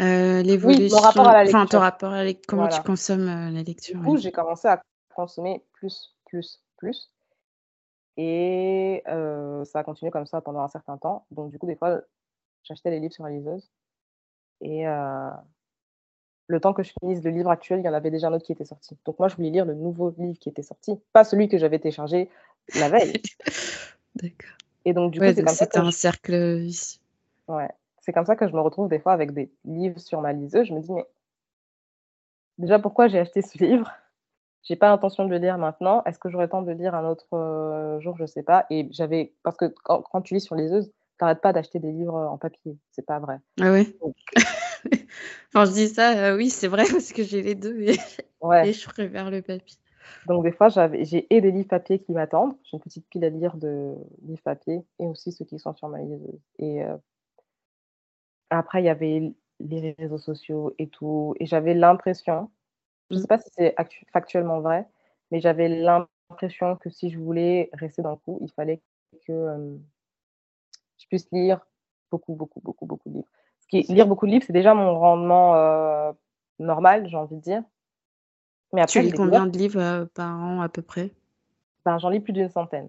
Euh, 0.00 0.42
L'évolution. 0.42 0.96
Oui, 0.96 1.02
rapport 1.02 1.28
à 1.28 1.32
la 1.32 1.42
lecture. 1.44 1.58
Enfin, 1.58 1.66
ton 1.66 1.80
rapport 1.80 2.12
à 2.12 2.24
comment 2.46 2.68
tu 2.68 2.80
consommes 2.82 3.28
euh, 3.28 3.50
la 3.50 3.62
lecture. 3.62 3.98
Du 3.98 4.04
coup, 4.04 4.16
j'ai 4.16 4.32
commencé 4.32 4.68
à 4.68 4.80
consommer 5.14 5.64
plus, 5.72 6.14
plus, 6.26 6.62
plus. 6.76 7.12
Et 8.16 9.02
ça 9.06 9.80
a 9.80 9.84
continué 9.84 10.10
comme 10.10 10.26
ça 10.26 10.40
pendant 10.40 10.60
un 10.60 10.68
certain 10.68 10.98
temps. 10.98 11.26
Donc, 11.30 11.50
du 11.50 11.58
coup, 11.58 11.66
des 11.66 11.76
fois, 11.76 12.00
j'achetais 12.62 12.90
les 12.90 13.00
livres 13.00 13.14
sur 13.14 13.24
la 13.24 13.30
liseuse. 13.30 13.70
Et 14.60 14.84
le 16.46 16.60
temps 16.60 16.74
que 16.74 16.82
je 16.82 16.92
finisse 17.00 17.22
le 17.22 17.30
livre 17.30 17.50
actuel, 17.50 17.80
il 17.80 17.84
y 17.84 17.88
en 17.88 17.94
avait 17.94 18.10
déjà 18.10 18.28
un 18.28 18.32
autre 18.32 18.44
qui 18.44 18.52
était 18.52 18.64
sorti. 18.64 18.96
Donc 19.04 19.18
moi, 19.18 19.28
je 19.28 19.36
voulais 19.36 19.50
lire 19.50 19.64
le 19.64 19.74
nouveau 19.74 20.14
livre 20.18 20.38
qui 20.38 20.48
était 20.48 20.62
sorti, 20.62 21.00
pas 21.12 21.24
celui 21.24 21.48
que 21.48 21.56
j'avais 21.58 21.78
téléchargé 21.78 22.30
la 22.74 22.88
veille. 22.90 23.22
D'accord. 24.14 24.56
Et 24.84 24.92
donc, 24.92 25.12
du 25.12 25.18
coup, 25.18 25.24
c'est 25.26 25.42
comme 25.42 25.54
ça 25.54 25.66
un 25.74 25.90
cercle 25.90 26.66
Ouais. 27.48 27.70
C'est 28.00 28.12
comme 28.12 28.26
ça 28.26 28.36
que 28.36 28.46
je 28.46 28.52
me 28.52 28.60
retrouve 28.60 28.88
des 28.88 28.98
fois 28.98 29.14
avec 29.14 29.32
des 29.32 29.50
livres 29.64 29.98
sur 29.98 30.20
ma 30.20 30.34
liseuse. 30.34 30.66
Je 30.66 30.74
me 30.74 30.80
dis, 30.80 30.92
mais 30.92 31.06
déjà, 32.58 32.78
pourquoi 32.78 33.08
j'ai 33.08 33.18
acheté 33.18 33.40
ce 33.40 33.56
livre? 33.56 33.90
J'ai 34.64 34.76
pas 34.76 34.88
l'intention 34.88 35.26
de 35.26 35.30
le 35.30 35.36
lire 35.36 35.58
maintenant. 35.58 36.02
Est-ce 36.04 36.18
que 36.18 36.30
j'aurais 36.30 36.44
le 36.44 36.50
temps 36.50 36.62
de 36.62 36.70
le 36.70 36.76
lire 36.76 36.94
un 36.94 37.06
autre 37.06 37.26
euh, 37.34 38.00
jour? 38.00 38.16
Je 38.18 38.24
sais 38.24 38.42
pas. 38.42 38.66
Et 38.70 38.88
j'avais. 38.90 39.34
Parce 39.42 39.56
que 39.56 39.66
quand, 39.66 40.22
tu 40.22 40.34
lis 40.34 40.40
sur 40.40 40.54
liseuse, 40.54 40.90
t'arrêtes 41.18 41.42
pas 41.42 41.52
d'acheter 41.52 41.78
des 41.78 41.92
livres 41.92 42.14
en 42.14 42.38
papier. 42.38 42.78
C'est 42.90 43.04
pas 43.04 43.18
vrai. 43.18 43.38
Ah 43.60 43.72
oui 43.72 43.94
Quand 45.52 45.64
je 45.66 45.72
dis 45.72 45.88
ça, 45.88 46.16
euh, 46.16 46.36
oui, 46.36 46.48
c'est 46.48 46.68
vrai 46.68 46.84
parce 46.90 47.12
que 47.12 47.22
j'ai 47.22 47.42
les 47.42 47.54
deux 47.54 47.78
et, 47.82 47.98
ouais. 48.40 48.70
et 48.70 48.72
je 48.72 48.88
préfère 48.88 49.30
le 49.30 49.42
papier. 49.42 49.76
Donc 50.26 50.44
des 50.44 50.52
fois, 50.52 50.68
j'ai 50.68 51.26
et 51.34 51.40
des 51.42 51.50
livres 51.50 51.68
papier 51.68 51.98
qui 51.98 52.12
m'attendent. 52.12 52.56
J'ai 52.64 52.76
une 52.78 52.82
petite 52.82 53.06
pile 53.08 53.24
à 53.24 53.30
lire 53.30 53.56
de 53.56 53.94
livres 54.22 54.42
papier 54.42 54.82
et 54.98 55.06
aussi 55.06 55.32
ceux 55.32 55.44
qui 55.44 55.58
sont 55.58 55.74
sur 55.74 55.88
ma 55.88 55.98
liseuse. 55.98 56.40
Et 56.58 56.82
euh, 56.82 56.96
après, 58.48 58.82
il 58.82 58.86
y 58.86 58.90
avait 58.90 59.34
les 59.60 59.94
réseaux 59.98 60.18
sociaux 60.18 60.74
et 60.78 60.88
tout. 60.88 61.34
Et 61.38 61.46
j'avais 61.46 61.74
l'impression, 61.74 62.50
je 63.10 63.16
ne 63.16 63.20
sais 63.20 63.26
pas 63.26 63.38
si 63.38 63.50
c'est 63.52 63.74
factuellement 64.12 64.60
vrai, 64.60 64.88
mais 65.30 65.40
j'avais 65.40 65.68
l'impression 65.68 66.76
que 66.76 66.90
si 66.90 67.10
je 67.10 67.18
voulais 67.18 67.70
rester 67.72 68.02
dans 68.02 68.10
le 68.10 68.16
coup, 68.16 68.38
il 68.42 68.50
fallait 68.52 68.80
que 69.26 69.32
euh, 69.32 69.76
je 70.98 71.06
puisse 71.06 71.30
lire 71.32 71.66
beaucoup, 72.10 72.34
beaucoup, 72.34 72.60
beaucoup, 72.60 72.86
beaucoup 72.86 73.08
de 73.08 73.14
livres 73.16 73.28
lire 73.72 74.06
beaucoup 74.06 74.26
de 74.26 74.32
livres, 74.32 74.44
c'est 74.46 74.52
déjà 74.52 74.74
mon 74.74 74.98
rendement 74.98 75.56
euh, 75.56 76.12
normal, 76.58 77.08
j'ai 77.08 77.16
envie 77.16 77.36
de 77.36 77.40
dire. 77.40 77.62
Mais 78.72 78.80
après, 78.80 79.00
tu 79.00 79.02
lis 79.02 79.12
combien 79.12 79.46
de 79.46 79.56
livres 79.56 79.80
euh, 79.80 80.04
par 80.14 80.36
an 80.36 80.60
à 80.60 80.68
peu 80.68 80.82
près? 80.82 81.10
Ben, 81.84 81.98
J'en 81.98 82.08
lis 82.08 82.20
plus 82.20 82.32
d'une 82.32 82.48
centaine. 82.48 82.88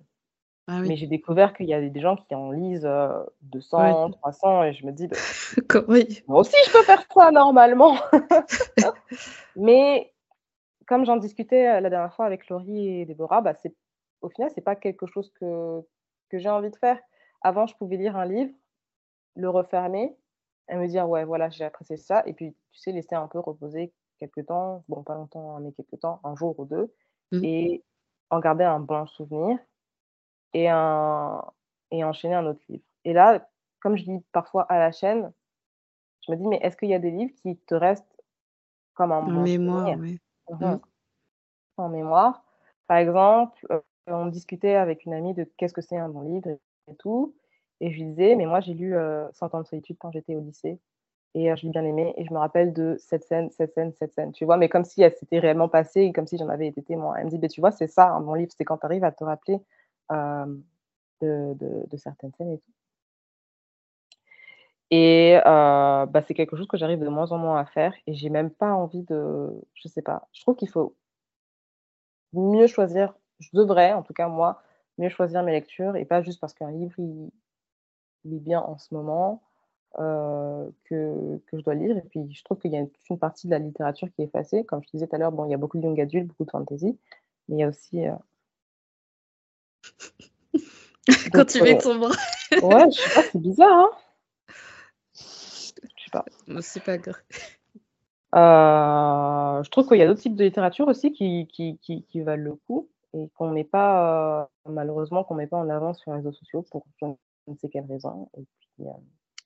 Ah 0.68 0.82
Mais 0.82 0.96
j'ai 0.96 1.06
découvert 1.06 1.54
qu'il 1.54 1.68
y 1.68 1.76
a 1.76 1.82
des 1.82 2.00
gens 2.00 2.16
qui 2.16 2.34
en 2.34 2.50
lisent 2.50 2.90
200, 3.44 4.08
euh, 4.08 4.10
300, 4.10 4.64
et 4.64 4.74
je 4.74 4.86
me 4.86 4.92
dis, 4.92 5.08
bah, 5.08 5.16
moi 6.28 6.40
aussi 6.40 6.56
je 6.66 6.72
peux 6.72 6.84
faire 6.84 7.06
ça 7.14 7.32
normalement. 7.32 7.96
Mais 9.56 10.12
comme 10.88 11.06
j'en 11.06 11.18
discutais 11.18 11.80
la 11.82 11.90
dernière 11.90 12.14
fois 12.16 12.26
avec 12.26 12.50
Laurie 12.50 13.02
et 13.02 13.06
Déborah, 13.06 13.42
bah, 13.42 13.54
au 14.22 14.30
final, 14.30 14.50
c'est 14.56 14.62
pas 14.62 14.76
quelque 14.76 15.06
chose 15.06 15.32
que, 15.40 15.82
que 16.30 16.40
j'ai 16.40 16.50
envie 16.50 16.72
de 16.72 16.76
faire. 16.78 17.00
Avant, 17.42 17.68
je 17.68 17.76
pouvais 17.76 17.98
lire 17.98 18.18
un 18.18 18.26
livre, 18.26 18.54
le 19.36 19.50
refermer, 19.50 20.18
et 20.70 20.76
me 20.76 20.88
dire, 20.88 21.08
ouais, 21.08 21.26
voilà, 21.26 21.50
j'ai 21.50 21.64
apprécié 21.64 21.98
ça. 21.98 22.24
Et 22.26 22.34
puis, 22.34 22.56
tu 22.72 22.80
sais, 22.80 22.92
laisser 22.92 23.14
un 23.14 23.28
peu 23.28 23.38
reposer 23.38 23.94
quelques 24.18 24.48
temps, 24.48 24.84
bon, 24.88 25.04
pas 25.04 25.14
longtemps, 25.14 25.60
mais 25.60 25.72
quelques 25.74 26.00
temps, 26.00 26.22
un 26.24 26.36
jour 26.36 26.60
ou 26.60 26.66
deux, 26.66 26.92
mmh. 27.34 27.44
et 27.44 27.84
en 28.32 28.40
garder 28.40 28.64
un 28.64 28.80
bon 28.80 29.06
souvenir 29.06 29.60
et, 30.56 30.70
un, 30.70 31.44
et 31.92 32.04
enchaîner 32.06 32.34
un 32.34 32.46
autre 32.46 32.62
livre. 32.70 32.84
Et 33.04 33.12
là, 33.12 33.46
comme 33.82 33.98
je 33.98 34.06
dis 34.06 34.24
parfois 34.32 34.64
à 34.64 34.80
la 34.80 34.92
chaîne, 34.94 35.32
je 36.26 36.32
me 36.32 36.38
dis, 36.38 36.48
mais 36.48 36.60
est-ce 36.62 36.78
qu'il 36.78 36.90
y 36.90 36.94
a 36.94 37.00
des 37.00 37.12
livres 37.12 37.34
qui 37.44 37.58
te 37.58 37.76
restent 37.76 38.24
comme 38.94 39.12
un 39.12 39.22
bon 39.22 39.42
mémoire, 39.42 39.98
oui. 40.00 40.20
Mmh. 40.50 40.66
Mmh. 40.66 40.80
En 41.78 41.90
mémoire. 41.90 42.46
Par 42.88 42.98
exemple, 42.98 43.68
euh, 43.70 43.82
on 44.08 44.28
discutait 44.28 44.76
avec 44.76 45.06
une 45.06 45.14
amie 45.14 45.34
de 45.34 45.44
qu'est-ce 45.58 45.74
que 45.74 45.82
c'est 45.82 45.98
un 45.98 46.08
bon 46.08 46.22
livre 46.22 46.48
et 46.88 46.96
tout. 46.96 47.36
Et 47.82 47.92
je 47.92 47.98
lui 47.98 48.06
disais, 48.06 48.36
mais 48.36 48.46
moi, 48.46 48.62
j'ai 48.62 48.74
lu 48.74 48.96
euh, 48.96 49.28
100 49.34 49.56
ans 49.56 49.62
de 49.62 49.68
solitude 49.68 49.98
quand 50.00 50.12
j'étais 50.12 50.36
au 50.36 50.40
lycée. 50.40 50.80
Et 51.34 51.52
euh, 51.52 51.56
je 51.58 51.64
l'ai 51.64 51.72
bien 51.72 51.84
aimé. 51.84 52.14
Et 52.16 52.24
je 52.24 52.32
me 52.32 52.38
rappelle 52.38 52.72
de 52.72 52.96
cette 52.98 53.26
scène, 53.26 53.50
cette 53.50 53.74
scène, 53.74 53.92
cette 53.92 54.14
scène. 54.14 54.32
Tu 54.32 54.46
vois, 54.46 54.56
mais 54.56 54.70
comme 54.70 54.86
si 54.86 55.02
elle 55.02 55.14
s'était 55.16 55.40
réellement 55.40 55.68
passée 55.68 56.04
et 56.04 56.14
comme 56.14 56.28
si 56.28 56.38
j'en 56.38 56.48
avais 56.48 56.68
été 56.68 56.82
témoin. 56.82 57.16
Elle 57.18 57.26
me 57.26 57.30
dit, 57.30 57.40
mais 57.40 57.50
tu 57.50 57.60
vois, 57.60 57.72
c'est 57.72 57.88
ça, 57.88 58.10
un 58.10 58.22
bon 58.22 58.36
livre. 58.36 58.54
C'est 58.56 58.64
quand 58.64 58.78
tu 58.78 58.86
arrives 58.86 59.04
à 59.04 59.12
te 59.12 59.26
rappeler 59.26 59.60
de, 60.10 61.54
de, 61.90 61.98
certaines 61.98 62.34
scènes 62.34 62.54
et 62.54 62.58
tout. 62.60 62.72
Et 64.92 65.40
euh, 65.46 66.06
bah, 66.06 66.22
c'est 66.28 66.34
quelque 66.34 66.56
chose 66.56 66.68
que 66.68 66.78
j'arrive 66.78 67.00
de 67.00 67.08
moins 67.10 67.32
en 67.32 67.38
moins 67.38 67.60
à 67.60 67.66
faire. 67.66 67.94
Et 68.08 68.14
j'ai 68.14 68.30
même 68.30 68.52
pas 68.52 68.74
envie 68.74 69.04
de. 69.04 69.50
Je 69.74 69.88
sais 69.88 70.02
pas. 70.02 70.28
Je 70.34 70.42
trouve 70.42 70.56
qu'il 70.56 70.70
faut 70.70 70.96
mieux 72.34 72.68
choisir. 72.68 73.14
Je 73.40 73.50
devrais, 73.54 73.94
en 73.94 74.04
tout 74.04 74.14
cas, 74.14 74.28
moi, 74.28 74.62
mieux 74.98 75.10
choisir 75.10 75.44
mes 75.44 75.52
lectures 75.52 75.96
et 75.96 76.06
pas 76.06 76.22
juste 76.22 76.40
parce 76.40 76.54
qu'un 76.54 76.72
livre, 76.72 76.94
il, 77.00 77.32
est 78.34 78.40
bien 78.40 78.62
en 78.62 78.78
ce 78.78 78.94
moment 78.94 79.42
euh, 80.00 80.70
que, 80.86 81.42
que, 81.48 81.58
je 81.58 81.64
dois 81.64 81.76
lire. 81.76 81.98
Et 81.98 82.02
puis, 82.02 82.32
je 82.34 82.44
trouve 82.44 82.60
qu'il 82.60 82.72
y 82.72 82.78
a 82.78 82.80
une, 83.10 83.20
partie 83.20 83.48
de 83.48 83.52
la 83.52 83.60
littérature 83.60 84.10
qui 84.14 84.22
est 84.22 84.26
effacée. 84.26 84.66
Comme 84.66 84.84
je 84.84 84.90
disais 84.90 85.08
tout 85.08 85.16
à 85.16 85.20
l'heure, 85.20 85.32
bon, 85.32 85.46
il 85.46 85.52
y 85.52 85.54
a 85.54 85.58
beaucoup 85.58 85.78
de 85.78 85.84
young 85.84 86.00
adultes, 86.00 86.28
beaucoup 86.28 86.46
de 86.46 86.52
fantasy, 86.52 86.98
mais 87.50 87.58
il 87.58 87.60
y 87.60 87.64
a 87.64 87.70
aussi. 87.70 88.08
Euh... 88.08 88.14
Quand 91.34 91.46
tu 91.46 91.62
mets 91.62 91.78
ton 91.78 91.96
bras. 92.00 92.16
ouais, 92.62 92.92
je 92.92 93.00
sais 93.00 93.14
pas, 93.14 93.22
c'est 93.32 93.40
bizarre, 93.42 93.72
hein 93.72 93.90
Je 95.14 95.22
sais 95.24 96.12
pas. 96.12 96.26
C'est 96.62 96.84
pas 96.84 96.98
grave. 96.98 97.16
Euh, 98.36 99.64
je 99.64 99.70
trouve 99.70 99.88
qu'il 99.88 99.98
y 99.98 100.02
a 100.02 100.08
d'autres 100.08 100.22
types 100.22 100.36
de 100.36 100.44
littérature 100.44 100.88
aussi 100.88 101.12
qui, 101.14 101.48
qui, 101.48 101.78
qui, 101.78 102.04
qui 102.04 102.22
valent 102.22 102.44
le 102.44 102.56
coup 102.68 102.90
et 103.14 103.30
qu'on 103.36 103.52
met 103.52 103.64
pas, 103.64 104.42
euh, 104.68 104.72
malheureusement, 104.72 105.24
qu'on 105.24 105.36
met 105.36 105.48
pas 105.48 105.58
en 105.58 105.70
avant 105.70 105.94
sur 105.94 106.12
les 106.12 106.18
réseaux 106.18 106.34
sociaux 106.34 106.64
pour 106.64 106.86
ne 107.02 107.56
sais 107.56 107.70
quelle 107.70 107.86
raison. 107.86 108.30
Et 108.38 108.42
puis, 108.60 108.88
euh, 108.88 108.92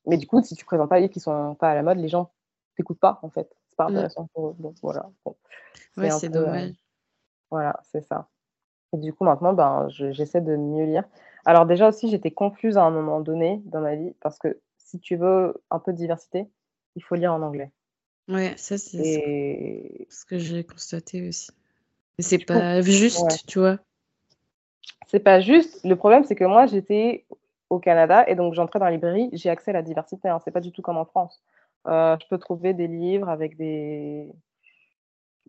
Mais 0.08 0.18
du 0.18 0.26
coup, 0.26 0.42
si 0.42 0.56
tu 0.56 0.66
présentes 0.66 0.90
pas 0.90 0.96
des 0.96 1.02
livres 1.02 1.14
qui 1.14 1.20
sont 1.20 1.54
pas 1.56 1.70
à 1.72 1.76
la 1.76 1.84
mode, 1.84 1.98
les 2.00 2.08
gens 2.10 2.32
t'écoutent 2.76 3.00
pas, 3.00 3.20
en 3.22 3.30
fait. 3.30 3.54
C'est 3.68 3.76
pas 3.76 3.86
Mm. 3.90 3.96
intéressant 3.96 4.28
pour 4.34 4.48
eux. 4.50 4.56
Donc 4.60 4.76
voilà. 4.82 5.10
Bon. 5.26 5.36
C'est 5.96 6.26
euh, 6.26 6.30
dommage. 6.30 6.72
voilà, 7.52 7.80
c'est 7.84 8.02
ça. 8.02 8.28
Et 8.94 8.98
du 8.98 9.14
coup, 9.14 9.24
maintenant, 9.24 9.54
ben, 9.54 9.88
je- 9.90 10.12
j'essaie 10.12 10.42
de 10.42 10.56
mieux 10.56 10.86
lire. 10.86 11.04
Alors 11.46 11.66
déjà 11.66 11.88
aussi, 11.88 12.10
j'étais 12.10 12.32
confuse 12.32 12.78
à 12.78 12.84
un 12.84 12.92
moment 12.92 13.20
donné 13.22 13.62
dans 13.66 13.82
ma 13.82 13.96
vie 13.96 14.14
parce 14.22 14.40
que 14.40 14.60
si 14.78 15.00
tu 15.00 15.16
veux 15.16 15.62
un 15.70 15.80
peu 15.80 15.94
de 15.94 15.98
diversité, 15.98 16.48
il 16.96 17.04
faut 17.04 17.16
lire 17.16 17.34
en 17.34 17.42
anglais. 17.42 17.72
Ouais, 18.28 18.54
ça, 18.58 18.78
c'est 18.78 18.98
ce 18.98 19.20
Et 19.20 20.08
ce 20.10 20.26
que 20.26 20.38
j'ai 20.38 20.64
constaté 20.64 21.28
aussi. 21.28 21.52
Mais 22.18 22.24
c'est 22.24 22.40
coup, 22.40 22.46
pas 22.46 22.82
juste, 22.82 23.22
ouais. 23.22 23.38
tu 23.48 23.60
vois. 23.60 23.80
c'est 25.08 25.20
pas 25.20 25.40
juste. 25.40 25.84
Le 25.84 25.96
problème, 25.96 26.24
c'est 26.24 26.36
que 26.36 26.44
moi, 26.44 26.66
j'étais 26.66 27.26
au 27.70 27.80
Canada 27.80 28.28
et 28.28 28.36
donc 28.36 28.54
j'entrais 28.54 28.80
dans 28.80 28.86
la 28.86 28.92
librairie, 28.92 29.30
j'ai 29.34 29.50
accès 29.50 29.72
à 29.72 29.76
la 29.76 29.82
diversité. 29.82 30.30
Hein, 30.30 30.40
c'est 30.44 30.52
pas 30.52 30.60
du 30.60 30.72
tout 30.72 30.82
comme 30.82 30.98
en 30.98 31.06
France. 31.06 31.42
Euh, 31.88 32.18
je 32.22 32.28
peux 32.28 32.38
trouver 32.38 32.74
des 32.74 32.88
livres 32.88 33.30
avec 33.30 33.56
des 33.58 34.28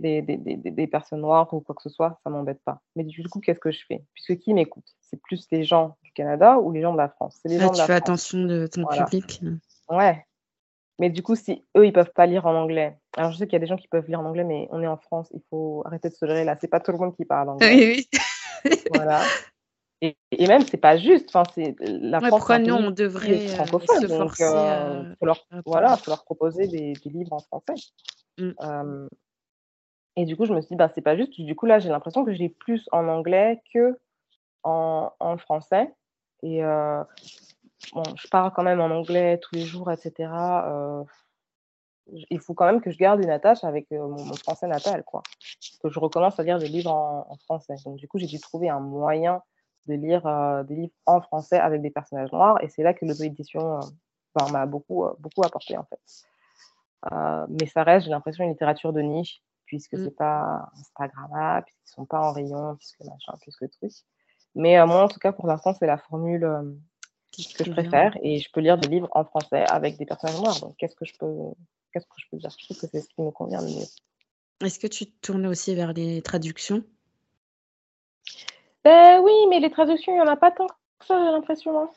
des, 0.00 0.22
des, 0.22 0.36
des, 0.36 0.56
des- 0.56 0.86
personnes 0.86 1.20
noires 1.20 1.52
ou 1.54 1.60
quoi 1.60 1.74
que 1.74 1.82
ce 1.82 1.88
soit, 1.90 2.18
ça 2.24 2.30
m'embête 2.30 2.60
pas. 2.64 2.80
Mais 2.96 3.04
du 3.04 3.22
coup, 3.28 3.40
qu'est-ce 3.40 3.60
que 3.60 3.70
je 3.70 3.84
fais? 3.86 4.02
Puisque 4.14 4.38
qui 4.38 4.54
m'écoute? 4.54 4.84
C'est 5.00 5.20
plus 5.20 5.46
les 5.52 5.62
gens 5.62 5.96
du 6.02 6.12
Canada 6.12 6.58
ou 6.58 6.72
les 6.72 6.82
gens 6.82 6.92
de 6.92 6.98
la 6.98 7.08
France? 7.08 7.38
C'est 7.42 7.48
les 7.48 7.58
Là, 7.58 7.64
gens 7.64 7.70
de 7.70 7.74
tu 7.74 7.78
la 7.80 7.86
fais 7.86 7.92
France. 7.94 8.08
attention 8.08 8.44
de 8.44 8.66
ton 8.66 8.82
Voilà. 8.82 9.04
public. 9.04 9.40
Ouais. 9.88 10.24
Mais 10.98 11.10
du 11.10 11.22
coup, 11.22 11.34
si 11.36 11.64
eux, 11.76 11.86
ils 11.86 11.92
peuvent 11.92 12.12
pas 12.14 12.26
lire 12.26 12.46
en 12.46 12.54
anglais. 12.54 12.98
Alors, 13.16 13.32
je 13.32 13.38
sais 13.38 13.46
qu'il 13.46 13.54
y 13.54 13.56
a 13.56 13.60
des 13.60 13.66
gens 13.66 13.76
qui 13.76 13.88
peuvent 13.88 14.06
lire 14.08 14.20
en 14.20 14.24
anglais, 14.26 14.44
mais 14.44 14.68
on 14.70 14.82
est 14.82 14.86
en 14.86 14.98
France, 14.98 15.28
il 15.32 15.40
faut 15.48 15.82
arrêter 15.86 16.08
de 16.10 16.14
se 16.14 16.24
leurrer 16.26 16.44
là. 16.44 16.56
C'est 16.60 16.68
pas 16.68 16.80
tout 16.80 16.92
le 16.92 16.98
monde 16.98 17.14
qui 17.16 17.24
parle 17.24 17.48
anglais. 17.50 17.74
Oui, 17.74 18.08
oui. 18.64 18.74
Voilà. 18.94 19.22
Et, 20.02 20.16
et 20.30 20.46
même, 20.46 20.62
c'est 20.66 20.76
pas 20.78 20.96
juste. 20.96 21.28
Enfin, 21.28 21.42
c'est 21.54 21.74
la 21.80 22.18
Ouais, 22.18 22.28
France, 22.28 22.38
pourquoi 22.40 22.58
nous, 22.58 22.74
on 22.74 22.90
devrait 22.90 23.48
euh, 23.48 23.54
francophone, 23.54 24.00
se 24.00 24.06
donc 24.06 24.18
forcer 24.18 24.44
euh, 24.44 25.02
à, 25.02 25.16
faut 25.18 25.26
leur, 25.26 25.46
à 25.50 25.60
voilà, 25.66 25.96
faut 25.96 26.10
leur 26.10 26.24
proposer 26.24 26.68
des, 26.68 26.92
des 26.94 27.10
livres 27.10 27.32
en 27.34 27.40
français. 27.40 27.74
Mm. 28.38 28.50
Euh, 28.62 29.08
et 30.16 30.24
du 30.24 30.36
coup, 30.36 30.44
je 30.44 30.52
me 30.52 30.60
suis 30.60 30.70
dit, 30.70 30.76
bah, 30.76 30.90
c'est 30.94 31.00
pas 31.00 31.16
juste. 31.16 31.40
Du 31.40 31.54
coup, 31.54 31.66
là, 31.66 31.78
j'ai 31.78 31.88
l'impression 31.88 32.24
que 32.24 32.32
j'ai 32.32 32.48
plus 32.48 32.88
en 32.92 33.08
anglais 33.08 33.62
que 33.72 33.98
en, 34.62 35.36
français. 35.38 35.92
Et 36.42 36.64
euh, 36.64 37.02
je 37.94 38.28
parle 38.28 38.52
quand 38.52 38.62
même 38.62 38.80
en 38.80 38.90
anglais 38.90 39.38
tous 39.38 39.54
les 39.54 39.62
jours, 39.62 39.90
etc. 39.90 40.30
Euh, 40.66 41.04
il 42.30 42.40
faut 42.40 42.54
quand 42.54 42.66
même 42.66 42.80
que 42.80 42.90
je 42.90 42.98
garde 42.98 43.22
une 43.22 43.30
attache 43.30 43.62
avec 43.62 43.86
euh, 43.92 44.08
mon, 44.08 44.34
français 44.34 44.66
natal, 44.66 45.04
quoi. 45.04 45.22
Que 45.82 45.88
je 45.88 45.98
recommence 46.00 46.38
à 46.40 46.42
lire 46.42 46.58
des 46.58 46.68
livres 46.68 46.90
en, 46.90 47.36
français. 47.44 47.74
Donc, 47.84 47.96
du 47.96 48.08
coup, 48.08 48.18
j'ai 48.18 48.26
dû 48.26 48.40
trouver 48.40 48.68
un 48.68 48.80
moyen 48.80 49.42
de 49.86 49.94
lire 49.94 50.64
des 50.64 50.74
livres 50.74 50.92
en 51.06 51.20
français 51.20 51.58
avec 51.58 51.82
des 51.82 51.90
personnages 51.90 52.32
noirs. 52.32 52.62
Et 52.62 52.68
c'est 52.68 52.82
là 52.82 52.94
que 52.94 53.04
l'auto-édition 53.04 53.80
m'a 54.52 54.66
beaucoup, 54.66 55.06
beaucoup 55.18 55.42
apporté, 55.44 55.76
en 55.76 55.84
fait. 55.84 56.26
Mais 57.48 57.66
ça 57.66 57.84
reste, 57.84 58.06
j'ai 58.06 58.10
l'impression, 58.10 58.44
une 58.44 58.50
littérature 58.50 58.92
de 58.92 59.00
niche, 59.00 59.42
puisque 59.70 59.94
Mm. 59.94 60.04
c'est 60.04 60.16
pas 60.16 60.68
Instagrammable, 60.80 61.64
puisqu'ils 61.66 61.94
sont 61.94 62.04
pas 62.04 62.20
en 62.20 62.32
rayon, 62.32 62.74
puisque 62.74 62.98
machin, 63.04 63.34
puisque 63.40 63.70
truc. 63.70 63.92
Mais 64.56 64.76
euh, 64.76 64.84
moi, 64.84 65.04
en 65.04 65.08
tout 65.08 65.20
cas, 65.20 65.30
pour 65.30 65.46
l'instant, 65.46 65.72
c'est 65.78 65.86
la 65.86 65.96
formule 65.96 66.42
euh, 66.42 66.62
que 67.56 67.62
je 67.62 67.70
préfère 67.70 68.16
et 68.20 68.40
je 68.40 68.50
peux 68.52 68.60
lire 68.60 68.76
des 68.78 68.88
livres 68.88 69.06
en 69.12 69.24
français 69.24 69.64
avec 69.70 69.96
des 69.96 70.06
personnages 70.06 70.40
noirs. 70.40 70.60
Donc, 70.60 70.76
qu'est-ce 70.76 70.96
que 70.96 71.04
je 71.04 71.14
peux, 71.16 71.36
qu'est-ce 71.92 72.04
que 72.06 72.16
je 72.18 72.26
peux 72.32 72.36
dire? 72.38 72.50
Je 72.50 72.64
trouve 72.64 72.78
que 72.78 72.86
c'est 72.88 73.00
ce 73.00 73.08
qui 73.10 73.22
me 73.22 73.30
convient 73.30 73.60
le 73.60 73.68
mieux. 73.68 73.86
Est-ce 74.66 74.80
que 74.80 74.88
tu 74.88 75.06
te 75.06 75.20
tournais 75.20 75.46
aussi 75.46 75.76
vers 75.76 75.92
les 75.92 76.20
traductions? 76.20 76.82
Ben 78.82 79.20
oui, 79.22 79.32
mais 79.50 79.60
les 79.60 79.70
traductions, 79.70 80.12
il 80.12 80.16
n'y 80.16 80.22
en 80.22 80.26
a 80.32 80.36
pas 80.36 80.50
tant 80.50 80.66
que 80.66 81.06
ça, 81.06 81.16
j'ai 81.24 81.30
l'impression. 81.30 81.78
hein. 81.80 81.90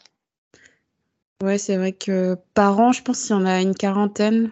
Ouais, 1.41 1.57
c'est 1.57 1.77
vrai 1.77 1.91
que 1.93 2.35
par 2.53 2.79
an, 2.79 2.91
je 2.91 3.01
pense 3.01 3.25
qu'il 3.25 3.35
y 3.35 3.39
en 3.39 3.47
a 3.47 3.59
une 3.61 3.73
quarantaine. 3.73 4.51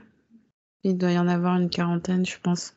Il 0.83 0.97
doit 0.97 1.11
y 1.11 1.19
en 1.19 1.27
avoir 1.27 1.55
une 1.57 1.69
quarantaine, 1.69 2.25
je 2.25 2.39
pense. 2.39 2.73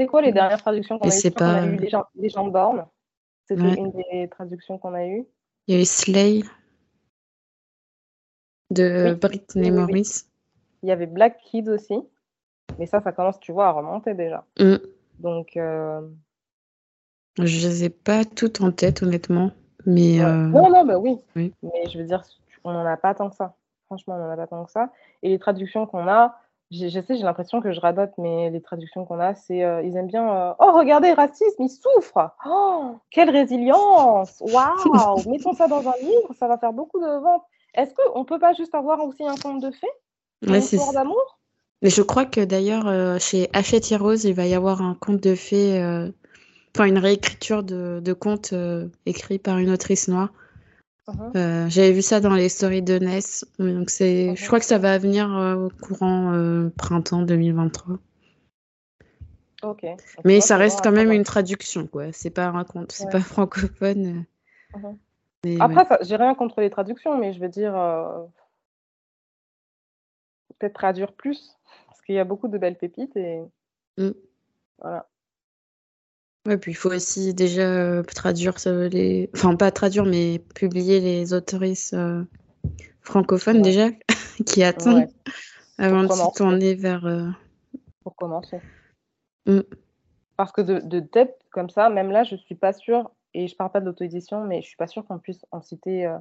C'est 0.00 0.06
quoi 0.06 0.22
les 0.22 0.32
dernières 0.32 0.62
traductions 0.62 0.98
qu'on 0.98 1.08
a 1.10 1.14
eues? 1.14 1.26
a 1.26 1.30
pas- 1.30 1.66
eu 1.66 1.76
Les 1.76 1.88
gens, 1.90 2.04
les 2.14 2.28
gens 2.30 2.46
de 2.46 2.50
borne. 2.50 2.86
C'était 3.46 3.60
Ouais. 3.62 3.74
une 3.74 3.90
des 3.90 4.28
traductions 4.30 4.78
qu'on 4.78 4.94
a 4.94 5.04
eues. 5.06 5.26
Il 5.66 5.74
y 5.74 5.78
a 5.78 5.80
eu 5.82 5.84
Slay 5.84 6.40
de 8.70 9.10
Oui, 9.10 9.14
Britney. 9.16 9.70
Morris. 9.70 10.24
Il 10.82 10.88
y 10.88 10.92
avait 10.92 11.06
Black 11.06 11.38
Kids 11.42 11.68
aussi. 11.68 11.98
Mais 12.78 12.86
ça, 12.86 13.00
ça 13.02 13.12
commence, 13.12 13.38
tu 13.40 13.52
vois, 13.52 13.66
à 13.68 13.72
remonter 13.72 14.14
déjà. 14.14 14.44
Mm. 14.58 14.76
Donc, 15.18 15.56
euh, 15.56 16.00
Je 17.38 17.66
les 17.68 17.84
ai 17.84 17.90
pas 17.90 18.24
toutes 18.24 18.60
en 18.62 18.70
tête, 18.72 19.02
honnêtement. 19.02 19.50
Mais 19.86 20.20
ouais. 20.20 20.24
euh, 20.24 20.46
non, 20.46 20.70
non, 20.70 20.84
bah 20.84 20.98
oui. 20.98 21.18
oui. 21.36 21.52
Mais 21.62 21.88
je 21.90 21.98
veux 21.98 22.04
dire, 22.04 22.22
on 22.64 22.72
n'en 22.72 22.86
a 22.86 22.96
pas 22.96 23.14
tant 23.14 23.28
que 23.28 23.36
ça. 23.36 23.54
Franchement, 23.86 24.14
on 24.14 24.18
n'en 24.18 24.30
a 24.30 24.36
pas 24.36 24.46
tant 24.46 24.64
que 24.64 24.70
ça. 24.70 24.90
Et 25.22 25.28
les 25.28 25.38
traductions 25.38 25.86
qu'on 25.86 26.06
a, 26.08 26.39
je 26.70 26.88
sais, 26.88 27.16
j'ai 27.16 27.22
l'impression 27.22 27.60
que 27.60 27.72
je 27.72 27.80
radote, 27.80 28.12
mais 28.16 28.50
les 28.50 28.60
traductions 28.60 29.04
qu'on 29.04 29.18
a, 29.18 29.34
c'est, 29.34 29.64
euh, 29.64 29.82
ils 29.82 29.96
aiment 29.96 30.06
bien. 30.06 30.30
euh, 30.30 30.52
oh, 30.60 30.72
regardez, 30.72 31.12
racisme, 31.12 31.62
il 31.62 31.68
souffre. 31.68 32.30
Oh, 32.46 32.96
quelle 33.10 33.30
résilience. 33.30 34.40
Waouh, 34.40 35.28
mettons 35.28 35.52
ça 35.52 35.66
dans 35.66 35.88
un 35.88 35.96
livre, 36.00 36.32
ça 36.38 36.46
va 36.46 36.58
faire 36.58 36.72
beaucoup 36.72 37.00
de 37.00 37.20
ventes. 37.20 37.42
Est-ce 37.74 37.92
qu'on 37.94 38.24
peut 38.24 38.38
pas 38.38 38.52
juste 38.52 38.74
avoir 38.74 39.04
aussi 39.04 39.24
un 39.24 39.36
conte 39.36 39.62
de 39.62 39.70
fées, 39.70 39.86
une 40.42 40.52
ouais, 40.52 40.60
c'est 40.60 40.76
histoire 40.76 40.92
d'amour? 40.92 41.38
Mais 41.82 41.90
je 41.90 42.02
crois 42.02 42.24
que 42.24 42.44
d'ailleurs, 42.44 42.86
euh, 42.86 43.18
chez 43.18 43.48
Hachette 43.52 43.90
Heroes, 43.90 44.24
il 44.24 44.34
va 44.34 44.46
y 44.46 44.54
avoir 44.54 44.82
un 44.82 44.94
conte 44.94 45.20
de 45.22 45.34
fées, 45.34 45.80
enfin 46.74 46.84
une 46.84 46.98
réécriture 46.98 47.64
de, 47.64 48.00
de 48.04 48.12
conte 48.12 48.54
écrit 49.06 49.38
par 49.38 49.58
une 49.58 49.70
autrice 49.70 50.06
noire. 50.06 50.30
Mhm. 51.14 51.32
Euh, 51.36 51.68
J'avais 51.68 51.92
vu 51.92 52.02
ça 52.02 52.20
dans 52.20 52.34
les 52.34 52.48
stories 52.48 52.82
de 52.82 52.98
Ness. 52.98 53.44
Donc 53.58 53.90
c'est, 53.90 54.34
je 54.36 54.46
crois 54.46 54.58
que 54.60 54.64
ça 54.64 54.78
va 54.78 54.98
venir 54.98 55.34
euh, 55.36 55.66
au 55.66 55.70
courant 55.70 56.32
euh, 56.34 56.70
printemps 56.76 57.22
2023. 57.22 57.98
Ok. 59.62 59.82
Donc, 59.82 59.96
Mais 60.24 60.40
ça 60.40 60.56
reste 60.56 60.80
quand 60.82 60.92
même 60.92 61.12
une 61.12 61.24
traduction, 61.24 61.86
quoi. 61.86 62.12
C'est 62.12 62.30
pas 62.30 62.46
un 62.46 62.64
conte, 62.64 62.92
c'est 62.92 63.04
Ouais. 63.06 63.10
pas 63.10 63.20
francophone. 63.20 64.24
euh, 64.76 64.78
mais 65.44 65.60
Après, 65.60 65.88
ouais. 65.90 65.98
j'ai 66.02 66.16
rien 66.16 66.34
contre 66.34 66.60
les 66.60 66.70
traductions, 66.70 67.18
mais 67.18 67.32
je 67.32 67.40
veux 67.40 67.48
dire, 67.48 67.76
euh, 67.76 68.24
peut-être 70.58 70.74
traduire 70.74 71.12
plus, 71.12 71.58
parce 71.88 72.00
qu'il 72.02 72.14
y 72.14 72.18
a 72.18 72.24
beaucoup 72.24 72.48
de 72.48 72.58
belles 72.58 72.76
pépites 72.78 73.16
et 73.16 73.42
Mm. 73.98 74.10
voilà. 74.78 75.08
Ouais, 76.46 76.56
puis 76.56 76.72
il 76.72 76.74
faut 76.74 76.90
aussi 76.90 77.34
déjà 77.34 77.62
euh, 77.62 78.02
traduire 78.02 78.54
euh, 78.66 78.88
les, 78.88 79.28
enfin 79.34 79.56
pas 79.56 79.70
traduire, 79.70 80.06
mais 80.06 80.38
publier 80.54 81.00
les 81.00 81.34
autoristes 81.34 81.92
euh, 81.94 82.24
francophones 83.02 83.56
Ouais. 83.56 83.62
déjà 83.62 83.90
qui 84.46 84.62
attendent 84.62 84.94
Ouais, 85.04 85.08
avant 85.78 86.04
de 86.04 86.12
se 86.12 86.34
tourner 86.36 86.74
vers. 86.74 87.04
euh, 87.04 87.28
pour 88.02 88.16
commencer. 88.16 88.58
Mm. 89.46 89.60
Parce 90.38 90.52
que 90.52 90.62
de, 90.62 90.78
de 90.78 91.00
tête, 91.00 91.38
comme 91.50 91.68
ça, 91.68 91.90
même 91.90 92.10
là, 92.10 92.24
je 92.24 92.36
suis 92.36 92.54
pas 92.54 92.72
sûre, 92.72 93.10
et 93.34 93.46
je 93.46 93.54
parle 93.54 93.70
pas 93.72 93.80
de 93.80 93.84
l'auto-édition, 93.84 94.44
mais 94.46 94.62
je 94.62 94.66
suis 94.68 94.76
pas 94.76 94.86
sûre 94.86 95.04
qu'on 95.04 95.18
puisse 95.18 95.44
en 95.50 95.60
citer 95.60 96.06
euh, 96.06 96.16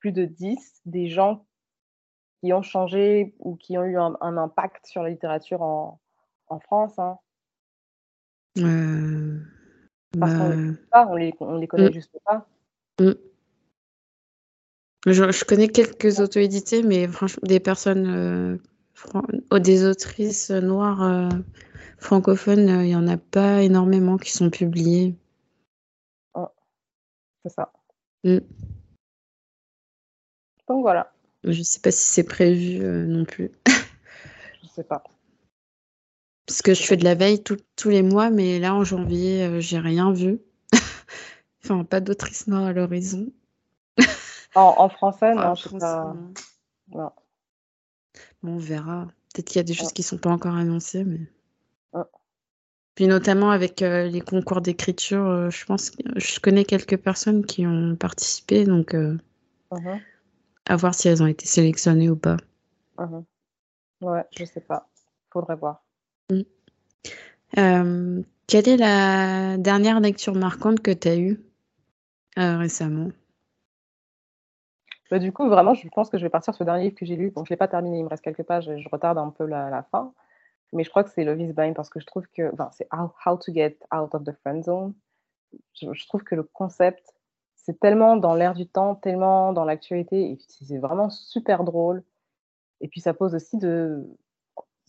plus 0.00 0.12
de 0.12 0.26
10 0.26 0.82
des 0.84 1.08
gens 1.08 1.46
qui 2.42 2.52
ont 2.52 2.60
changé 2.62 3.34
ou 3.38 3.56
qui 3.56 3.78
ont 3.78 3.84
eu 3.84 3.96
un, 3.96 4.18
un 4.20 4.36
impact 4.36 4.84
sur 4.86 5.02
la 5.02 5.08
littérature 5.08 5.62
en, 5.62 5.98
en 6.48 6.60
France. 6.60 6.98
Hein. 6.98 7.18
Euh, 10.16 10.20
Parce 10.20 10.34
qu'on 10.34 10.48
bah, 10.48 10.54
les, 10.56 10.72
pas, 10.90 11.06
on 11.08 11.16
les, 11.16 11.34
on 11.40 11.56
les 11.58 11.66
connaît 11.66 11.88
Mm. 11.90 11.92
juste 11.92 12.18
pas. 12.24 12.46
je, 15.06 15.32
je 15.32 15.44
connais 15.44 15.68
quelques 15.68 16.20
auto-édités, 16.20 16.82
mais 16.82 17.08
franchement, 17.08 17.42
des 17.46 17.60
personnes, 17.60 18.06
euh, 18.06 18.56
fran- 18.94 19.22
oh, 19.50 19.58
des 19.58 19.84
autrices 19.84 20.50
noires 20.50 21.02
euh, 21.02 21.28
francophones, 21.98 22.68
euh, 22.68 22.84
il 22.84 22.90
y 22.90 22.96
en 22.96 23.08
a 23.08 23.16
pas 23.16 23.62
énormément 23.62 24.16
qui 24.16 24.32
sont 24.32 24.50
publiées. 24.50 25.16
C'est 27.44 27.52
ça. 27.54 27.72
Mm. 28.22 28.38
Donc 30.68 30.82
voilà, 30.82 31.12
Je 31.42 31.60
sais 31.62 31.80
pas 31.80 31.90
si 31.90 32.06
c'est 32.06 32.22
prévu 32.22 32.80
euh, 32.84 33.04
non 33.04 33.24
plus. 33.24 33.50
je 34.62 34.68
sais 34.68 34.84
pas. 34.84 35.02
Parce 36.46 36.62
que 36.62 36.72
je 36.74 36.82
fais 36.84 36.96
de 36.96 37.02
la 37.04 37.14
veille 37.16 37.42
tout- 37.42 37.56
tous 37.76 37.90
les 37.90 38.02
mois, 38.02 38.30
mais 38.30 38.58
là 38.60 38.74
en 38.74 38.84
janvier, 38.84 39.42
euh, 39.44 39.60
j'ai 39.60 39.78
rien 39.80 40.12
vu. 40.12 40.40
enfin, 41.64 41.84
pas 41.84 42.00
d'autrice 42.00 42.46
noire 42.48 42.64
à 42.66 42.72
l'horizon. 42.72 43.32
En, 44.54 44.74
en 44.78 44.88
français, 44.88 45.34
non, 45.34 45.50
en 45.50 45.54
je 45.54 45.62
sais 45.64 45.68
France, 45.68 45.82
pas. 45.82 46.14
non. 46.14 46.32
Bon, 46.88 47.12
on 48.42 48.58
verra. 48.58 49.06
Peut-être 49.32 49.46
qu'il 49.48 49.56
y 49.56 49.60
a 49.60 49.64
des 49.64 49.72
choses 49.74 49.88
Ouais. 49.88 49.92
qui 49.92 50.02
sont 50.02 50.18
pas 50.18 50.30
encore 50.30 50.54
annoncées, 50.54 51.02
mais. 51.04 51.20
Ouais. 51.92 52.04
Puis 52.94 53.06
notamment 53.06 53.50
avec 53.50 53.82
euh, 53.82 54.08
les 54.08 54.22
concours 54.22 54.62
d'écriture, 54.62 55.26
euh, 55.26 55.50
je 55.50 55.66
pense 55.66 55.90
que 55.90 56.02
je 56.16 56.40
connais 56.40 56.64
quelques 56.64 56.96
personnes 56.96 57.44
qui 57.44 57.66
ont 57.66 57.96
participé, 57.96 58.64
donc 58.64 58.94
euh, 58.94 59.18
Mhm, 59.70 60.04
à 60.66 60.74
voir 60.74 60.92
si 60.92 61.06
elles 61.06 61.22
ont 61.22 61.28
été 61.28 61.46
sélectionnées 61.46 62.10
ou 62.10 62.16
pas. 62.16 62.36
mhm. 62.98 63.26
Ouais, 64.02 64.24
je 64.32 64.44
sais 64.46 64.60
pas. 64.62 64.90
Faudrait 65.32 65.56
voir. 65.56 65.84
Euh, 67.58 68.22
quelle 68.46 68.68
est 68.68 68.76
la 68.76 69.56
dernière 69.58 70.00
lecture 70.00 70.34
marquante 70.34 70.80
que 70.80 70.90
tu 70.90 71.08
as 71.08 71.16
eue 71.16 71.40
euh, 72.38 72.58
récemment? 72.58 73.10
Bah, 75.10 75.18
du 75.18 75.32
coup, 75.32 75.46
vraiment, 75.46 75.74
je 75.74 75.86
pense 75.88 76.08
que 76.08 76.16
je 76.16 76.22
vais 76.22 76.30
partir 76.30 76.54
sur 76.54 76.64
le 76.64 76.70
dernier 76.70 76.84
livre 76.84 76.96
que 76.96 77.04
j'ai 77.04 77.16
lu. 77.16 77.30
Bon, 77.30 77.44
je 77.44 77.50
ne 77.50 77.54
l'ai 77.54 77.58
pas 77.58 77.68
terminé, 77.68 77.98
il 77.98 78.04
me 78.04 78.08
reste 78.08 78.24
quelques 78.24 78.44
pages, 78.44 78.70
je 78.74 78.88
retarde 78.90 79.18
un 79.18 79.28
peu 79.28 79.44
la, 79.44 79.82
fin. 79.90 80.14
Mais 80.72 80.84
je 80.84 80.90
crois 80.90 81.04
que 81.04 81.10
c'est 81.10 81.24
Love 81.24 81.40
is 81.40 81.52
Blind 81.52 81.74
parce 81.74 81.90
que 81.90 82.00
je 82.00 82.06
trouve 82.06 82.26
que, 82.28 82.50
c'est 82.72 82.88
how, 82.92 83.36
to 83.36 83.52
get 83.52 83.76
out 83.94 84.14
of 84.14 84.24
the 84.24 84.32
friend 84.40 84.64
zone. 84.64 84.94
Je, 85.74 86.06
trouve 86.06 86.24
que 86.24 86.34
le 86.34 86.44
concept, 86.44 87.14
c'est 87.56 87.78
tellement 87.78 88.16
dans 88.16 88.34
l'air 88.34 88.54
du 88.54 88.66
temps, 88.66 88.94
tellement 88.94 89.52
dans 89.52 89.66
l'actualité, 89.66 90.38
c'est 90.48 90.78
vraiment 90.78 91.10
super 91.10 91.64
drôle. 91.64 92.02
Et 92.80 92.88
puis 92.88 93.00
ça 93.02 93.12
pose 93.12 93.34
aussi 93.34 93.58
de, 93.58 94.06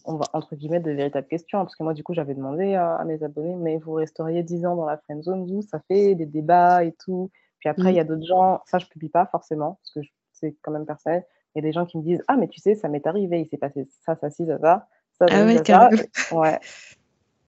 on 0.05 0.15
va, 0.15 0.25
entre 0.33 0.55
guillemets, 0.55 0.79
de 0.79 0.91
véritables 0.91 1.27
questions. 1.27 1.59
Parce 1.59 1.75
que 1.75 1.83
moi, 1.83 1.93
du 1.93 2.03
coup, 2.03 2.13
j'avais 2.13 2.33
demandé 2.33 2.75
à, 2.75 3.03
mes 3.05 3.23
abonnés, 3.23 3.55
mais 3.55 3.77
vous 3.77 3.93
resteriez 3.93 4.43
10 4.43 4.65
ans 4.65 4.75
dans 4.75 4.85
la 4.85 4.97
friend 4.97 5.23
zone, 5.23 5.45
vous, 5.45 5.61
ça 5.61 5.79
fait 5.87 6.15
des 6.15 6.25
débats 6.25 6.83
et 6.83 6.93
tout. 6.93 7.31
Puis 7.59 7.69
après, 7.69 7.91
il 7.91 7.95
y 7.95 7.99
a 7.99 8.03
d'autres 8.03 8.25
gens, 8.25 8.61
ça, 8.65 8.77
je 8.77 8.85
publie 8.87 9.09
pas 9.09 9.25
forcément, 9.27 9.79
parce 9.81 10.05
que 10.05 10.11
c'est 10.33 10.55
quand 10.61 10.71
même 10.71 10.85
personnel. 10.85 11.25
Il 11.55 11.59
y 11.59 11.65
a 11.65 11.69
des 11.69 11.71
gens 11.71 11.85
qui 11.85 11.97
me 11.97 12.03
disent, 12.03 12.23
ah, 12.27 12.35
mais 12.35 12.47
tu 12.47 12.59
sais, 12.59 12.75
ça 12.75 12.89
m'est 12.89 13.07
arrivé, 13.07 13.41
il 13.41 13.47
s'est 13.47 13.57
passé 13.57 13.87
ça, 14.05 14.15
ça, 14.15 14.29
ci, 14.29 14.45
ça, 14.45 14.57
ça 14.59 15.25
ah 15.29 15.45
ouais, 15.45 15.61
carrément. 15.61 16.01
Ouais. 16.31 16.59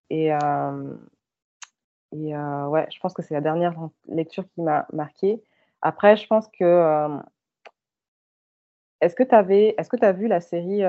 Et, 0.10 0.32
euh, 0.32 0.96
et 2.12 2.36
euh, 2.36 2.68
ouais, 2.68 2.88
je 2.92 3.00
pense 3.00 3.14
que 3.14 3.22
c'est 3.22 3.34
la 3.34 3.42
dernière 3.42 3.76
lecture 4.08 4.48
qui 4.54 4.62
m'a 4.62 4.88
marqué. 4.94 5.42
Après, 5.82 6.16
je 6.16 6.28
pense 6.28 6.48
que. 6.48 6.64
Euh, 6.64 7.18
est-ce 9.02 9.16
que 9.16 9.24
tu 9.24 9.36
avais. 9.36 9.76
Est-ce 9.78 9.90
que 9.90 9.98
tu 9.98 10.06
as 10.06 10.14
vu 10.14 10.28
la 10.28 10.40
série 10.40 10.84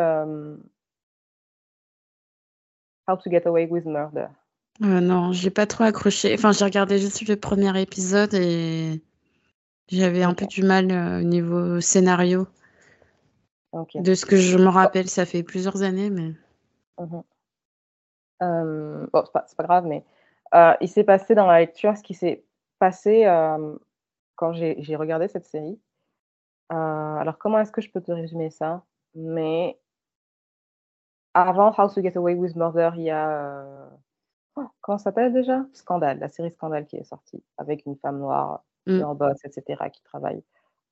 How 3.08 3.16
to 3.16 3.30
Get 3.30 3.46
Away 3.46 3.66
with 3.66 3.86
Murder 3.86 4.28
Non, 4.80 5.32
j'ai 5.32 5.50
pas 5.50 5.66
trop 5.66 5.84
accroché. 5.84 6.34
Enfin, 6.34 6.52
j'ai 6.52 6.64
regardé 6.64 6.98
juste 6.98 7.26
le 7.26 7.36
premier 7.36 7.80
épisode 7.80 8.34
et 8.34 9.02
j'avais 9.88 10.22
un 10.22 10.34
peu 10.34 10.46
du 10.46 10.62
mal 10.62 10.86
au 11.20 11.22
niveau 11.22 11.80
scénario. 11.80 12.46
De 13.94 14.14
ce 14.14 14.24
que 14.24 14.36
je 14.36 14.56
me 14.56 14.68
rappelle, 14.68 15.08
ça 15.08 15.26
fait 15.26 15.42
plusieurs 15.42 15.82
années, 15.82 16.10
mais. 16.10 16.32
Mmh 16.98 17.06
bon, 19.12 19.24
c'est 19.24 19.32
pas, 19.32 19.46
pas, 19.56 19.64
grave, 19.64 19.86
mais 19.86 20.04
il 20.80 20.88
s'est 20.88 21.04
passé 21.04 21.34
dans 21.34 21.46
la 21.46 21.60
lecture 21.60 21.96
ce 21.96 22.02
qui 22.02 22.14
s'est 22.14 22.44
passé 22.78 23.24
quand 24.34 24.52
j'ai 24.52 24.96
regardé 24.96 25.28
cette 25.28 25.46
série. 25.46 25.78
alors, 26.68 27.38
comment 27.38 27.58
est-ce 27.58 27.72
que 27.72 27.80
je 27.80 27.90
peux 27.90 28.00
te 28.00 28.12
résumer 28.12 28.50
ça? 28.50 28.82
Mais 29.14 29.78
avant 31.36 31.72
How 31.76 31.88
to 31.88 32.02
Get 32.02 32.16
Away 32.16 32.34
with 32.34 32.56
Murder, 32.56 32.90
il 32.96 33.02
y 33.02 33.10
a. 33.10 33.90
Oh, 34.56 34.66
comment 34.80 34.98
ça 34.98 35.04
s'appelle 35.04 35.32
déjà? 35.32 35.66
Scandale, 35.74 36.18
la 36.18 36.30
série 36.30 36.50
Scandale 36.50 36.86
qui 36.86 36.96
est 36.96 37.04
sortie 37.04 37.42
avec 37.58 37.84
une 37.84 37.96
femme 37.96 38.18
noire, 38.18 38.64
mmh. 38.86 39.02
en 39.02 39.14
boss, 39.14 39.36
etc., 39.44 39.90
qui 39.92 40.02
travaille 40.02 40.42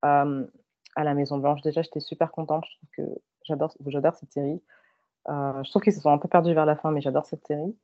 à 0.03 1.03
la 1.03 1.15
Maison 1.15 1.39
Blanche. 1.39 1.63
Déjà, 1.63 1.81
j'étais 1.81 2.01
super 2.01 2.31
contente. 2.31 2.67
Je 2.67 2.77
trouve 2.77 2.91
que 3.07 3.21
j'adore 3.91 4.15
cette 4.15 4.33
série. 4.33 4.61
Euh, 5.29 5.63
je 5.65 5.71
trouve 5.71 5.83
qu'ils 5.83 5.95
se 5.95 6.01
sont 6.01 6.11
un 6.11 6.19
peu 6.19 6.29
perdus 6.29 6.53
vers 6.53 6.67
la 6.67 6.77
fin, 6.77 6.91
mais 6.91 7.01
j'adore 7.01 7.25
cette 7.25 7.47
série. 7.47 7.75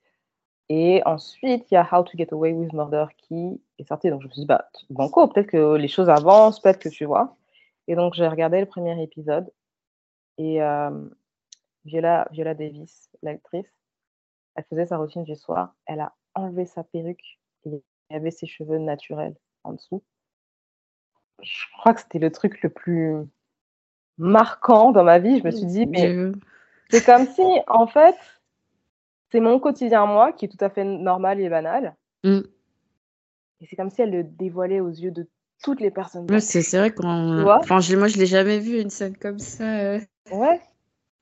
Et 0.68 1.02
ensuite, 1.06 1.70
il 1.70 1.74
y 1.74 1.76
a 1.78 1.88
How 1.90 2.04
to 2.04 2.12
Get 2.16 2.28
Away 2.32 2.52
with 2.52 2.72
Murder 2.72 3.06
qui 3.16 3.60
est 3.78 3.88
sorti. 3.88 4.10
Donc 4.10 4.20
je 4.20 4.26
me 4.28 4.32
suis 4.32 4.42
dit, 4.42 4.46
bah, 4.46 4.68
banco, 4.90 5.26
peut-être 5.28 5.48
que 5.48 5.76
les 5.76 5.88
choses 5.88 6.10
avancent, 6.10 6.60
peut-être 6.60 6.78
que 6.78 6.90
tu 6.90 7.06
vois. 7.06 7.36
Et 7.88 7.96
donc 7.96 8.14
j'ai 8.14 8.28
regardé 8.28 8.60
le 8.60 8.66
premier 8.66 9.02
épisode. 9.02 9.50
Et 10.38 10.62
euh, 10.62 10.90
Viola, 11.84 12.28
Viola 12.30 12.54
Davis, 12.54 13.10
l'actrice, 13.22 13.72
elle 14.54 14.64
faisait 14.68 14.86
sa 14.86 14.98
routine 14.98 15.24
du 15.24 15.34
soir. 15.34 15.74
Elle 15.86 16.00
a 16.00 16.14
enlevé 16.34 16.66
sa 16.66 16.84
perruque 16.84 17.38
et 17.64 17.70
il 17.70 18.12
y 18.12 18.16
avait 18.16 18.30
ses 18.30 18.46
cheveux 18.46 18.78
naturels 18.78 19.36
en 19.64 19.72
dessous. 19.72 20.02
Je 21.42 21.64
crois 21.78 21.94
que 21.94 22.00
c'était 22.00 22.18
le 22.18 22.30
truc 22.30 22.62
le 22.62 22.68
plus 22.68 23.14
marquant 24.18 24.92
dans 24.92 25.04
ma 25.04 25.18
vie. 25.18 25.38
Je 25.38 25.44
me 25.44 25.50
suis 25.50 25.66
dit, 25.66 25.86
mais 25.86 26.32
c'est 26.90 27.04
comme 27.04 27.26
si, 27.26 27.42
en 27.66 27.86
fait, 27.86 28.16
c'est 29.30 29.40
mon 29.40 29.58
quotidien 29.58 30.06
moi 30.06 30.32
qui 30.32 30.44
est 30.44 30.48
tout 30.48 30.62
à 30.62 30.70
fait 30.70 30.84
normal 30.84 31.40
et 31.40 31.48
banal. 31.48 31.96
Mm. 32.24 32.40
Et 33.60 33.66
c'est 33.66 33.76
comme 33.76 33.90
si 33.90 34.02
elle 34.02 34.10
le 34.10 34.24
dévoilait 34.24 34.80
aux 34.80 34.88
yeux 34.88 35.10
de 35.10 35.28
toutes 35.62 35.80
les 35.80 35.90
personnes. 35.90 36.26
c'est 36.40 36.78
vrai 36.78 36.90
qu'on. 36.90 37.46
Enfin, 37.46 37.80
moi, 37.96 38.08
je 38.08 38.18
l'ai 38.18 38.26
jamais 38.26 38.58
vu 38.58 38.80
une 38.80 38.90
scène 38.90 39.16
comme 39.16 39.38
ça. 39.38 39.64
Euh, 39.64 40.00
ouais. 40.32 40.60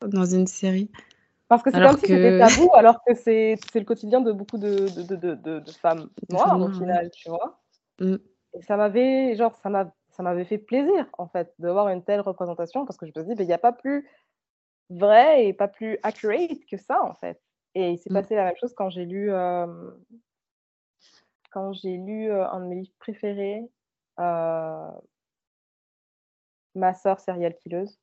Dans 0.01 0.24
une 0.24 0.46
série. 0.46 0.90
Parce 1.49 1.62
que 1.62 1.70
c'est 1.70 1.80
comme 1.80 1.99
si 1.99 2.07
c'était 2.07 2.38
tabou, 2.38 2.70
alors 2.74 3.03
que 3.05 3.14
c'est 3.14 3.57
le 3.74 3.84
quotidien 3.84 4.20
de 4.20 4.32
beaucoup 4.32 4.59
de, 4.59 4.86
de, 5.03 5.16
de, 5.16 5.34
de 5.34 5.70
femmes 5.70 6.11
noires, 6.28 6.61
au 6.61 6.70
final, 6.70 7.11
tu 7.11 7.30
vois. 7.30 7.59
Mm. 8.01 8.16
Et 8.55 8.62
ça 8.62 8.76
m'avait, 8.76 9.34
genre, 9.34 9.57
ça 9.57 10.22
m'avait 10.22 10.44
fait 10.44 10.59
plaisir, 10.59 11.07
en 11.16 11.26
fait, 11.26 11.55
de 11.59 11.70
voir 11.70 11.88
une 11.88 12.05
telle 12.05 12.20
représentation, 12.20 12.84
parce 12.84 12.99
que 12.99 13.07
je 13.07 13.12
me 13.18 13.24
suis 13.24 13.34
dit, 13.34 13.42
il 13.42 13.46
n'y 13.46 13.53
a 13.53 13.59
pas 13.59 13.72
plus 13.72 14.07
vrai 14.90 15.46
et 15.46 15.53
pas 15.55 15.68
plus 15.68 15.99
accurate 16.03 16.64
que 16.70 16.76
ça, 16.76 17.03
en 17.03 17.14
fait. 17.14 17.40
Et 17.74 17.92
il 17.92 17.99
s'est 17.99 18.11
mmh. 18.11 18.14
passé 18.14 18.34
la 18.34 18.44
même 18.44 18.57
chose 18.61 18.74
quand 18.74 18.90
j'ai 18.90 19.07
lu, 19.07 19.30
quand 21.51 21.72
j'ai 21.72 21.96
lu 21.96 22.30
un 22.30 22.61
de 22.61 22.66
mes 22.66 22.76
livres 22.76 22.94
préférés, 22.99 23.70
Ma 26.74 26.94
sœur 26.94 27.18
serial 27.20 27.57
killeuse. 27.57 27.99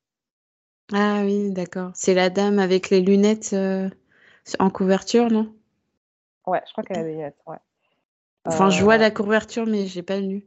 Ah 0.92 1.22
oui, 1.24 1.50
d'accord. 1.50 1.90
C'est 1.94 2.14
la 2.14 2.30
dame 2.30 2.58
avec 2.58 2.90
les 2.90 3.00
lunettes 3.00 3.54
en 4.58 4.70
couverture, 4.70 5.30
non? 5.30 5.52
Ouais, 6.46 6.62
je 6.66 6.72
crois 6.72 6.84
qu'elle 6.84 6.98
a 6.98 7.02
des 7.02 7.12
lunettes, 7.12 7.42
ouais. 7.46 7.58
Enfin, 8.44 8.70
je 8.70 8.82
vois 8.84 8.96
la 8.96 9.10
couverture, 9.10 9.66
mais 9.66 9.86
j'ai 9.86 10.02
pas 10.02 10.20
lu. 10.20 10.46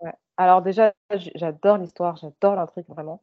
Ouais. 0.00 0.12
Alors 0.36 0.62
déjà, 0.62 0.92
j'adore 1.36 1.78
l'histoire, 1.78 2.16
j'adore 2.16 2.56
l'intrigue, 2.56 2.86
vraiment. 2.88 3.22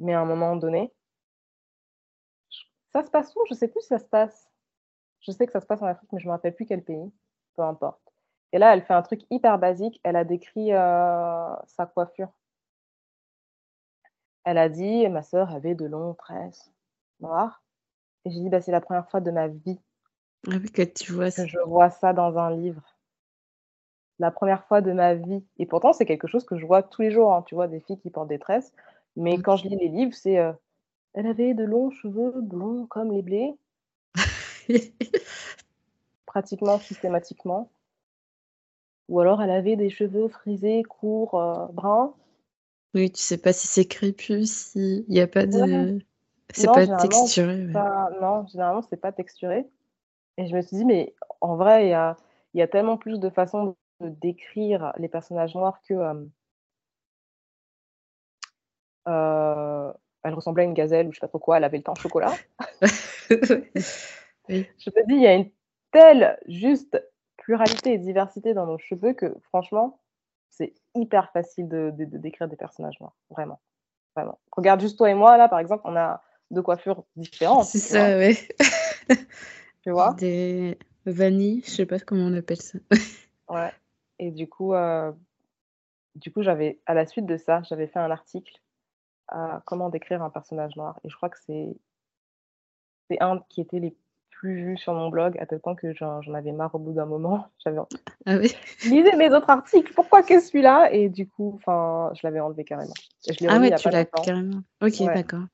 Mais 0.00 0.14
à 0.14 0.20
un 0.20 0.24
moment 0.24 0.56
donné, 0.56 0.92
ça 2.92 3.02
se 3.02 3.10
passe 3.10 3.34
où? 3.36 3.40
Je 3.48 3.54
sais 3.54 3.68
plus 3.68 3.80
si 3.82 3.88
ça 3.88 3.98
se 3.98 4.04
passe. 4.04 4.48
Je 5.20 5.30
sais 5.32 5.46
que 5.46 5.52
ça 5.52 5.60
se 5.60 5.66
passe 5.66 5.82
en 5.82 5.86
Afrique, 5.86 6.10
mais 6.12 6.20
je 6.20 6.26
me 6.26 6.32
rappelle 6.32 6.54
plus 6.54 6.66
quel 6.66 6.82
pays. 6.82 7.12
Peu 7.56 7.62
importe. 7.62 8.00
Et 8.52 8.58
là, 8.58 8.74
elle 8.74 8.82
fait 8.82 8.94
un 8.94 9.02
truc 9.02 9.22
hyper 9.30 9.58
basique. 9.58 10.00
Elle 10.02 10.16
a 10.16 10.24
décrit 10.24 10.72
euh, 10.72 11.54
sa 11.66 11.86
coiffure. 11.86 12.28
Elle 14.44 14.58
a 14.58 14.68
dit, 14.68 15.08
ma 15.08 15.22
sœur 15.22 15.50
avait 15.50 15.74
de 15.74 15.86
longs 15.86 16.14
tresses 16.14 16.72
noirs. 17.20 17.62
Et 18.24 18.30
j'ai 18.30 18.40
dit, 18.40 18.48
bah, 18.48 18.60
c'est 18.60 18.72
la 18.72 18.80
première 18.80 19.08
fois 19.10 19.20
de 19.20 19.30
ma 19.30 19.48
vie 19.48 19.78
ah 20.48 20.58
que 20.72 20.82
tu 20.82 21.12
vois 21.12 21.30
que 21.30 21.46
je 21.46 21.58
vois 21.60 21.90
ça 21.90 22.12
dans 22.12 22.36
un 22.36 22.50
livre. 22.50 22.82
La 24.18 24.30
première 24.30 24.64
fois 24.64 24.80
de 24.80 24.92
ma 24.92 25.14
vie. 25.14 25.44
Et 25.58 25.66
pourtant, 25.66 25.92
c'est 25.92 26.04
quelque 26.04 26.26
chose 26.26 26.44
que 26.44 26.58
je 26.58 26.66
vois 26.66 26.82
tous 26.82 27.02
les 27.02 27.12
jours. 27.12 27.32
Hein. 27.32 27.42
Tu 27.42 27.54
vois, 27.54 27.68
des 27.68 27.80
filles 27.80 27.98
qui 27.98 28.10
portent 28.10 28.28
des 28.28 28.38
tresses. 28.38 28.72
Mais 29.16 29.38
quand 29.38 29.56
je 29.56 29.68
lis 29.68 29.76
les 29.76 29.88
livres, 29.88 30.14
c'est 30.14 30.38
elle 31.14 31.26
avait 31.26 31.54
de 31.54 31.64
longs 31.64 31.90
cheveux 31.90 32.40
blonds 32.40 32.86
comme 32.86 33.12
les 33.12 33.22
blés. 33.22 33.54
Pratiquement 36.26 36.78
systématiquement. 36.78 37.70
Ou 39.08 39.20
alors 39.20 39.42
elle 39.42 39.50
avait 39.50 39.76
des 39.76 39.90
cheveux 39.90 40.28
frisés, 40.28 40.82
courts, 40.84 41.68
bruns. 41.72 42.14
Oui, 42.94 43.10
tu 43.10 43.20
sais 43.20 43.38
pas 43.38 43.52
si 43.52 43.66
c'est 43.66 43.86
crépus, 43.86 44.50
s'il 44.50 45.04
n'y 45.08 45.20
a 45.20 45.26
pas 45.26 45.46
de. 45.46 45.98
C'est 46.52 46.66
pas 46.66 46.86
texturé. 46.86 47.56
Non, 48.20 48.46
généralement, 48.46 48.82
c'est 48.82 49.00
pas 49.00 49.12
texturé. 49.12 49.66
Et 50.36 50.46
je 50.46 50.54
me 50.54 50.62
suis 50.62 50.76
dit, 50.76 50.84
mais 50.84 51.14
en 51.40 51.56
vrai, 51.56 51.86
il 51.86 51.90
y 51.90 51.94
a, 51.94 52.16
y 52.54 52.62
a, 52.62 52.68
tellement 52.68 52.96
plus 52.96 53.18
de 53.18 53.30
façons 53.30 53.76
de 54.00 54.08
décrire 54.08 54.92
les 54.98 55.08
personnages 55.08 55.54
noirs 55.54 55.80
que, 55.88 55.94
euh, 59.08 59.92
elle 60.22 60.34
ressemblait 60.34 60.62
à 60.62 60.66
une 60.66 60.74
gazelle 60.74 61.08
ou 61.08 61.12
je 61.12 61.16
sais 61.16 61.20
pas 61.20 61.28
trop 61.28 61.38
quoi, 61.38 61.56
elle 61.56 61.64
avait 61.64 61.78
le 61.78 61.82
teint 61.82 61.94
chocolat. 61.94 62.34
Je 64.48 64.90
te 64.90 65.06
dis, 65.06 65.14
il 65.14 65.22
y 65.22 65.26
a 65.26 65.34
une 65.34 65.50
telle 65.92 66.38
juste 66.46 67.02
pluralité 67.36 67.94
et 67.94 67.98
diversité 67.98 68.54
dans 68.54 68.66
nos 68.66 68.78
cheveux 68.78 69.12
que 69.12 69.34
franchement, 69.42 70.00
c'est 70.52 70.74
hyper 70.94 71.32
facile 71.32 71.68
de, 71.68 71.90
décrire 71.96 72.46
des 72.46 72.56
personnages 72.56 73.00
noirs, 73.00 73.16
vraiment. 73.30 73.60
Vraiment. 74.14 74.38
Regarde 74.52 74.80
juste 74.80 74.98
toi 74.98 75.10
et 75.10 75.14
moi, 75.14 75.38
là, 75.38 75.48
par 75.48 75.58
exemple, 75.58 75.82
on 75.86 75.96
a 75.96 76.22
deux 76.50 76.62
coiffures 76.62 77.04
différentes. 77.16 77.64
C'est 77.64 77.78
ça, 77.78 78.18
oui. 78.18 78.36
tu 79.82 79.90
vois? 79.90 80.12
Des 80.14 80.78
vanilles, 81.06 81.62
je 81.64 81.70
sais 81.70 81.86
pas 81.86 81.98
comment 81.98 82.26
on 82.26 82.34
appelle 82.34 82.60
ça. 82.60 82.78
ouais. 83.48 83.72
Et 84.18 84.30
du 84.30 84.46
coup, 84.46 84.74
euh, 84.74 85.10
du 86.14 86.30
coup, 86.30 86.42
j'avais, 86.42 86.78
à 86.84 86.92
la 86.92 87.06
suite 87.06 87.24
de 87.24 87.38
ça, 87.38 87.62
j'avais 87.62 87.86
fait 87.86 87.98
un 87.98 88.10
article 88.10 88.60
comment 89.64 89.88
décrire 89.88 90.22
un 90.22 90.28
personnage 90.28 90.76
noir. 90.76 91.00
Et 91.04 91.08
je 91.08 91.16
crois 91.16 91.30
que 91.30 91.38
c'est 91.40 91.74
un 93.18 93.38
qui 93.48 93.62
était 93.62 93.78
les 93.78 93.96
plus 94.42 94.76
sur 94.76 94.92
mon 94.92 95.08
blog, 95.08 95.38
à 95.38 95.46
tel 95.46 95.60
point 95.60 95.76
que 95.76 95.94
j'en 95.94 96.20
avais 96.34 96.50
marre 96.50 96.74
au 96.74 96.78
bout 96.80 96.92
d'un 96.92 97.06
moment. 97.06 97.46
J'avais 97.64 97.78
ah 98.26 98.36
oui. 98.36 98.52
lisez 98.84 99.14
mes 99.16 99.32
autres 99.32 99.48
articles, 99.48 99.92
pourquoi 99.94 100.22
que 100.24 100.40
celui-là? 100.40 100.92
Et 100.92 101.08
du 101.08 101.28
coup, 101.28 101.52
enfin, 101.54 102.10
je 102.14 102.26
l'avais 102.26 102.40
enlevé 102.40 102.64
carrément. 102.64 102.92
ah 103.48 103.58
ouais, 103.60 103.74
tu 103.76 103.88
l'as 103.88 104.04
carrément. 104.04 104.62
Ok, 104.82 104.98
d'accord. 104.98 105.44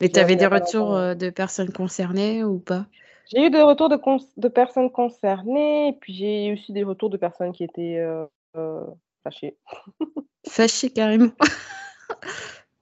Et 0.00 0.10
tu 0.10 0.18
avais 0.18 0.36
des 0.36 0.46
retours 0.46 0.94
euh, 0.94 1.14
de 1.14 1.30
personnes 1.30 1.72
concernées 1.72 2.42
ou 2.44 2.58
pas? 2.58 2.86
J'ai 3.26 3.46
eu 3.46 3.50
des 3.50 3.62
retours 3.62 3.88
de, 3.88 3.98
de 4.36 4.48
personnes 4.48 4.90
concernées, 4.90 5.96
puis 6.00 6.12
j'ai 6.14 6.48
eu 6.48 6.52
aussi 6.54 6.72
des 6.72 6.84
retours 6.84 7.10
de 7.10 7.16
personnes 7.16 7.52
qui 7.52 7.64
étaient 7.64 7.98
euh, 7.98 8.26
euh, 8.56 8.84
fâché. 9.22 9.56
Fâché 10.46 10.90
carrément. 10.90 11.30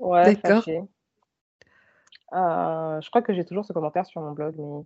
ouais. 0.00 0.36
Euh, 2.34 3.00
je 3.00 3.08
crois 3.10 3.22
que 3.22 3.34
j'ai 3.34 3.44
toujours 3.44 3.64
ce 3.64 3.72
commentaire 3.72 4.06
sur 4.06 4.20
mon 4.20 4.32
blog, 4.32 4.54
mais 4.58 4.84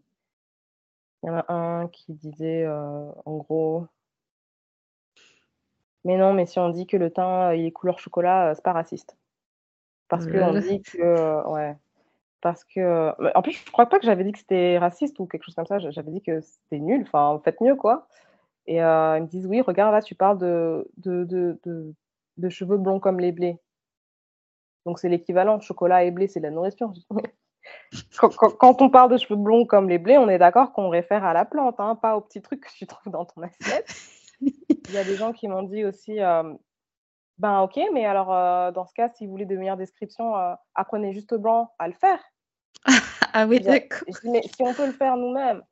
il 1.26 1.28
y 1.28 1.32
en 1.32 1.38
a 1.38 1.52
un 1.52 1.88
qui 1.88 2.12
disait 2.12 2.64
euh, 2.64 3.10
en 3.24 3.36
gros 3.36 3.86
Mais 6.04 6.16
non, 6.16 6.32
mais 6.32 6.46
si 6.46 6.60
on 6.60 6.68
dit 6.70 6.86
que 6.86 6.96
le 6.96 7.10
teint 7.10 7.52
il 7.52 7.66
est 7.66 7.72
couleur 7.72 7.98
chocolat, 7.98 8.54
c'est 8.54 8.62
pas 8.62 8.72
raciste. 8.72 9.16
Parce 10.08 10.26
qu'on 10.26 10.52
dit 10.54 10.82
que. 10.82 11.48
ouais. 11.48 11.76
Parce 12.40 12.62
que. 12.64 13.12
En 13.36 13.42
plus, 13.42 13.52
je 13.52 13.72
crois 13.72 13.86
pas 13.86 13.98
que 13.98 14.06
j'avais 14.06 14.22
dit 14.22 14.30
que 14.30 14.38
c'était 14.38 14.78
raciste 14.78 15.18
ou 15.18 15.26
quelque 15.26 15.42
chose 15.42 15.56
comme 15.56 15.66
ça. 15.66 15.78
J'avais 15.78 16.12
dit 16.12 16.22
que 16.22 16.40
c'était 16.40 16.78
nul. 16.78 17.02
Enfin, 17.02 17.40
faites 17.44 17.60
mieux, 17.60 17.74
quoi. 17.74 18.06
Et 18.68 18.82
euh, 18.82 19.18
ils 19.18 19.22
me 19.22 19.26
disent 19.26 19.46
Oui, 19.46 19.60
regarde, 19.60 19.92
là, 19.92 20.02
tu 20.02 20.14
parles 20.14 20.38
de, 20.38 20.88
de, 20.98 21.24
de, 21.24 21.58
de, 22.36 22.48
cheveux 22.48 22.78
blonds 22.78 23.00
comme 23.00 23.18
les 23.18 23.32
blés. 23.32 23.58
Donc, 24.84 25.00
c'est 25.00 25.08
l'équivalent. 25.08 25.58
Chocolat 25.60 26.04
et 26.04 26.12
blé, 26.12 26.28
c'est 26.28 26.40
de 26.40 26.44
la 26.44 26.52
nourriture. 26.52 26.92
Quand, 28.18 28.30
quand, 28.30 28.82
on 28.82 28.90
parle 28.90 29.12
de 29.12 29.18
cheveux 29.18 29.36
blonds 29.36 29.66
comme 29.66 29.88
les 29.88 29.98
blés, 29.98 30.18
on 30.18 30.28
est 30.28 30.38
d'accord 30.38 30.72
qu'on 30.72 30.88
réfère 30.88 31.24
à 31.24 31.32
la 31.32 31.44
plante, 31.44 31.78
hein, 31.78 31.96
pas 31.96 32.16
au 32.16 32.20
petit 32.20 32.42
truc 32.42 32.60
que 32.60 32.72
tu 32.72 32.86
trouves 32.86 33.12
dans 33.12 33.24
ton 33.24 33.42
assiette. 33.42 33.94
Il 34.40 34.92
y 34.92 34.98
a 34.98 35.04
des 35.04 35.16
gens 35.16 35.32
qui 35.32 35.48
m'ont 35.48 35.62
dit 35.62 35.84
aussi 35.84 36.20
euh, 36.20 36.54
Ben, 37.38 37.60
ok, 37.60 37.80
mais 37.92 38.04
alors, 38.04 38.32
euh, 38.32 38.70
dans 38.70 38.86
ce 38.86 38.94
cas, 38.94 39.08
si 39.08 39.26
vous 39.26 39.32
voulez 39.32 39.46
de 39.46 39.56
meilleures 39.56 39.76
descriptions, 39.76 40.34
apprenez 40.74 41.12
juste 41.12 41.34
blanc 41.34 41.72
à 41.78 41.88
le 41.88 41.94
faire. 41.94 42.20
ah 43.32 43.46
oui, 43.46 43.60
d'accord. 43.60 44.00
Mais 44.24 44.42
si 44.42 44.62
on 44.62 44.74
peut 44.74 44.86
le 44.86 44.92
faire 44.92 45.16
nous-mêmes, 45.16 45.62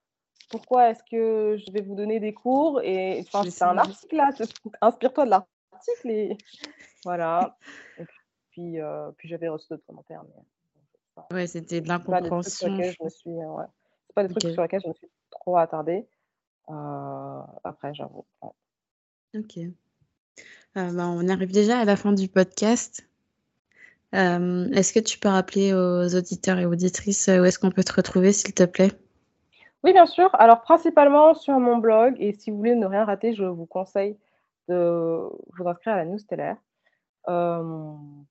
pourquoi 0.51 0.91
est-ce 0.91 1.03
que 1.11 1.57
je 1.57 1.73
vais 1.73 1.81
vous 1.81 1.95
donner 1.95 2.21
des 2.21 2.33
cours 2.33 2.81
et 2.83 3.21
enfin 3.21 3.49
c'est 3.51 3.65
un 3.65 3.79
article 3.79 4.17
là 4.17 4.31
inspire-toi 4.81 5.25
de 5.25 5.31
l'article 5.31 6.11
et 6.11 6.39
voilà 7.05 7.57
et 7.99 8.05
puis 8.51 8.81
euh, 8.81 9.11
puis 9.17 9.29
j'avais 9.29 9.49
reçu 9.49 9.67
d'autres 9.71 9.87
commentaires 9.87 10.23
mais 10.25 10.43
ouais 11.33 11.47
c'était 11.47 11.81
de 11.81 11.89
l'incompréhension 11.89 12.83
je 12.83 13.05
me 13.05 13.09
suis 13.09 13.31
euh, 13.31 13.55
ouais. 13.55 13.65
c'est 14.07 14.15
pas 14.15 14.25
des 14.27 14.35
trucs 14.35 14.53
sur 14.53 14.63
lesquels 14.63 14.81
je 14.83 14.89
me 14.89 14.95
suis 14.95 15.09
trop 15.31 15.57
attardée. 15.57 16.07
Euh, 16.71 17.41
après 17.63 17.95
j'avoue 17.95 18.25
ok. 19.35 19.59
Bah, 20.75 20.89
on 20.99 21.29
arrive 21.29 21.53
déjà 21.53 21.79
à 21.79 21.85
la 21.85 21.97
fin 21.97 22.13
du 22.13 22.29
podcast. 22.29 23.09
Est-ce 24.13 24.93
que 24.93 25.01
tu 25.01 25.19
peux 25.19 25.29
rappeler 25.29 25.75
aux 25.75 26.15
auditeurs 26.15 26.59
et 26.59 26.67
auditrices 26.67 27.29
où 27.29 27.45
est-ce 27.45 27.59
qu'on 27.59 27.71
peut 27.71 27.83
te 27.83 27.93
retrouver 27.93 28.33
s'il 28.33 28.55
te 28.55 28.63
plaît? 28.63 28.93
Oui, 29.85 29.93
bien 29.93 30.07
sûr. 30.07 30.31
Alors, 30.35 30.63
principalement 30.63 31.35
sur 31.35 31.61
mon 31.61 31.77
blog, 31.77 32.15
et 32.19 32.33
si 32.33 32.51
vous 32.51 32.57
voulez 32.57 32.75
ne 32.75 32.87
rien 32.87 33.05
rater, 33.05 33.35
je 33.35 33.45
vous 33.45 33.67
conseille 33.67 34.17
de 34.67 35.29
vous 35.59 35.69
inscrire 35.69 35.93
à 35.93 35.97
la 35.99 36.05
newsletter. 36.07 36.55
Euh, 37.29 37.63
mon 37.63 38.25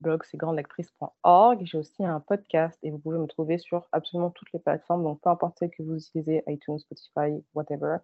blog, 0.00 0.22
c'est 0.30 0.36
grandelectrice.org. 0.36 1.60
J'ai 1.64 1.78
aussi 1.78 2.04
un 2.04 2.20
podcast 2.20 2.78
et 2.82 2.90
vous 2.90 2.98
pouvez 2.98 3.18
me 3.18 3.26
trouver 3.26 3.58
sur 3.58 3.86
absolument 3.92 4.30
toutes 4.30 4.52
les 4.52 4.60
plateformes, 4.60 5.02
donc 5.02 5.20
peu 5.22 5.30
importe 5.30 5.58
celle 5.58 5.70
que 5.70 5.82
vous 5.82 5.96
utilisez, 5.96 6.42
iTunes, 6.46 6.78
Spotify, 6.78 7.42
whatever, 7.54 7.98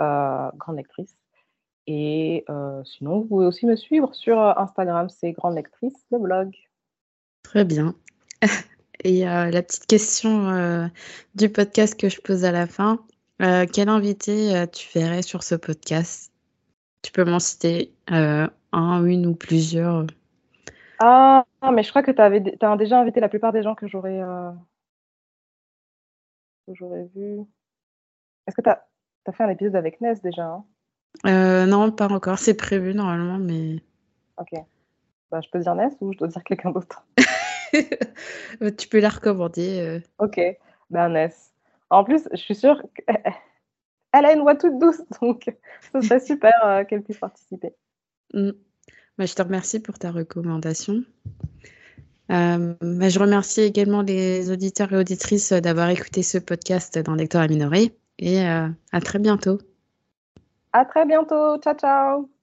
euh, 0.00 0.50
Grande 0.56 0.76
Lectrice. 0.76 1.16
Et 1.86 2.44
euh, 2.48 2.82
sinon, 2.84 3.20
vous 3.20 3.26
pouvez 3.26 3.46
aussi 3.46 3.66
me 3.66 3.76
suivre 3.76 4.14
sur 4.14 4.38
Instagram, 4.38 5.08
c'est 5.08 5.32
Grande 5.32 5.56
Lectrice, 5.56 6.06
le 6.10 6.18
blog. 6.18 6.54
Très 7.42 7.64
bien. 7.64 7.94
Et 9.04 9.28
euh, 9.28 9.50
la 9.50 9.62
petite 9.62 9.86
question 9.86 10.50
euh, 10.50 10.86
du 11.34 11.48
podcast 11.48 11.98
que 11.98 12.08
je 12.08 12.20
pose 12.20 12.44
à 12.44 12.52
la 12.52 12.66
fin, 12.66 13.04
euh, 13.40 13.66
quel 13.70 13.88
invité 13.88 14.64
tu 14.72 14.88
verrais 14.94 15.22
sur 15.22 15.42
ce 15.42 15.54
podcast? 15.54 16.32
Tu 17.02 17.10
peux 17.10 17.24
m'en 17.24 17.40
citer 17.40 17.92
un, 18.06 18.50
une 18.72 19.26
ou 19.26 19.34
plusieurs? 19.34 20.06
Ah, 21.04 21.44
mais 21.72 21.82
je 21.82 21.90
crois 21.90 22.02
que 22.02 22.10
tu 22.10 22.20
as 22.20 22.76
déjà 22.76 23.00
invité 23.00 23.20
la 23.20 23.28
plupart 23.28 23.52
des 23.52 23.62
gens 23.62 23.74
que 23.74 23.88
j'aurais 23.88 24.20
j'aurais 26.68 27.08
vu. 27.14 27.40
Est-ce 28.46 28.56
que 28.56 28.62
tu 28.62 28.68
as, 28.68 28.84
fait 29.32 29.42
un 29.42 29.48
épisode 29.48 29.76
avec 29.76 30.00
Ness 30.00 30.22
déjà 30.22 30.44
hein? 31.24 31.66
Non, 31.66 31.90
pas 31.90 32.08
encore. 32.08 32.38
C'est 32.38 32.56
prévu 32.56 32.94
normalement, 32.94 33.38
mais. 33.38 33.76
Ok. 34.38 34.52
Bah, 35.32 35.40
je 35.42 35.48
peux 35.48 35.58
dire 35.58 35.74
Ness 35.74 35.94
ou 36.00 36.12
je 36.12 36.18
dois 36.18 36.28
dire 36.28 36.44
quelqu'un 36.44 36.70
d'autre? 36.70 37.04
Tu 38.76 38.88
peux 38.88 39.00
la 39.00 39.08
recommander. 39.08 39.80
Euh. 39.80 40.00
Ok, 40.18 40.38
ben 40.90 41.30
En 41.88 42.04
plus, 42.04 42.28
je 42.30 42.36
suis 42.36 42.54
sûre 42.54 42.82
qu'elle 42.94 43.16
a 44.26 44.32
une 44.32 44.42
voix 44.42 44.56
toute 44.56 44.78
douce, 44.78 45.02
donc 45.20 45.50
ce 45.92 46.00
serait 46.02 46.20
super 46.20 46.52
euh, 46.64 46.84
qu'elle 46.84 47.02
puisse 47.02 47.18
participer. 47.18 47.74
Mm. 48.34 48.50
Bah, 49.18 49.26
je 49.26 49.34
te 49.34 49.42
remercie 49.42 49.80
pour 49.80 49.98
ta 49.98 50.10
recommandation. 50.10 51.02
Euh, 52.30 52.74
bah, 52.80 53.08
je 53.08 53.18
remercie 53.18 53.60
également 53.60 54.02
les 54.02 54.50
auditeurs 54.50 54.92
et 54.92 54.96
auditrices 54.96 55.52
d'avoir 55.52 55.90
écouté 55.90 56.22
ce 56.22 56.38
podcast 56.38 56.98
dans 56.98 57.14
Lecteur 57.14 57.42
à 57.42 57.48
minoré 57.48 57.94
et 58.18 58.40
à 58.40 59.00
très 59.02 59.18
bientôt. 59.18 59.58
À 60.72 60.84
très 60.84 61.04
bientôt. 61.04 61.58
Ciao, 61.58 61.74
ciao. 61.74 62.41